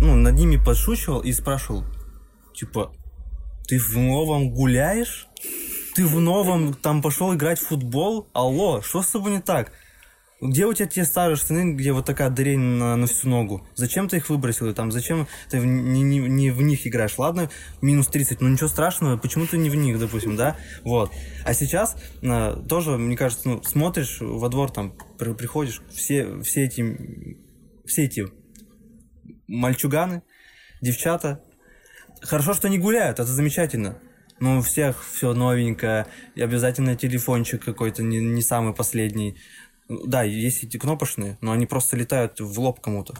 ну, 0.00 0.16
над 0.16 0.34
ними 0.34 0.56
подшучивал 0.56 1.20
и 1.20 1.32
спрашивал, 1.32 1.84
типа, 2.54 2.92
ты 3.66 3.78
в 3.78 3.96
новом 3.96 4.50
гуляешь? 4.50 5.28
Ты 5.94 6.06
в 6.06 6.20
новом 6.20 6.74
там 6.74 7.02
пошел 7.02 7.34
играть 7.34 7.58
в 7.58 7.66
футбол? 7.66 8.28
Алло, 8.32 8.82
что 8.82 9.02
с 9.02 9.08
тобой 9.08 9.32
не 9.32 9.40
так? 9.40 9.72
Где 10.40 10.66
у 10.66 10.72
тебя 10.74 10.86
те 10.86 11.04
старые 11.04 11.36
штаны, 11.36 11.74
где 11.74 11.92
вот 11.92 12.04
такая 12.04 12.28
дырень 12.28 12.58
на, 12.58 12.96
на 12.96 13.06
всю 13.06 13.28
ногу? 13.28 13.66
Зачем 13.74 14.06
ты 14.08 14.18
их 14.18 14.28
выбросил? 14.28 14.72
Там, 14.74 14.92
зачем 14.92 15.26
ты 15.48 15.58
в- 15.60 15.64
не, 15.64 16.02
не- 16.02 16.18
не 16.28 16.50
в 16.50 16.60
них 16.60 16.86
играешь? 16.86 17.16
Ладно, 17.18 17.48
минус 17.80 18.08
30, 18.08 18.40
ну 18.42 18.48
ничего 18.48 18.68
страшного, 18.68 19.16
почему 19.16 19.46
ты 19.46 19.56
не 19.56 19.70
в 19.70 19.74
них, 19.74 19.98
допустим, 19.98 20.36
да? 20.36 20.56
Вот. 20.84 21.10
А 21.44 21.54
сейчас 21.54 21.96
э, 22.22 22.56
тоже, 22.68 22.98
мне 22.98 23.16
кажется, 23.16 23.48
ну, 23.48 23.62
смотришь 23.62 24.18
во 24.20 24.48
двор, 24.50 24.70
там, 24.70 24.92
при- 25.18 25.32
приходишь, 25.32 25.80
все, 25.90 26.40
все 26.42 26.64
эти, 26.64 27.38
все 27.86 28.04
эти 28.04 28.26
мальчуганы, 29.48 30.22
девчата, 30.82 31.42
Хорошо, 32.22 32.54
что 32.54 32.68
не 32.68 32.78
гуляют, 32.78 33.20
это 33.20 33.30
замечательно. 33.30 33.98
Но 34.40 34.58
у 34.58 34.62
всех 34.62 35.04
все 35.04 35.32
новенькое, 35.34 36.06
и 36.34 36.42
обязательно 36.42 36.96
телефончик 36.96 37.62
какой-то, 37.64 38.02
не, 38.02 38.18
не 38.18 38.42
самый 38.42 38.74
последний. 38.74 39.36
Да, 39.88 40.22
есть 40.22 40.64
эти 40.64 40.76
кнопочные, 40.78 41.38
но 41.40 41.52
они 41.52 41.66
просто 41.66 41.96
летают 41.96 42.40
в 42.40 42.58
лоб 42.58 42.80
кому-то. 42.80 43.14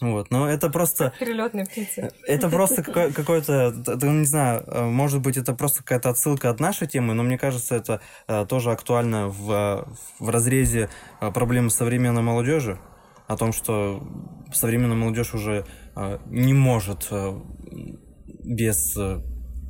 Вот, 0.00 0.30
но 0.30 0.48
это 0.48 0.70
просто... 0.70 1.12
Перелетные 1.20 1.66
птицы. 1.66 2.10
Это 2.26 2.48
просто 2.48 2.82
т- 2.82 4.08
не 4.08 4.24
знаю, 4.24 4.64
э, 4.66 4.84
может 4.84 5.20
быть, 5.20 5.36
это 5.36 5.52
просто 5.54 5.80
какая-то 5.80 6.08
отсылка 6.08 6.48
от 6.48 6.58
нашей 6.58 6.86
темы, 6.86 7.12
но 7.12 7.22
мне 7.22 7.36
кажется, 7.36 7.74
это 7.74 8.00
э, 8.26 8.46
тоже 8.46 8.70
актуально 8.70 9.28
в, 9.28 9.50
э, 9.50 9.84
в 10.18 10.28
разрезе 10.30 10.88
э, 11.20 11.30
проблем 11.30 11.68
современной 11.68 12.22
молодежи, 12.22 12.78
о 13.26 13.36
том, 13.36 13.52
что 13.52 14.02
современная 14.52 14.96
молодежь 14.96 15.34
уже 15.34 15.64
не 16.26 16.52
может 16.52 17.08
без 18.42 18.96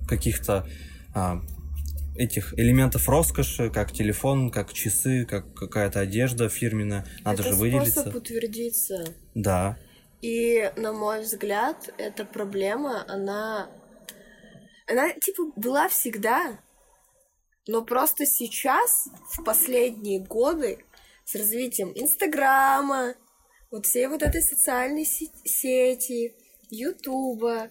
каких-то 0.09 0.67
а, 1.15 1.41
этих 2.17 2.55
элементов 2.59 3.09
роскоши, 3.09 3.71
как 3.71 3.93
телефон, 3.93 4.51
как 4.51 4.73
часы, 4.73 5.25
как 5.25 5.55
какая-то 5.55 6.01
одежда 6.01 6.49
фирменная, 6.49 7.07
надо 7.25 7.43
Это 7.43 7.53
же 7.53 7.59
выделиться. 7.59 8.01
способ 8.01 8.15
утвердиться. 8.17 9.05
Да. 9.35 9.79
И, 10.23 10.71
на 10.77 10.93
мой 10.93 11.23
взгляд, 11.23 11.93
эта 11.99 12.25
проблема, 12.25 13.05
она... 13.09 13.71
Она, 14.87 15.13
типа, 15.13 15.45
была 15.57 15.89
всегда, 15.89 16.59
но 17.69 17.85
просто 17.85 18.27
сейчас, 18.27 19.09
в 19.33 19.45
последние 19.45 20.21
годы, 20.21 20.85
с 21.25 21.35
развитием 21.37 21.93
Инстаграма, 21.95 23.15
вот 23.71 23.87
всей 23.87 24.09
вот 24.09 24.23
этой 24.23 24.43
социальной 24.43 25.05
се- 25.05 25.31
сети, 25.45 26.35
Ютуба, 26.71 27.71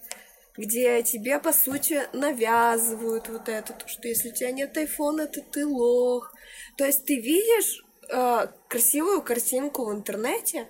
где 0.60 1.02
тебе, 1.04 1.40
по 1.40 1.54
сути, 1.54 2.02
навязывают 2.12 3.30
вот 3.30 3.48
это, 3.48 3.72
то, 3.72 3.88
что 3.88 4.10
если 4.10 4.30
у 4.30 4.34
тебя 4.34 4.52
нет 4.52 4.76
айфона, 4.76 5.26
то 5.26 5.42
ты 5.42 5.66
лох. 5.66 6.36
То 6.76 6.86
есть 6.86 7.06
ты 7.06 7.16
видишь 7.16 7.82
э, 8.10 8.48
красивую 8.68 9.22
картинку 9.22 9.86
в 9.86 9.94
интернете, 9.94 10.68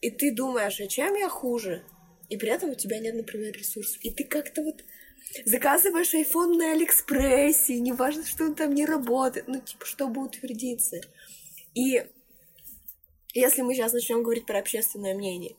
и 0.00 0.10
ты 0.10 0.34
думаешь, 0.34 0.80
а 0.80 0.88
чем 0.88 1.14
я 1.14 1.28
хуже? 1.28 1.84
И 2.28 2.36
при 2.36 2.48
этом 2.48 2.70
у 2.70 2.74
тебя 2.74 2.98
нет, 2.98 3.14
например, 3.14 3.52
ресурсов. 3.56 3.98
И 4.02 4.10
ты 4.10 4.24
как-то 4.24 4.62
вот 4.62 4.82
заказываешь 5.44 6.12
iPhone 6.12 6.56
на 6.56 6.72
Алиэкспрессе, 6.72 7.78
неважно, 7.78 8.26
что 8.26 8.42
он 8.42 8.56
там 8.56 8.74
не 8.74 8.84
работает, 8.84 9.46
ну, 9.46 9.60
типа, 9.60 9.86
чтобы 9.86 10.24
утвердиться. 10.24 11.00
И 11.74 12.04
если 13.32 13.62
мы 13.62 13.74
сейчас 13.74 13.92
начнем 13.92 14.24
говорить 14.24 14.46
про 14.46 14.58
общественное 14.58 15.14
мнение, 15.14 15.54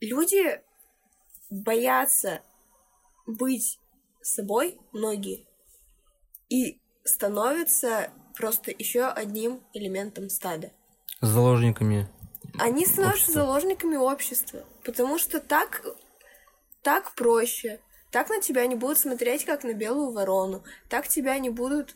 люди 0.00 0.62
боятся 1.50 2.42
быть 3.26 3.78
собой, 4.22 4.78
многие, 4.92 5.46
и 6.48 6.80
становятся 7.04 8.12
просто 8.36 8.70
еще 8.70 9.06
одним 9.06 9.62
элементом 9.72 10.30
стада 10.30 10.72
заложниками. 11.20 12.08
они 12.58 12.86
становятся 12.86 13.22
Общество. 13.22 13.34
заложниками 13.34 13.96
общества, 13.96 14.64
потому 14.84 15.18
что 15.18 15.40
так, 15.40 15.84
так 16.82 17.14
проще. 17.14 17.80
Так 18.10 18.28
на 18.28 18.40
тебя 18.40 18.66
не 18.66 18.74
будут 18.74 18.98
смотреть, 18.98 19.44
как 19.44 19.62
на 19.62 19.72
белую 19.72 20.10
ворону. 20.10 20.64
Так 20.88 21.06
тебя 21.06 21.38
не 21.38 21.48
будут, 21.50 21.94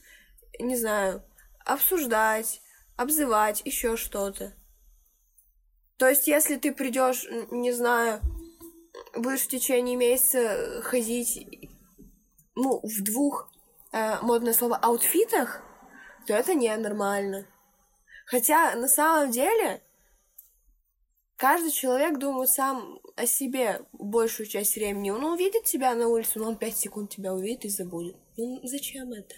не 0.60 0.76
знаю, 0.76 1.24
обсуждать, 1.64 2.60
обзывать, 2.96 3.62
еще 3.64 3.96
что-то. 3.96 4.52
То 5.96 6.08
есть, 6.08 6.28
если 6.28 6.56
ты 6.56 6.72
придешь, 6.72 7.26
не 7.50 7.72
знаю, 7.72 8.20
будешь 9.16 9.42
в 9.42 9.48
течение 9.48 9.96
месяца 9.96 10.82
ходить, 10.82 11.70
ну, 12.54 12.80
в 12.82 13.02
двух, 13.02 13.50
э, 13.92 14.20
модное 14.22 14.52
слово, 14.52 14.76
аутфитах, 14.76 15.62
то 16.26 16.34
это 16.34 16.54
ненормально. 16.54 17.46
Хотя, 18.26 18.74
на 18.76 18.88
самом 18.88 19.30
деле, 19.30 19.82
каждый 21.36 21.70
человек 21.70 22.18
думает 22.18 22.48
сам 22.50 23.00
о 23.16 23.26
себе 23.26 23.82
большую 23.92 24.46
часть 24.46 24.76
времени. 24.76 25.10
Он 25.10 25.24
увидит 25.24 25.64
тебя 25.64 25.94
на 25.94 26.08
улице, 26.08 26.38
но 26.38 26.48
он 26.48 26.56
пять 26.56 26.76
секунд 26.76 27.10
тебя 27.10 27.34
увидит 27.34 27.64
и 27.64 27.68
забудет. 27.68 28.16
Ну, 28.36 28.60
зачем 28.64 29.12
это? 29.12 29.34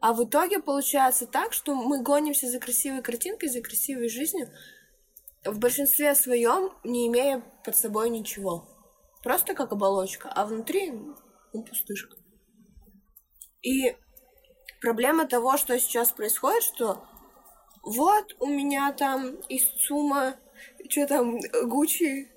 А 0.00 0.12
в 0.12 0.24
итоге 0.24 0.58
получается 0.58 1.26
так, 1.26 1.52
что 1.52 1.74
мы 1.74 2.02
гонимся 2.02 2.50
за 2.50 2.58
красивой 2.58 3.02
картинкой, 3.02 3.48
за 3.48 3.60
красивой 3.60 4.08
жизнью, 4.08 4.50
в 5.44 5.58
большинстве 5.58 6.14
своем 6.14 6.72
не 6.84 7.08
имея 7.08 7.42
под 7.64 7.76
собой 7.76 8.10
ничего. 8.10 8.68
Просто 9.22 9.54
как 9.54 9.72
оболочка, 9.72 10.28
а 10.28 10.44
внутри 10.44 10.92
ну, 11.52 11.62
пустышка. 11.64 12.16
И 13.62 13.96
проблема 14.80 15.26
того, 15.26 15.56
что 15.56 15.78
сейчас 15.78 16.12
происходит, 16.12 16.62
что 16.62 17.04
вот 17.82 18.36
у 18.40 18.46
меня 18.46 18.92
там 18.92 19.36
из 19.48 19.64
ЦУМа, 19.86 20.36
что 20.88 21.06
там, 21.06 21.38
Гуччи, 21.64 22.28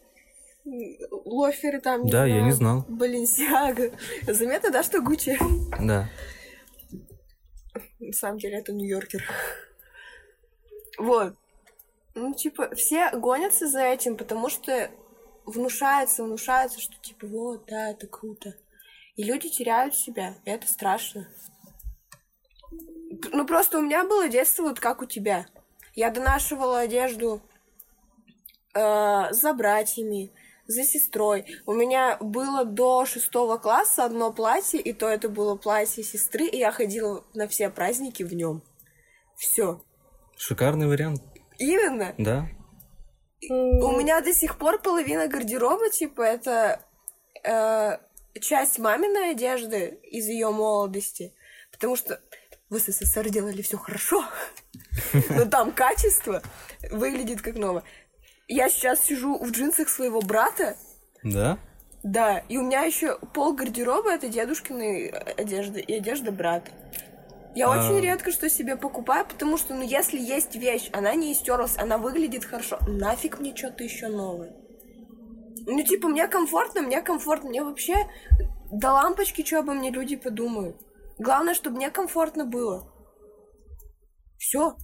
лоферы 1.12 1.80
там, 1.82 2.04
не 2.04 2.12
Да, 2.12 2.26
я 2.26 2.36
знаю, 2.36 2.46
не 2.46 2.52
знал. 2.52 2.86
Баленсиага. 2.88 3.92
Заметно, 4.28 4.72
да, 4.72 4.84
что 4.84 5.02
Гуччи? 5.02 5.38
Да. 5.80 6.10
На 8.00 8.14
самом 8.14 8.38
деле 8.38 8.60
это 8.60 8.74
Нью-Йоркер. 8.74 9.24
Вот. 10.98 11.36
Ну, 12.16 12.34
типа, 12.34 12.74
все 12.76 13.12
гонятся 13.12 13.68
за 13.68 13.82
этим, 13.82 14.16
потому 14.16 14.48
что 14.48 14.90
внушается, 15.46 16.24
внушается, 16.24 16.80
что 16.80 16.96
типа, 17.02 17.28
вот, 17.28 17.66
да, 17.68 17.92
это 17.92 18.08
круто. 18.08 18.56
И 19.16 19.24
люди 19.24 19.50
теряют 19.50 19.96
себя, 19.96 20.36
и 20.46 20.50
это 20.50 20.68
страшно. 20.68 21.28
Ну, 23.32 23.46
просто 23.46 23.78
у 23.78 23.82
меня 23.82 24.06
было 24.06 24.30
детство 24.30 24.64
вот 24.64 24.80
как 24.80 25.02
у 25.02 25.06
тебя. 25.06 25.46
Я 25.94 26.10
донашивала 26.10 26.80
одежду 26.80 27.42
э, 28.74 29.32
за 29.32 29.54
братьями, 29.54 30.32
за 30.68 30.84
сестрой. 30.84 31.46
У 31.66 31.74
меня 31.74 32.18
было 32.22 32.64
до 32.64 33.06
шестого 33.06 33.58
класса 33.58 34.06
одно 34.06 34.32
платье, 34.32 34.80
и 34.80 34.94
то 34.94 35.08
это 35.08 35.28
было 35.28 35.56
платье 35.56 36.04
сестры, 36.04 36.46
и 36.48 36.58
я 36.58 36.72
ходила 36.72 37.26
на 37.34 37.48
все 37.50 37.70
праздники 37.70 38.24
в 38.24 38.34
нем. 38.34 38.64
Все. 39.36 39.82
Шикарный 40.38 40.88
вариант. 40.88 41.22
Именно. 41.58 42.14
Да. 42.18 42.48
У 43.50 43.92
меня 43.98 44.22
до 44.22 44.34
сих 44.34 44.58
пор 44.58 44.82
половина 44.82 45.28
гардероба, 45.28 45.90
типа, 45.90 46.22
это 46.22 46.82
э, 47.44 47.98
часть 48.40 48.80
маминой 48.80 49.32
одежды 49.32 50.00
из 50.04 50.28
ее 50.28 50.50
молодости, 50.52 51.34
потому 51.72 51.96
что 51.96 52.20
в 52.70 52.78
СССР 52.80 53.30
делали 53.30 53.62
все 53.62 53.78
хорошо, 53.78 54.26
но 55.30 55.46
там 55.46 55.72
качество 55.72 56.42
выглядит 56.92 57.42
как 57.42 57.56
новое. 57.56 57.84
Я 58.48 58.70
сейчас 58.70 59.02
сижу 59.02 59.38
в 59.38 59.52
джинсах 59.52 59.90
своего 59.90 60.22
брата, 60.22 60.76
Да? 61.24 61.60
да, 62.04 62.40
и 62.50 62.58
у 62.58 62.64
меня 62.64 62.82
еще 62.82 63.18
пол 63.34 63.54
гардероба 63.54 64.12
это 64.14 64.28
дедушкиной 64.28 65.10
одежды 65.10 65.80
и 65.82 65.94
одежда 65.94 66.32
брата. 66.32 66.72
Я 67.56 67.68
А. 67.68 67.78
очень 67.78 68.02
редко 68.02 68.32
что 68.32 68.50
себе 68.50 68.76
покупаю, 68.76 69.26
потому 69.26 69.58
что, 69.58 69.74
ну, 69.74 69.82
если 69.82 70.20
есть 70.20 70.56
вещь, 70.56 70.90
она 70.92 71.16
не 71.16 71.32
истерлась, 71.32 71.78
она 71.78 71.98
выглядит 71.98 72.44
хорошо, 72.44 72.80
нафиг 72.86 73.40
мне 73.40 73.56
что-то 73.56 73.84
еще 73.84 74.08
новое. 74.08 74.54
Ну, 75.66 75.82
типа, 75.82 76.10
мне 76.10 76.28
комфортно, 76.28 76.82
мне 76.82 77.02
комфортно, 77.02 77.50
мне 77.50 77.64
вообще 77.64 77.96
до 78.72 78.92
лампочки, 78.92 79.44
что 79.46 79.60
обо 79.60 79.74
мне 79.74 79.90
люди 79.90 80.16
подумают. 80.16 80.76
Главное, 81.18 81.54
чтобы 81.54 81.78
мне 81.78 81.90
комфортно 81.90 82.46
было. 82.46 82.92
Все. 84.38 84.76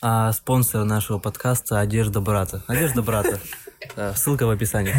А 0.00 0.32
спонсор 0.32 0.84
нашего 0.84 1.18
подкаста 1.18 1.80
Одежда 1.80 2.20
брата. 2.20 2.62
Одежда 2.68 3.02
брата. 3.02 3.40
Ссылка 4.14 4.46
в 4.46 4.50
описании. 4.50 4.94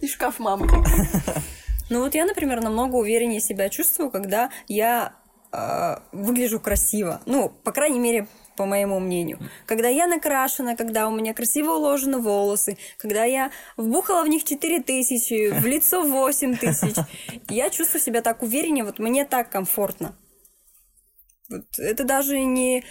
И 0.00 0.08
шкаф 0.08 0.38
мамы. 0.38 0.66
Ну 1.90 2.00
вот 2.00 2.14
я, 2.14 2.24
например, 2.24 2.62
намного 2.62 2.96
увереннее 2.96 3.40
себя 3.40 3.68
чувствую, 3.68 4.10
когда 4.10 4.50
я 4.68 5.12
э, 5.52 5.96
выгляжу 6.12 6.60
красиво. 6.60 7.20
Ну, 7.26 7.48
по 7.48 7.72
крайней 7.72 7.98
мере, 7.98 8.28
по 8.56 8.64
моему 8.64 9.00
мнению. 9.00 9.38
Когда 9.66 9.88
я 9.88 10.06
накрашена, 10.06 10.76
когда 10.76 11.08
у 11.08 11.10
меня 11.10 11.34
красиво 11.34 11.72
уложены 11.72 12.18
волосы, 12.18 12.78
когда 12.96 13.24
я 13.24 13.50
вбухала 13.76 14.22
в 14.22 14.28
них 14.28 14.44
4 14.44 14.82
тысячи, 14.82 15.50
в 15.50 15.66
лицо 15.66 16.02
8 16.02 16.56
тысяч, 16.56 16.94
я 17.48 17.70
чувствую 17.70 18.00
себя 18.00 18.22
так 18.22 18.42
увереннее, 18.42 18.84
вот 18.84 18.98
мне 18.98 19.24
так 19.24 19.50
комфортно. 19.50 20.14
Вот 21.48 21.64
это 21.78 22.04
даже 22.04 22.38
не, 22.40 22.84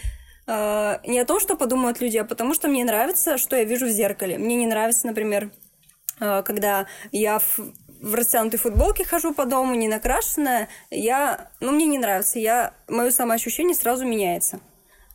э, 0.48 0.98
не 1.06 1.20
о 1.20 1.26
том, 1.26 1.40
что 1.40 1.56
подумают 1.56 2.02
люди, 2.02 2.18
а 2.18 2.26
потому 2.26 2.54
что 2.54 2.68
мне 2.68 2.84
нравится, 2.84 3.38
что 3.38 3.56
я 3.56 3.64
вижу 3.64 3.86
в 3.86 3.92
зеркале. 3.92 4.38
Мне 4.38 4.56
не 4.56 4.68
нравится, 4.68 5.08
например, 5.08 5.52
э, 6.20 6.44
когда 6.44 6.88
я 7.12 7.40
в, 7.40 7.60
в 8.02 8.14
растянутой 8.14 8.60
футболке 8.60 9.04
хожу 9.04 9.34
по 9.34 9.46
дому, 9.46 9.76
не 9.76 9.88
накрашенная, 9.88 10.70
я, 10.90 11.52
ну, 11.60 11.72
мне 11.72 11.86
не 11.86 11.98
нравится, 11.98 12.40
я, 12.40 12.74
мое 12.88 13.12
самоощущение 13.12 13.76
сразу 13.76 14.06
меняется. 14.06 14.60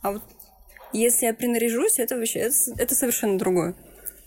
А 0.01 0.11
вот 0.11 0.23
если 0.93 1.25
я 1.25 1.33
принаряжусь, 1.33 1.99
это 1.99 2.15
вообще, 2.15 2.39
это, 2.39 2.55
это 2.77 2.95
совершенно 2.95 3.37
другое. 3.37 3.75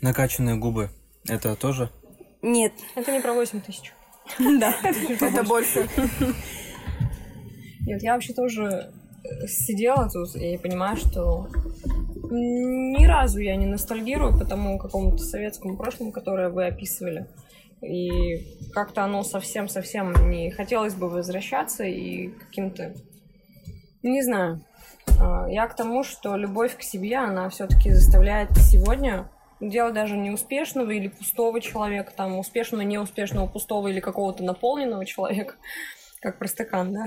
Накачанные 0.00 0.56
губы. 0.56 0.90
Это 1.26 1.54
тоже? 1.56 1.90
Нет, 2.42 2.72
Это 2.94 3.12
не 3.12 3.20
про 3.20 3.32
8 3.32 3.60
тысяч. 3.60 3.92
да. 4.38 4.74
Это 4.82 5.42
больше. 5.42 5.88
Нет, 7.86 8.02
я 8.02 8.14
вообще 8.14 8.34
тоже 8.34 8.92
сидела 9.46 10.08
тут 10.10 10.36
и 10.36 10.56
понимаю, 10.58 10.96
что 10.96 11.48
ни 12.30 13.06
разу 13.06 13.40
я 13.40 13.56
не 13.56 13.66
ностальгирую 13.66 14.38
по 14.38 14.44
тому 14.44 14.78
какому-то 14.78 15.18
советскому 15.18 15.76
прошлому, 15.76 16.12
которое 16.12 16.50
вы 16.50 16.66
описывали. 16.66 17.26
И 17.82 18.70
как-то 18.72 19.04
оно 19.04 19.22
совсем-совсем 19.22 20.30
не 20.30 20.50
хотелось 20.50 20.94
бы 20.94 21.08
возвращаться 21.08 21.84
и 21.84 22.28
каким-то... 22.28 22.94
Не 24.02 24.22
знаю. 24.22 24.60
А, 25.20 25.46
Я 25.48 25.66
к 25.66 25.76
тому, 25.76 26.02
что 26.04 26.36
любовь 26.36 26.76
к 26.76 26.82
себе, 26.82 27.16
она 27.16 27.48
все-таки 27.48 27.90
заставляет 27.90 28.50
сегодня 28.56 29.30
делать 29.60 29.94
даже 29.94 30.16
неуспешного 30.16 30.90
или 30.90 31.08
пустого 31.08 31.60
человека, 31.60 32.12
там, 32.16 32.38
успешного, 32.38 32.82
неуспешного, 32.82 33.46
пустого 33.46 33.88
или 33.88 34.00
какого-то 34.00 34.44
наполненного 34.44 35.04
человека, 35.04 35.54
как 36.20 36.38
про 36.38 36.48
стакан, 36.48 36.94
да, 36.94 37.06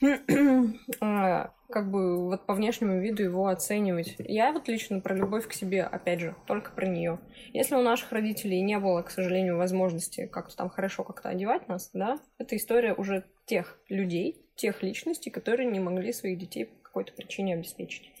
А, 1.00 1.52
как 1.70 1.90
бы 1.90 2.28
вот 2.28 2.46
по 2.46 2.54
внешнему 2.54 3.00
виду 3.00 3.22
его 3.22 3.46
оценивать. 3.46 4.16
Я 4.18 4.52
вот 4.52 4.68
лично 4.68 5.00
про 5.00 5.14
любовь 5.14 5.48
к 5.48 5.52
себе, 5.52 5.82
опять 5.82 6.20
же, 6.20 6.36
только 6.46 6.72
про 6.72 6.86
нее. 6.86 7.18
Если 7.52 7.74
у 7.74 7.82
наших 7.82 8.12
родителей 8.12 8.60
не 8.60 8.78
было, 8.78 9.02
к 9.02 9.10
сожалению, 9.10 9.56
возможности 9.56 10.26
как-то 10.26 10.56
там 10.56 10.68
хорошо 10.68 11.04
как-то 11.04 11.28
одевать 11.28 11.68
нас, 11.68 11.90
да, 11.92 12.18
это 12.38 12.56
история 12.56 12.94
уже 12.94 13.24
тех 13.46 13.78
людей, 13.88 14.46
тех 14.56 14.82
личностей, 14.82 15.30
которые 15.30 15.70
не 15.70 15.80
могли 15.80 16.12
своих 16.12 16.38
детей 16.38 16.66
по 16.66 16.82
какой-то 16.82 17.12
причине 17.14 17.54
обеспечить. 17.54 18.11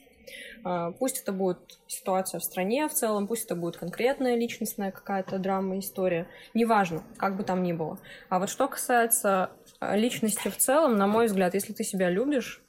А, 0.64 0.92
Пусть 0.92 1.22
это 1.22 1.32
будет 1.32 1.58
ситуация 1.86 2.40
в 2.40 2.44
стране 2.44 2.88
в 2.88 2.92
целом, 2.92 3.26
пусть 3.26 3.44
это 3.44 3.56
будет 3.56 3.76
конкретная 3.76 4.36
личностная 4.36 4.90
какая-то 4.90 5.38
драма, 5.38 5.78
история. 5.78 6.26
Неважно, 6.54 7.02
как 7.16 7.36
бы 7.36 7.42
там 7.42 7.62
ни 7.62 7.72
было. 7.72 7.98
А 8.28 8.38
вот 8.38 8.48
что 8.48 8.68
касается 8.68 9.50
а, 9.80 9.96
личности 9.96 10.48
в 10.48 10.56
целом, 10.56 10.96
на 10.96 11.06
мой 11.06 11.26
взгляд, 11.26 11.54
если 11.54 11.72
ты 11.72 11.84
себя 11.84 12.10
любишь, 12.10 12.62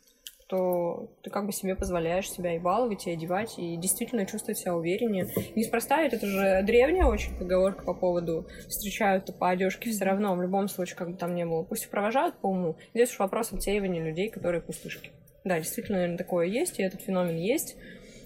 то 0.47 1.09
ты 1.23 1.31
как 1.31 1.47
бы 1.47 1.51
себе 1.51 1.75
позволяешь 1.75 2.29
себя 2.29 2.55
и 2.55 2.59
баловать, 2.59 3.07
и 3.07 3.11
одевать, 3.11 3.57
и 3.57 3.75
действительно 3.77 4.25
чувствовать 4.25 4.59
себя 4.59 4.75
увереннее. 4.75 5.27
Неспроста, 5.55 6.03
ведь 6.03 6.13
это 6.13 6.27
же 6.27 6.61
древняя 6.63 7.05
очень 7.05 7.35
поговорка 7.37 7.83
по 7.83 7.93
поводу 7.95 8.45
встречают 8.67 9.35
по 9.39 9.49
одежке 9.49 9.89
все 9.89 10.05
равно, 10.05 10.35
в 10.35 10.41
любом 10.41 10.67
случае, 10.67 10.95
как 10.95 11.11
бы 11.11 11.17
там 11.17 11.33
ни 11.33 11.43
было. 11.43 11.63
Пусть 11.63 11.89
провожают 11.89 12.35
по 12.35 12.47
уму. 12.47 12.75
Здесь 12.93 13.11
уж 13.11 13.19
вопрос 13.19 13.51
отсеивания 13.51 14.03
людей, 14.03 14.29
которые 14.29 14.61
пустышки. 14.61 15.11
Да, 15.43 15.59
действительно, 15.59 15.97
наверное, 15.97 16.17
такое 16.17 16.47
есть, 16.47 16.79
и 16.79 16.83
этот 16.83 17.01
феномен 17.01 17.37
есть. 17.37 17.75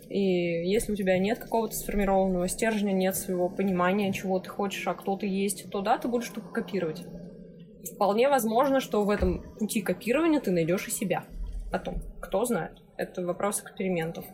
И 0.09 0.20
если 0.20 0.93
у 0.93 0.95
тебя 0.95 1.18
нет 1.18 1.39
какого-то 1.39 1.76
сформированного 1.76 2.47
стержня, 2.47 2.91
нет 2.91 3.15
своего 3.15 3.49
понимания, 3.49 4.13
чего 4.13 4.39
ты 4.39 4.49
хочешь, 4.49 4.88
а 4.88 4.93
кто 4.93 5.18
ты 5.18 5.28
есть, 5.28 5.70
то 5.70 5.82
да, 5.82 5.97
ты 5.97 6.07
будешь 6.07 6.30
только 6.30 6.49
копировать. 6.49 7.03
Вполне 7.93 8.30
возможно, 8.30 8.80
что 8.80 9.03
в 9.03 9.09
этом 9.09 9.43
пути 9.57 9.82
копирования 9.82 10.39
ты 10.39 10.51
найдешь 10.51 10.88
и 10.88 10.91
себя 10.91 11.26
потом. 11.72 12.01
Кто 12.22 12.45
знает. 12.45 12.82
Это 12.97 13.26
вопрос 13.26 13.61
экспериментов. 13.61 14.26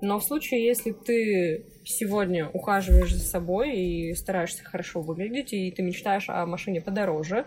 Но 0.00 0.18
в 0.20 0.24
случае, 0.24 0.64
если 0.64 0.92
ты 0.92 1.66
сегодня 1.84 2.48
ухаживаешь 2.48 3.12
за 3.12 3.24
собой 3.24 3.76
и 3.76 4.14
стараешься 4.14 4.62
хорошо 4.64 5.00
выглядеть, 5.00 5.52
и 5.52 5.70
ты 5.72 5.82
мечтаешь 5.82 6.28
о 6.28 6.46
машине 6.46 6.80
подороже, 6.80 7.46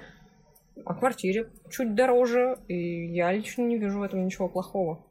о 0.85 0.93
квартире 0.93 1.49
чуть 1.69 1.95
дороже, 1.95 2.57
и 2.67 3.07
я 3.13 3.31
лично 3.31 3.63
не 3.63 3.77
вижу 3.77 3.99
в 3.99 4.03
этом 4.03 4.25
ничего 4.25 4.49
плохого. 4.49 5.05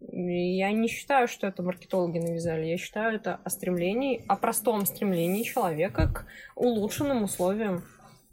Я 0.00 0.72
не 0.72 0.88
считаю, 0.88 1.28
что 1.28 1.46
это 1.46 1.62
маркетологи 1.62 2.18
навязали. 2.18 2.66
Я 2.66 2.76
считаю, 2.76 3.16
это 3.16 3.40
о 3.44 3.50
стремлении, 3.50 4.24
о 4.26 4.36
простом 4.36 4.84
стремлении 4.84 5.44
человека 5.44 6.08
к 6.08 6.26
улучшенным 6.56 7.22
условиям 7.22 7.84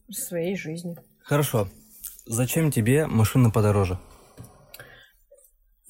своей 0.09 0.55
жизни. 0.55 0.95
Хорошо. 1.21 1.67
Зачем 2.25 2.71
тебе 2.71 3.05
машина 3.07 3.51
подороже? 3.51 3.99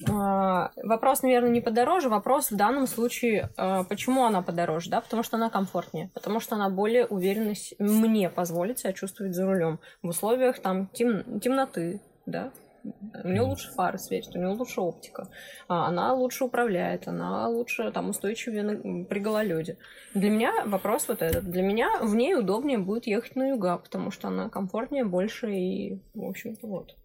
А, 0.08 0.70
Вопрос, 0.82 1.22
наверное, 1.22 1.50
не 1.50 1.60
подороже. 1.60 2.08
Вопрос 2.08 2.50
в 2.50 2.56
данном 2.56 2.86
случае, 2.86 3.50
а, 3.56 3.84
почему 3.84 4.24
она 4.24 4.42
подороже, 4.42 4.90
да? 4.90 5.00
Потому 5.00 5.22
что 5.22 5.36
она 5.36 5.50
комфортнее, 5.50 6.10
потому 6.14 6.40
что 6.40 6.56
она 6.56 6.70
более 6.70 7.06
уверенно 7.06 7.54
мне 7.78 8.30
позволит 8.30 8.78
себя 8.78 8.92
чувствовать 8.92 9.34
за 9.34 9.46
рулем 9.46 9.78
в 10.02 10.08
условиях 10.08 10.60
там 10.60 10.88
тем- 10.92 11.40
темноты, 11.40 12.00
да? 12.26 12.50
У 12.82 13.28
нее 13.28 13.42
лучше 13.42 13.70
фары 13.72 13.98
светят, 13.98 14.34
у 14.34 14.38
нее 14.38 14.48
лучше 14.48 14.80
оптика, 14.80 15.28
а, 15.68 15.88
она 15.88 16.14
лучше 16.14 16.44
управляет, 16.44 17.08
она 17.08 17.46
лучше 17.48 17.90
там 17.92 18.08
устойчивее 18.08 19.04
при 19.04 19.18
гололеде. 19.20 19.76
Для 20.14 20.30
меня 20.30 20.64
вопрос 20.64 21.06
вот 21.08 21.20
этот. 21.20 21.44
Для 21.44 21.62
меня 21.62 21.98
в 22.00 22.14
ней 22.14 22.34
удобнее 22.34 22.78
будет 22.78 23.06
ехать 23.06 23.36
на 23.36 23.50
юга, 23.50 23.76
потому 23.76 24.10
что 24.10 24.28
она 24.28 24.48
комфортнее, 24.48 25.04
больше 25.04 25.52
и, 25.52 26.00
в 26.14 26.24
общем-то, 26.24 26.66
вот. 26.66 26.96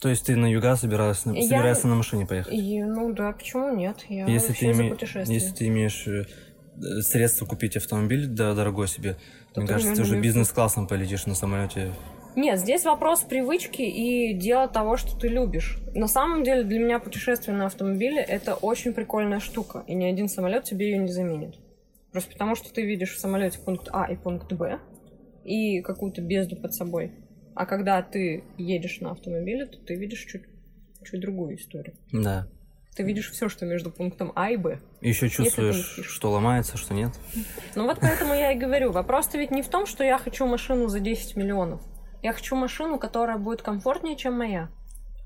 То 0.00 0.08
есть 0.08 0.26
ты 0.26 0.36
на 0.36 0.46
юга 0.46 0.76
собиралась, 0.76 1.22
Я- 1.26 1.42
собираешься 1.42 1.86
на 1.86 1.94
машине 1.94 2.26
поехать? 2.26 2.52
И, 2.52 2.82
ну 2.82 3.12
да, 3.12 3.32
почему 3.32 3.74
нет? 3.74 3.96
Я 4.08 4.26
Если 4.26 4.52
ты, 4.52 4.66
име- 4.66 4.96
если 5.26 5.54
ты 5.54 5.66
имеешь 5.68 6.06
э, 6.06 6.24
средства 7.02 7.46
купить 7.46 7.76
автомобиль 7.76 8.26
да, 8.26 8.54
дорогой 8.54 8.88
себе, 8.88 9.16
То 9.52 9.60
мне 9.60 9.68
кажется, 9.68 9.94
ты 9.94 10.02
уже 10.02 10.16
на 10.16 10.20
бизнес-классом 10.20 10.86
полетишь 10.86 11.26
на 11.26 11.34
самолете. 11.34 11.92
Нет, 12.36 12.60
здесь 12.60 12.84
вопрос 12.84 13.20
привычки 13.20 13.82
и 13.82 14.32
дела 14.34 14.68
того, 14.68 14.96
что 14.96 15.18
ты 15.18 15.28
любишь. 15.28 15.78
На 15.94 16.06
самом 16.06 16.44
деле 16.44 16.62
для 16.62 16.78
меня 16.78 17.00
путешествие 17.00 17.56
на 17.56 17.66
автомобиле 17.66 18.22
это 18.22 18.54
очень 18.54 18.92
прикольная 18.94 19.40
штука, 19.40 19.82
и 19.88 19.94
ни 19.94 20.04
один 20.04 20.28
самолет 20.28 20.64
тебе 20.64 20.92
ее 20.92 20.98
не 20.98 21.10
заменит. 21.10 21.56
Просто 22.12 22.32
потому, 22.32 22.54
что 22.54 22.72
ты 22.72 22.82
видишь 22.82 23.14
в 23.14 23.18
самолете 23.18 23.58
пункт 23.58 23.88
А 23.92 24.10
и 24.10 24.16
пункт 24.16 24.52
Б 24.52 24.78
и 25.44 25.80
какую-то 25.80 26.20
бездну 26.20 26.56
под 26.56 26.72
собой. 26.74 27.12
А 27.60 27.66
когда 27.66 28.00
ты 28.00 28.42
едешь 28.56 29.00
на 29.02 29.10
автомобиле, 29.10 29.66
то 29.66 29.76
ты 29.76 29.94
видишь 29.94 30.24
чуть, 30.24 30.44
чуть 31.04 31.20
другую 31.20 31.56
историю. 31.56 31.94
Да. 32.10 32.48
Ты 32.96 33.02
видишь 33.02 33.30
все, 33.30 33.50
что 33.50 33.66
между 33.66 33.90
пунктом 33.90 34.32
А 34.34 34.48
и 34.48 34.56
Б. 34.56 34.80
Еще 35.02 35.28
чувствуешь, 35.28 36.00
что 36.08 36.30
ломается, 36.30 36.78
что 36.78 36.94
нет. 36.94 37.12
Ну 37.74 37.84
вот 37.84 37.98
поэтому 38.00 38.32
я 38.32 38.52
и 38.52 38.58
говорю, 38.58 38.92
вопрос-то 38.92 39.36
ведь 39.36 39.50
не 39.50 39.60
в 39.60 39.68
том, 39.68 39.84
что 39.84 40.02
я 40.02 40.16
хочу 40.16 40.46
машину 40.46 40.88
за 40.88 41.00
10 41.00 41.36
миллионов. 41.36 41.82
Я 42.22 42.32
хочу 42.32 42.56
машину, 42.56 42.98
которая 42.98 43.36
будет 43.36 43.60
комфортнее, 43.60 44.16
чем 44.16 44.38
моя. 44.38 44.70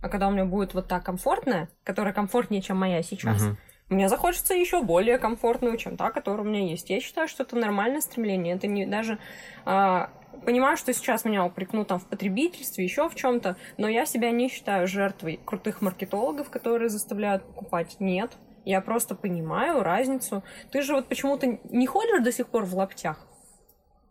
А 0.03 0.09
когда 0.09 0.27
у 0.27 0.33
меня 0.33 0.45
будет 0.45 0.75
вот 0.75 0.89
так 0.89 1.05
комфортная, 1.05 1.69
которая 1.85 2.13
комфортнее, 2.13 2.63
чем 2.63 2.79
моя 2.79 3.05
сейчас, 3.05 3.43
Мгм. 3.43 3.59
Мне 3.91 4.09
захочется 4.09 4.55
еще 4.55 4.83
более 4.83 5.19
комфортную, 5.19 5.77
чем 5.77 5.97
та, 5.99 6.11
которая 6.11 6.47
у 6.47 6.49
меня 6.49 6.67
есть. 6.67 6.89
Я 6.89 7.01
считаю, 7.01 7.29
что 7.29 7.43
это 7.43 7.55
нормальное 7.55 8.01
стремление. 8.01 8.55
Это 8.55 8.67
не 8.67 8.87
даже 8.87 9.19
а, 9.67 10.11
понимаю, 10.45 10.77
что 10.77 10.93
сейчас 10.93 11.25
меня 11.25 11.45
упрекнут 11.45 11.89
там 11.89 11.99
в 11.99 12.07
потребительстве, 12.07 12.85
еще 12.85 13.09
в 13.09 13.15
чем-то, 13.15 13.57
но 13.77 13.89
я 13.89 14.07
себя 14.07 14.31
не 14.31 14.49
считаю 14.49 14.87
жертвой 14.87 15.41
крутых 15.45 15.83
маркетологов, 15.83 16.51
которые 16.51 16.89
заставляют 16.89 17.45
покупать. 17.45 17.97
Нет. 18.01 18.33
Я 18.65 18.81
просто 18.81 19.15
понимаю 19.15 19.83
разницу. 19.83 20.43
Ты 20.71 20.83
же 20.83 20.95
вот 20.95 21.07
почему-то 21.09 21.59
не 21.65 21.87
ходишь 21.87 22.23
до 22.23 22.33
сих 22.33 22.49
пор 22.49 22.65
в 22.65 22.75
лаптях. 22.75 23.27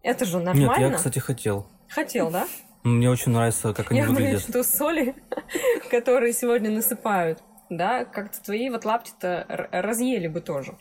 Это 0.04 0.26
же 0.26 0.40
нормально. 0.40 0.80
Нет, 0.80 0.92
я, 0.92 0.96
кстати, 0.96 1.20
хотел. 1.20 1.68
Хотел, 1.90 2.30
да? 2.30 2.48
Мне 2.84 3.10
очень 3.10 3.32
нравится, 3.32 3.74
как 3.74 3.92
они 3.92 4.02
Я 4.02 4.08
выглядят. 4.08 4.42
говорю, 4.46 4.64
что 4.64 4.64
соли, 4.64 5.16
которые 5.90 6.34
сегодня 6.34 6.70
насыпают, 6.70 7.42
да, 7.70 8.04
как-то 8.06 8.42
твои 8.44 8.70
вот 8.70 8.84
лапти-то 8.86 9.46
разъели 9.72 10.28
бы 10.28 10.42
тоже. 10.42 10.76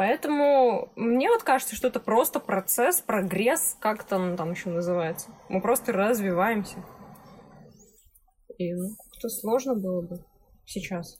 Поэтому 0.00 0.90
мне 0.96 1.28
вот 1.28 1.42
кажется, 1.42 1.76
что 1.76 1.88
это 1.88 2.00
просто 2.00 2.40
процесс, 2.40 3.02
прогресс, 3.02 3.76
как 3.80 4.02
там, 4.04 4.34
там 4.34 4.52
еще 4.52 4.70
называется. 4.70 5.28
Мы 5.50 5.60
просто 5.60 5.92
развиваемся. 5.92 6.76
И 8.56 8.72
ну, 8.72 8.96
как-то 8.96 9.28
сложно 9.28 9.74
было 9.74 10.00
бы 10.00 10.24
сейчас. 10.64 11.18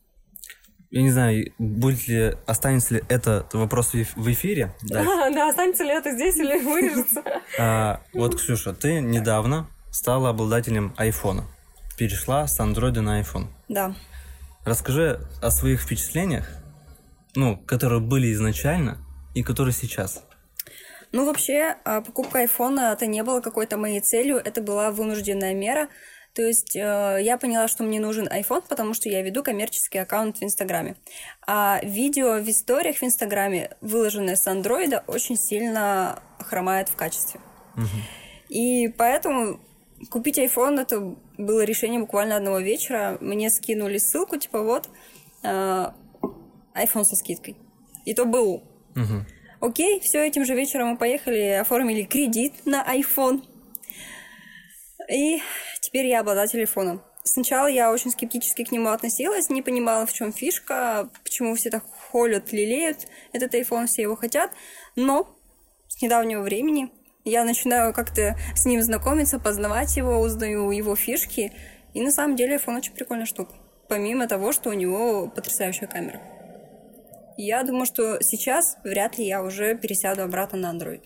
Я 0.89 1.03
не 1.03 1.11
знаю, 1.11 1.53
будет 1.59 2.09
ли, 2.09 2.33
останется 2.47 2.95
ли 2.95 3.03
этот 3.11 3.53
вопрос 3.53 3.93
в 3.93 3.97
эф- 3.97 4.15
в 4.17 4.33
эфире. 4.33 4.75
дальше. 4.83 5.11
Да, 5.35 5.51
останется 5.51 5.85
ли 5.85 5.91
это 5.91 6.13
здесь 6.13 6.39
или 6.39 6.65
вырежется? 6.65 7.23
А, 7.59 8.01
вот, 8.15 8.37
Ксюша, 8.37 8.73
ты 8.73 9.03
недавно 9.03 9.69
стала 9.91 10.31
обладателем 10.31 10.95
айфона. 10.97 11.45
Перешла 11.99 12.47
с 12.47 12.59
андроида 12.59 13.03
на 13.03 13.21
iPhone. 13.21 13.49
Да. 13.69 13.95
Расскажи 14.65 15.21
о 15.43 15.51
своих 15.51 15.83
впечатлениях, 15.83 16.49
ну, 17.35 17.57
которые 17.57 18.01
были 18.01 18.33
изначально 18.33 18.99
и 19.35 19.43
которые 19.43 19.73
сейчас. 19.73 20.25
Ну, 21.13 21.25
вообще, 21.25 21.77
а, 21.85 22.01
покупка 22.01 22.41
айфона 22.41 22.93
это 22.93 23.07
не 23.07 23.23
было 23.23 23.41
какой-то 23.41 23.77
моей 23.77 24.01
целью, 24.01 24.37
это 24.37 24.63
была 24.63 24.91
вынужденная 24.91 25.55
мера. 25.55 25.89
То 26.33 26.43
есть 26.43 26.77
э, 26.77 27.19
я 27.23 27.37
поняла, 27.39 27.67
что 27.67 27.83
мне 27.83 27.99
нужен 27.99 28.29
iPhone, 28.29 28.63
потому 28.69 28.95
что 28.95 29.09
я 29.09 29.21
веду 29.23 29.43
коммерческий 29.43 29.99
аккаунт 29.99 30.39
в 30.39 30.45
Инстаграме. 30.45 30.95
А 31.45 31.81
видео 31.83 32.39
в 32.41 32.49
историях 32.49 32.99
в 32.99 33.03
Инстаграме, 33.03 33.77
выложенные 33.81 34.37
с 34.37 34.47
андроида, 34.47 35.03
очень 35.09 35.37
сильно 35.37 36.23
хромает 36.39 36.89
в 36.89 36.95
качестве. 36.95 37.41
И 38.49 38.89
поэтому 38.89 39.59
купить 40.11 40.39
iPhone 40.39 40.81
это 40.81 41.17
было 41.37 41.65
решение 41.65 42.01
буквально 42.01 42.37
одного 42.37 42.61
вечера. 42.61 43.19
Мне 43.21 43.51
скинули 43.51 43.99
ссылку, 43.99 44.37
типа 44.37 44.63
вот, 44.63 44.89
э, 45.43 45.87
iPhone 46.75 47.05
со 47.05 47.17
скидкой. 47.17 47.57
И 48.05 48.15
то 48.15 48.25
был 48.25 48.65
Мгм. 48.95 49.27
Окей, 49.61 50.01
все, 50.01 50.27
этим 50.27 50.45
же 50.45 50.55
вечером 50.55 50.89
мы 50.89 50.97
поехали, 50.97 51.59
оформили 51.61 52.03
кредит 52.03 52.55
на 52.65 52.85
iPhone. 52.97 53.45
И 55.11 55.41
теперь 55.81 56.07
я 56.07 56.21
обладатель 56.21 56.61
айфона. 56.61 57.03
Сначала 57.25 57.67
я 57.67 57.93
очень 57.93 58.11
скептически 58.11 58.65
к 58.65 58.73
нему 58.73 58.89
относилась, 58.89 59.51
не 59.51 59.61
понимала, 59.61 60.07
в 60.07 60.13
чем 60.13 60.33
фишка, 60.33 61.11
почему 61.23 61.55
все 61.55 61.71
так 61.71 61.85
холят, 61.85 62.53
лелеют 62.53 63.07
этот 63.33 63.55
iPhone, 63.55 63.87
все 63.87 64.03
его 64.03 64.17
хотят. 64.17 64.53
Но 64.97 65.37
с 65.89 66.01
недавнего 66.01 66.43
времени 66.43 66.91
я 67.25 67.45
начинаю 67.45 67.93
как-то 67.93 68.37
с 68.57 68.65
ним 68.65 68.81
знакомиться, 68.81 69.39
познавать 69.39 69.97
его, 69.97 70.19
узнаю 70.21 70.71
его 70.71 70.97
фишки. 70.97 71.53
И 71.93 72.01
на 72.01 72.11
самом 72.11 72.37
деле 72.37 72.57
iPhone 72.57 72.79
очень 72.79 72.95
прикольная 72.95 73.27
штука. 73.27 73.55
Помимо 73.89 74.27
того, 74.27 74.53
что 74.53 74.71
у 74.71 74.73
него 74.73 75.29
потрясающая 75.29 75.87
камера. 75.87 76.21
Я 77.43 77.63
думаю, 77.65 77.87
что 77.87 78.21
сейчас 78.23 78.77
вряд 78.85 79.19
ли 79.19 79.27
я 79.27 79.43
уже 79.43 79.75
пересяду 79.75 80.23
обратно 80.23 80.59
на 80.59 80.77
Android. 80.77 81.05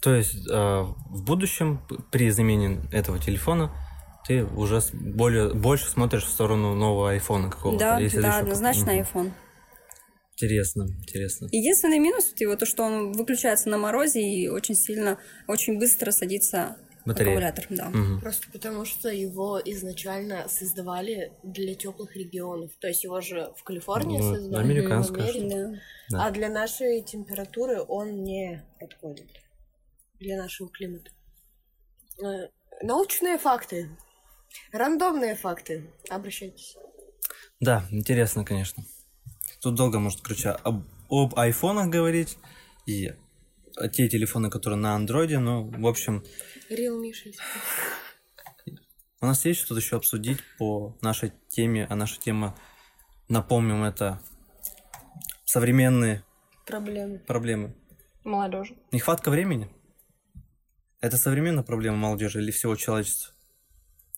То 0.00 0.14
есть 0.14 0.46
э, 0.48 0.52
в 0.52 1.24
будущем 1.24 1.80
при 2.10 2.30
замене 2.30 2.80
этого 2.92 3.18
телефона 3.18 3.72
ты 4.26 4.44
уже 4.44 4.80
более, 4.92 5.52
больше 5.52 5.88
смотришь 5.88 6.24
в 6.24 6.30
сторону 6.30 6.74
нового 6.74 7.10
айфона 7.10 7.50
какого-то. 7.50 7.78
Да, 7.78 7.98
если 7.98 8.20
да, 8.20 8.38
однозначно 8.38 8.90
iPhone. 8.90 9.32
Интересно, 10.36 10.86
интересно. 10.98 11.48
Единственный 11.52 11.98
минус 11.98 12.30
вот 12.30 12.40
его 12.40 12.56
то, 12.56 12.66
что 12.66 12.82
он 12.82 13.12
выключается 13.12 13.68
на 13.68 13.78
морозе 13.78 14.20
и 14.20 14.48
очень 14.48 14.74
сильно, 14.74 15.18
очень 15.46 15.78
быстро 15.78 16.10
садится 16.10 16.76
Батарея. 17.04 17.32
аккумулятор. 17.32 17.66
Да. 17.70 17.88
Мгм. 17.90 18.20
Просто 18.20 18.46
потому, 18.50 18.84
что 18.84 19.08
его 19.10 19.60
изначально 19.64 20.48
создавали 20.48 21.32
для 21.42 21.74
теплых 21.74 22.16
регионов. 22.16 22.72
То 22.80 22.88
есть 22.88 23.04
его 23.04 23.20
же 23.20 23.52
в 23.56 23.62
Калифорнии 23.64 24.18
Ну, 24.18 24.34
создали, 24.34 24.62
американская 24.62 25.26
в 25.26 25.28
Америке. 25.30 25.48
Да. 25.48 26.18
Да. 26.18 26.26
А 26.26 26.30
для 26.30 26.48
нашей 26.48 27.02
температуры 27.02 27.82
он 27.82 28.22
не 28.22 28.64
подходит. 28.80 29.28
Для 30.18 30.36
нашего 30.36 30.68
климата. 30.70 31.10
Э, 32.22 32.48
Научные 32.82 33.38
факты. 33.38 33.90
Рандомные 34.72 35.34
факты. 35.36 35.90
Обращайтесь. 36.08 36.76
Да, 37.60 37.84
интересно, 37.90 38.44
конечно. 38.44 38.84
Тут 39.60 39.74
долго, 39.74 39.98
может, 39.98 40.20
короче, 40.20 40.50
об, 40.50 40.84
об 41.10 41.38
айфонах 41.38 41.88
говорить 41.88 42.36
и 42.86 43.12
те 43.92 44.08
телефоны, 44.08 44.50
которые 44.50 44.78
на 44.78 44.94
андроиде, 44.94 45.38
ну, 45.38 45.70
в 45.70 45.86
общем, 45.86 46.24
Realme 46.70 47.12
6. 47.12 47.38
у 49.20 49.26
нас 49.26 49.44
есть 49.44 49.60
что-то 49.60 49.80
еще 49.80 49.96
обсудить 49.96 50.38
по 50.58 50.96
нашей 51.00 51.32
теме, 51.48 51.86
а 51.88 51.94
наша 51.96 52.20
тема, 52.20 52.56
напомним, 53.28 53.82
это 53.84 54.20
современные 55.44 56.24
Проблемы. 56.66 57.18
проблемы. 57.20 57.74
Молодежи. 58.24 58.76
Нехватка 58.92 59.30
времени? 59.30 59.70
Это 61.00 61.18
современная 61.18 61.62
проблема 61.62 61.98
молодежи 61.98 62.40
или 62.40 62.50
всего 62.50 62.76
человечества? 62.76 63.33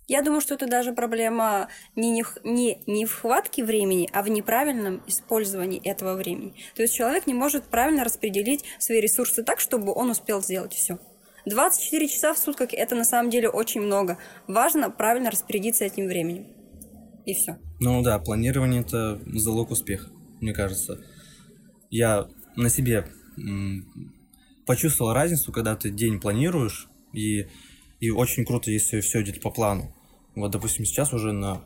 Я 0.08 0.22
думаю, 0.22 0.40
что 0.40 0.54
это 0.54 0.66
даже 0.68 0.92
проблема 0.92 1.68
не, 1.96 2.10
не, 2.10 2.24
не, 2.44 2.82
не 2.86 3.06
в 3.06 3.14
хватке 3.14 3.64
времени, 3.64 4.08
а 4.12 4.22
в 4.22 4.28
неправильном 4.28 5.02
использовании 5.06 5.80
этого 5.82 6.14
времени. 6.14 6.54
То 6.76 6.82
есть 6.82 6.94
человек 6.94 7.26
не 7.26 7.34
может 7.34 7.64
правильно 7.64 8.04
распределить 8.04 8.64
свои 8.78 9.00
ресурсы 9.00 9.42
так, 9.42 9.58
чтобы 9.58 9.92
он 9.92 10.10
успел 10.10 10.42
сделать 10.42 10.74
все. 10.74 10.98
24 11.46 12.08
часа 12.08 12.34
в 12.34 12.38
сутках 12.38 12.72
это 12.72 12.94
на 12.94 13.04
самом 13.04 13.30
деле 13.30 13.48
очень 13.48 13.80
много. 13.80 14.18
Важно 14.46 14.90
правильно 14.90 15.30
распорядиться 15.30 15.84
этим 15.84 16.06
временем. 16.06 16.46
И 17.24 17.34
все. 17.34 17.58
Ну 17.80 18.02
да, 18.02 18.18
планирование 18.18 18.82
это 18.82 19.20
залог 19.26 19.70
успеха, 19.70 20.10
мне 20.40 20.52
кажется. 20.52 21.04
Я 21.90 22.28
на 22.54 22.68
себе 22.68 23.06
почувствовал 24.66 25.12
разницу, 25.12 25.52
когда 25.52 25.76
ты 25.76 25.90
день 25.90 26.20
планируешь, 26.20 26.88
и, 27.12 27.48
и 28.00 28.10
очень 28.10 28.44
круто, 28.44 28.70
если 28.70 29.00
все 29.00 29.22
идет 29.22 29.40
по 29.40 29.50
плану. 29.50 29.95
Вот, 30.36 30.50
допустим, 30.52 30.84
сейчас 30.84 31.12
уже 31.12 31.32
на 31.32 31.62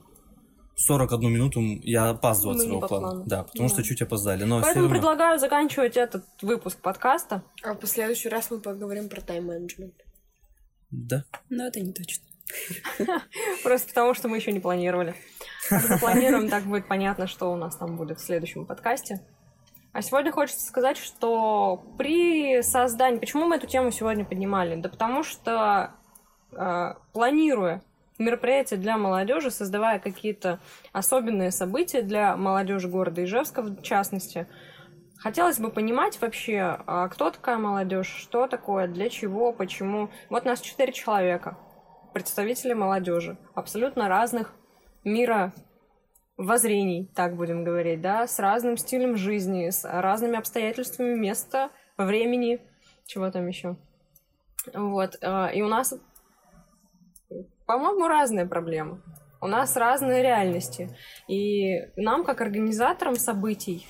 41 0.76 1.30
минуту 1.30 1.60
я 1.82 2.08
опаздываю 2.10 2.56
от 2.56 2.62
своего 2.62 2.80
по 2.80 2.88
плана. 2.88 3.08
плану. 3.08 3.24
Да, 3.26 3.42
потому 3.42 3.68
что 3.68 3.78
Да. 3.78 3.82
чуть 3.82 4.00
опоздали. 4.00 4.44
Но 4.44 4.62
Поэтому 4.62 4.84
равно. 4.86 4.98
предлагаю 4.98 5.38
заканчивать 5.38 5.96
этот 5.96 6.24
выпуск 6.40 6.78
подкаста. 6.80 7.42
А 7.62 7.74
в 7.74 7.86
следующий 7.86 8.28
раз 8.30 8.50
мы 8.50 8.60
поговорим 8.60 9.08
про 9.10 9.20
тайм-менеджмент. 9.20 9.94
Да. 10.90 11.24
Но 11.50 11.66
это 11.66 11.80
не 11.80 11.92
точно. 11.92 12.24
Просто 13.62 13.88
потому, 13.88 14.14
что 14.14 14.28
мы 14.28 14.36
еще 14.38 14.52
не 14.52 14.60
планировали. 14.60 15.14
Как 15.68 15.82
Запланируем, 15.82 16.48
так 16.48 16.64
будет 16.64 16.88
понятно, 16.88 17.26
что 17.26 17.52
у 17.52 17.56
нас 17.56 17.76
там 17.76 17.96
будет 17.96 18.18
в 18.18 18.24
следующем 18.24 18.66
подкасте. 18.66 19.20
А 19.92 20.02
сегодня 20.02 20.32
хочется 20.32 20.64
сказать, 20.66 20.96
что 20.96 21.82
при 21.98 22.62
создании... 22.62 23.18
Почему 23.18 23.46
мы 23.46 23.56
эту 23.56 23.66
тему 23.66 23.90
сегодня 23.90 24.24
поднимали? 24.24 24.80
Да 24.80 24.88
потому 24.88 25.22
что, 25.24 25.92
э, 26.52 26.94
планируя 27.12 27.82
мероприятия 28.20 28.76
для 28.76 28.96
молодежи, 28.96 29.50
создавая 29.50 29.98
какие-то 29.98 30.60
особенные 30.92 31.50
события 31.50 32.02
для 32.02 32.36
молодежи 32.36 32.88
города 32.88 33.24
Ижевска, 33.24 33.62
в 33.62 33.82
частности, 33.82 34.46
хотелось 35.18 35.58
бы 35.58 35.70
понимать 35.70 36.20
вообще, 36.20 36.78
а 36.86 37.08
кто 37.08 37.30
такая 37.30 37.58
молодежь, 37.58 38.14
что 38.14 38.46
такое, 38.46 38.86
для 38.86 39.08
чего, 39.08 39.52
почему. 39.52 40.10
Вот 40.28 40.44
нас 40.44 40.60
четыре 40.60 40.92
человека, 40.92 41.58
представители 42.12 42.74
молодежи, 42.74 43.36
абсолютно 43.54 44.08
разных 44.08 44.54
мира 45.02 45.52
воззрений, 46.36 47.10
так 47.14 47.36
будем 47.36 47.64
говорить, 47.64 48.00
да, 48.00 48.26
с 48.26 48.38
разным 48.38 48.76
стилем 48.76 49.16
жизни, 49.16 49.68
с 49.68 49.84
разными 49.84 50.38
обстоятельствами 50.38 51.14
места, 51.14 51.70
времени, 51.96 52.60
чего 53.06 53.30
там 53.30 53.46
еще. 53.46 53.76
Вот, 54.74 55.16
э, 55.20 55.54
и 55.54 55.62
у 55.62 55.68
нас, 55.68 55.94
по-моему, 57.70 58.08
разные 58.08 58.46
проблемы. 58.46 59.00
У 59.40 59.46
нас 59.46 59.76
разные 59.76 60.24
реальности. 60.24 60.90
И 61.28 61.78
нам, 61.94 62.24
как 62.24 62.40
организаторам 62.40 63.14
событий, 63.14 63.86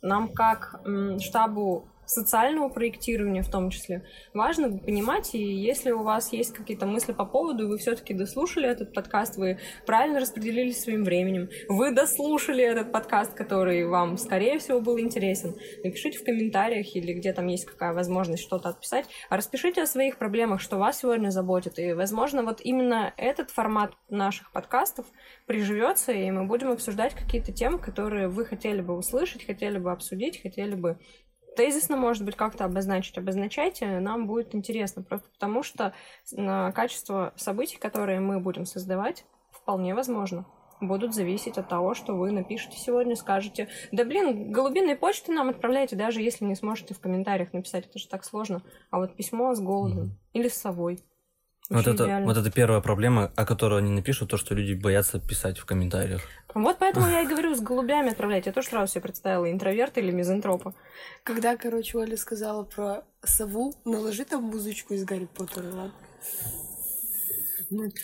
нам, 0.00 0.32
как 0.32 0.80
штабу 1.18 1.88
социального 2.06 2.68
проектирования 2.68 3.42
в 3.42 3.50
том 3.50 3.70
числе. 3.70 4.04
Важно 4.32 4.78
понимать, 4.78 5.34
и 5.34 5.42
если 5.42 5.90
у 5.90 6.02
вас 6.02 6.32
есть 6.32 6.52
какие-то 6.52 6.86
мысли 6.86 7.12
по 7.12 7.24
поводу, 7.24 7.68
вы 7.68 7.78
все-таки 7.78 8.14
дослушали 8.14 8.68
этот 8.68 8.92
подкаст, 8.94 9.36
вы 9.36 9.58
правильно 9.86 10.20
распределились 10.20 10.80
своим 10.80 11.04
временем, 11.04 11.48
вы 11.68 11.92
дослушали 11.92 12.64
этот 12.64 12.92
подкаст, 12.92 13.34
который 13.34 13.86
вам, 13.86 14.16
скорее 14.16 14.58
всего, 14.58 14.80
был 14.80 14.98
интересен, 14.98 15.54
напишите 15.82 16.18
в 16.18 16.24
комментариях 16.24 16.94
или 16.94 17.12
где 17.12 17.32
там 17.32 17.46
есть 17.48 17.66
какая 17.66 17.92
возможность 17.92 18.42
что-то 18.42 18.68
отписать, 18.70 19.06
распишите 19.30 19.82
о 19.82 19.86
своих 19.86 20.18
проблемах, 20.18 20.60
что 20.60 20.78
вас 20.78 21.00
сегодня 21.00 21.30
заботит. 21.30 21.78
И, 21.78 21.92
возможно, 21.92 22.42
вот 22.42 22.60
именно 22.62 23.12
этот 23.16 23.50
формат 23.50 23.94
наших 24.08 24.52
подкастов 24.52 25.06
приживется, 25.46 26.12
и 26.12 26.30
мы 26.30 26.46
будем 26.46 26.70
обсуждать 26.70 27.14
какие-то 27.14 27.52
темы, 27.52 27.78
которые 27.78 28.28
вы 28.28 28.44
хотели 28.44 28.80
бы 28.80 28.96
услышать, 28.96 29.44
хотели 29.44 29.78
бы 29.78 29.92
обсудить, 29.92 30.40
хотели 30.42 30.74
бы 30.74 30.98
тезисно, 31.56 31.96
может 31.96 32.24
быть, 32.24 32.36
как-то 32.36 32.64
обозначить, 32.64 33.18
обозначайте, 33.18 33.98
нам 34.00 34.26
будет 34.26 34.54
интересно, 34.54 35.02
просто 35.02 35.28
потому 35.30 35.62
что 35.62 35.92
качество 36.74 37.32
событий, 37.36 37.78
которые 37.78 38.20
мы 38.20 38.38
будем 38.38 38.66
создавать, 38.66 39.24
вполне 39.50 39.94
возможно 39.94 40.46
будут 40.80 41.14
зависеть 41.14 41.56
от 41.56 41.68
того, 41.68 41.94
что 41.94 42.14
вы 42.14 42.30
напишете 42.32 42.76
сегодня, 42.76 43.16
скажете, 43.16 43.68
да 43.92 44.04
блин, 44.04 44.52
голубиной 44.52 44.94
почты 44.94 45.32
нам 45.32 45.48
отправляйте, 45.48 45.96
даже 45.96 46.20
если 46.20 46.44
не 46.44 46.54
сможете 46.54 46.92
в 46.92 47.00
комментариях 47.00 47.54
написать, 47.54 47.86
это 47.86 47.98
же 47.98 48.06
так 48.08 48.24
сложно. 48.24 48.62
А 48.90 48.98
вот 48.98 49.16
письмо 49.16 49.54
с 49.54 49.60
голубем 49.60 50.04
mm-hmm. 50.04 50.30
или 50.34 50.48
с 50.48 50.54
совой. 50.54 51.00
Вот 51.68 51.86
это, 51.86 52.22
вот 52.24 52.36
это 52.36 52.50
первая 52.50 52.80
проблема, 52.80 53.32
о 53.34 53.44
которой 53.44 53.80
они 53.80 53.90
напишут, 53.90 54.30
то, 54.30 54.36
что 54.36 54.54
люди 54.54 54.74
боятся 54.74 55.18
писать 55.18 55.58
в 55.58 55.64
комментариях. 55.64 56.22
Вот 56.54 56.78
поэтому 56.78 57.06
я 57.10 57.22
и 57.22 57.26
говорю, 57.26 57.54
с 57.56 57.60
голубями 57.60 58.10
отправлять. 58.10 58.46
Я 58.46 58.52
тоже 58.52 58.68
сразу 58.68 58.92
себе 58.92 59.02
представила 59.02 59.50
интроверта 59.50 60.00
или 60.00 60.12
мизантропа. 60.12 60.74
Когда, 61.24 61.56
короче, 61.56 61.98
Оля 61.98 62.16
сказала 62.16 62.62
про 62.62 63.04
сову, 63.24 63.74
наложи 63.84 64.24
там 64.24 64.44
музычку 64.44 64.94
из 64.94 65.04
Гарри 65.04 65.26
Поттера, 65.26 65.66
ладно? 65.72 65.92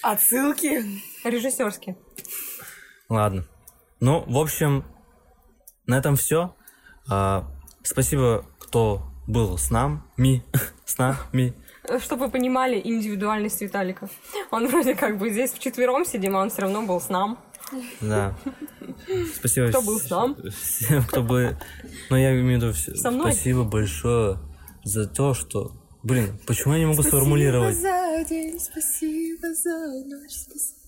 Отсылки. 0.03 0.83
Режиссерские. 1.25 1.97
Ладно. 3.09 3.45
Ну, 4.01 4.25
в 4.27 4.39
общем, 4.39 4.85
на 5.87 5.99
этом 5.99 6.17
все. 6.17 6.57
А, 7.09 7.49
спасибо, 7.85 8.45
кто 8.59 9.03
был 9.29 9.57
с 9.57 9.71
нами, 9.71 10.43
с 10.85 10.99
нами. 10.99 11.55
Чтобы 12.01 12.27
вы 12.27 12.31
понимали 12.31 12.81
индивидуальность 12.83 13.61
Виталика. 13.61 14.09
Он 14.51 14.67
вроде 14.69 14.95
как 14.95 15.19
бы 15.19 15.31
здесь 15.31 15.51
вчетвером 15.53 16.05
сидим, 16.05 16.37
а 16.37 16.43
он 16.43 16.51
все 16.51 16.63
равно 16.63 16.83
был 16.83 17.01
с 17.01 17.09
нами. 17.09 17.37
Да. 18.01 18.35
Спасибо. 19.35 19.69
Кто 19.69 19.83
был 19.83 19.99
с 19.99 20.09
нами? 20.11 20.51
Всем, 20.51 21.03
кто 21.05 21.23
бы... 21.23 21.57
Ну, 22.11 22.17
я 22.17 22.33
имею 22.39 22.61
в 22.61 22.63
виду... 22.63 22.99
Со 22.99 23.11
мной? 23.11 23.33
Спасибо 23.33 23.65
большое 23.65 24.39
за 24.85 25.09
то, 25.09 25.35
что... 25.35 25.73
Блин, 26.03 26.39
почему 26.47 26.75
я 26.75 26.81
не 26.81 26.87
могу 26.87 27.03
спасибо 27.03 27.17
сформулировать? 27.17 27.77
за 27.77 28.25
день, 28.29 28.59
спасибо 28.59 29.55
за 29.55 30.05
ночь, 30.05 30.33
спасибо. 30.33 30.79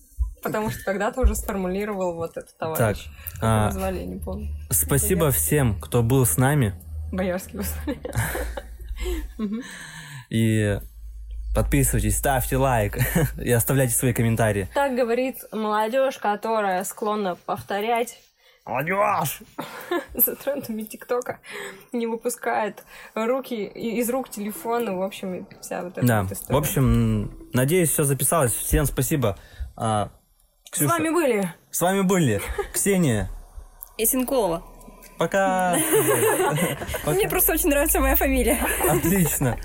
Потому 0.43 0.69
что 0.69 0.83
когда-то 0.83 1.21
уже 1.21 1.35
сформулировал 1.35 2.15
вот 2.15 2.37
этот 2.37 2.55
товарищ. 2.57 2.77
Так, 2.77 3.41
а, 3.41 3.65
назвали, 3.65 3.99
я 3.99 4.05
не 4.05 4.19
помню. 4.19 4.49
Спасибо 4.69 5.31
всем, 5.31 5.79
кто 5.79 6.03
был 6.03 6.25
с 6.25 6.37
нами. 6.37 6.75
Боярский 7.11 7.59
И 10.29 10.79
подписывайтесь, 11.55 12.17
ставьте 12.17 12.57
лайк 12.57 12.97
и 13.41 13.51
оставляйте 13.51 13.93
свои 13.93 14.13
комментарии. 14.13 14.67
Так 14.73 14.95
говорит 14.95 15.37
молодежь, 15.51 16.17
которая 16.17 16.83
склонна 16.83 17.35
повторять 17.35 18.19
Молодежь! 18.65 19.41
За 20.15 20.35
трендами 20.35 20.81
ТикТока 20.81 21.39
не 21.91 22.07
выпускает 22.07 22.83
руки 23.13 23.63
из 23.63 24.09
рук 24.09 24.29
телефона, 24.29 24.95
в 24.95 25.03
общем, 25.03 25.47
вся 25.61 25.83
вот 25.83 25.97
эта 25.99 26.07
да. 26.07 26.23
вот 26.23 26.31
история. 26.31 26.55
В 26.55 26.57
общем, 26.59 27.49
надеюсь, 27.53 27.91
все 27.91 28.03
записалось. 28.03 28.53
Всем 28.53 28.85
спасибо. 28.85 29.37
А, 29.75 30.09
Ксюша, 30.71 30.89
С 30.89 30.91
вами 30.93 31.09
были. 31.09 31.53
С 31.69 31.81
вами 31.81 32.01
были 32.01 32.41
Ксения. 32.73 33.29
И 33.99 34.05
Синкова. 34.07 34.63
Пока. 35.17 35.75
Мне 37.05 37.29
просто 37.29 37.53
очень 37.53 37.69
нравится 37.69 37.99
моя 37.99 38.15
фамилия. 38.15 38.59
Отлично. 38.89 39.57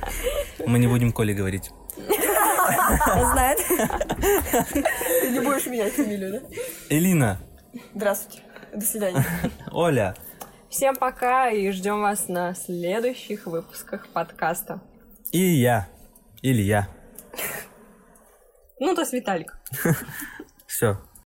Мы 0.64 0.78
не 0.78 0.86
будем 0.86 1.12
Коле 1.12 1.34
говорить. 1.34 1.70
Знает. 1.96 3.59
Ты 5.20 5.30
не 5.30 5.40
будешь 5.40 5.66
менять 5.66 5.92
фамилию, 5.92 6.40
да? 6.40 6.57
Элина. 6.88 7.40
Здравствуйте. 7.94 8.42
До 8.72 8.80
свидания. 8.80 9.24
Оля. 9.72 10.14
Всем 10.68 10.94
пока 10.94 11.51
и 11.51 11.70
ждем 11.72 12.01
вас 12.01 12.28
на 12.28 12.55
следующих 12.55 13.46
выпусках 13.46 14.07
подкаста. 14.09 14.80
И 15.32 15.40
я. 15.40 15.88
Илья. 16.42 16.88
Ну, 18.78 18.94
то 18.94 19.03
есть 19.03 19.12
Виталик. 19.12 19.59
Все. 20.66 20.98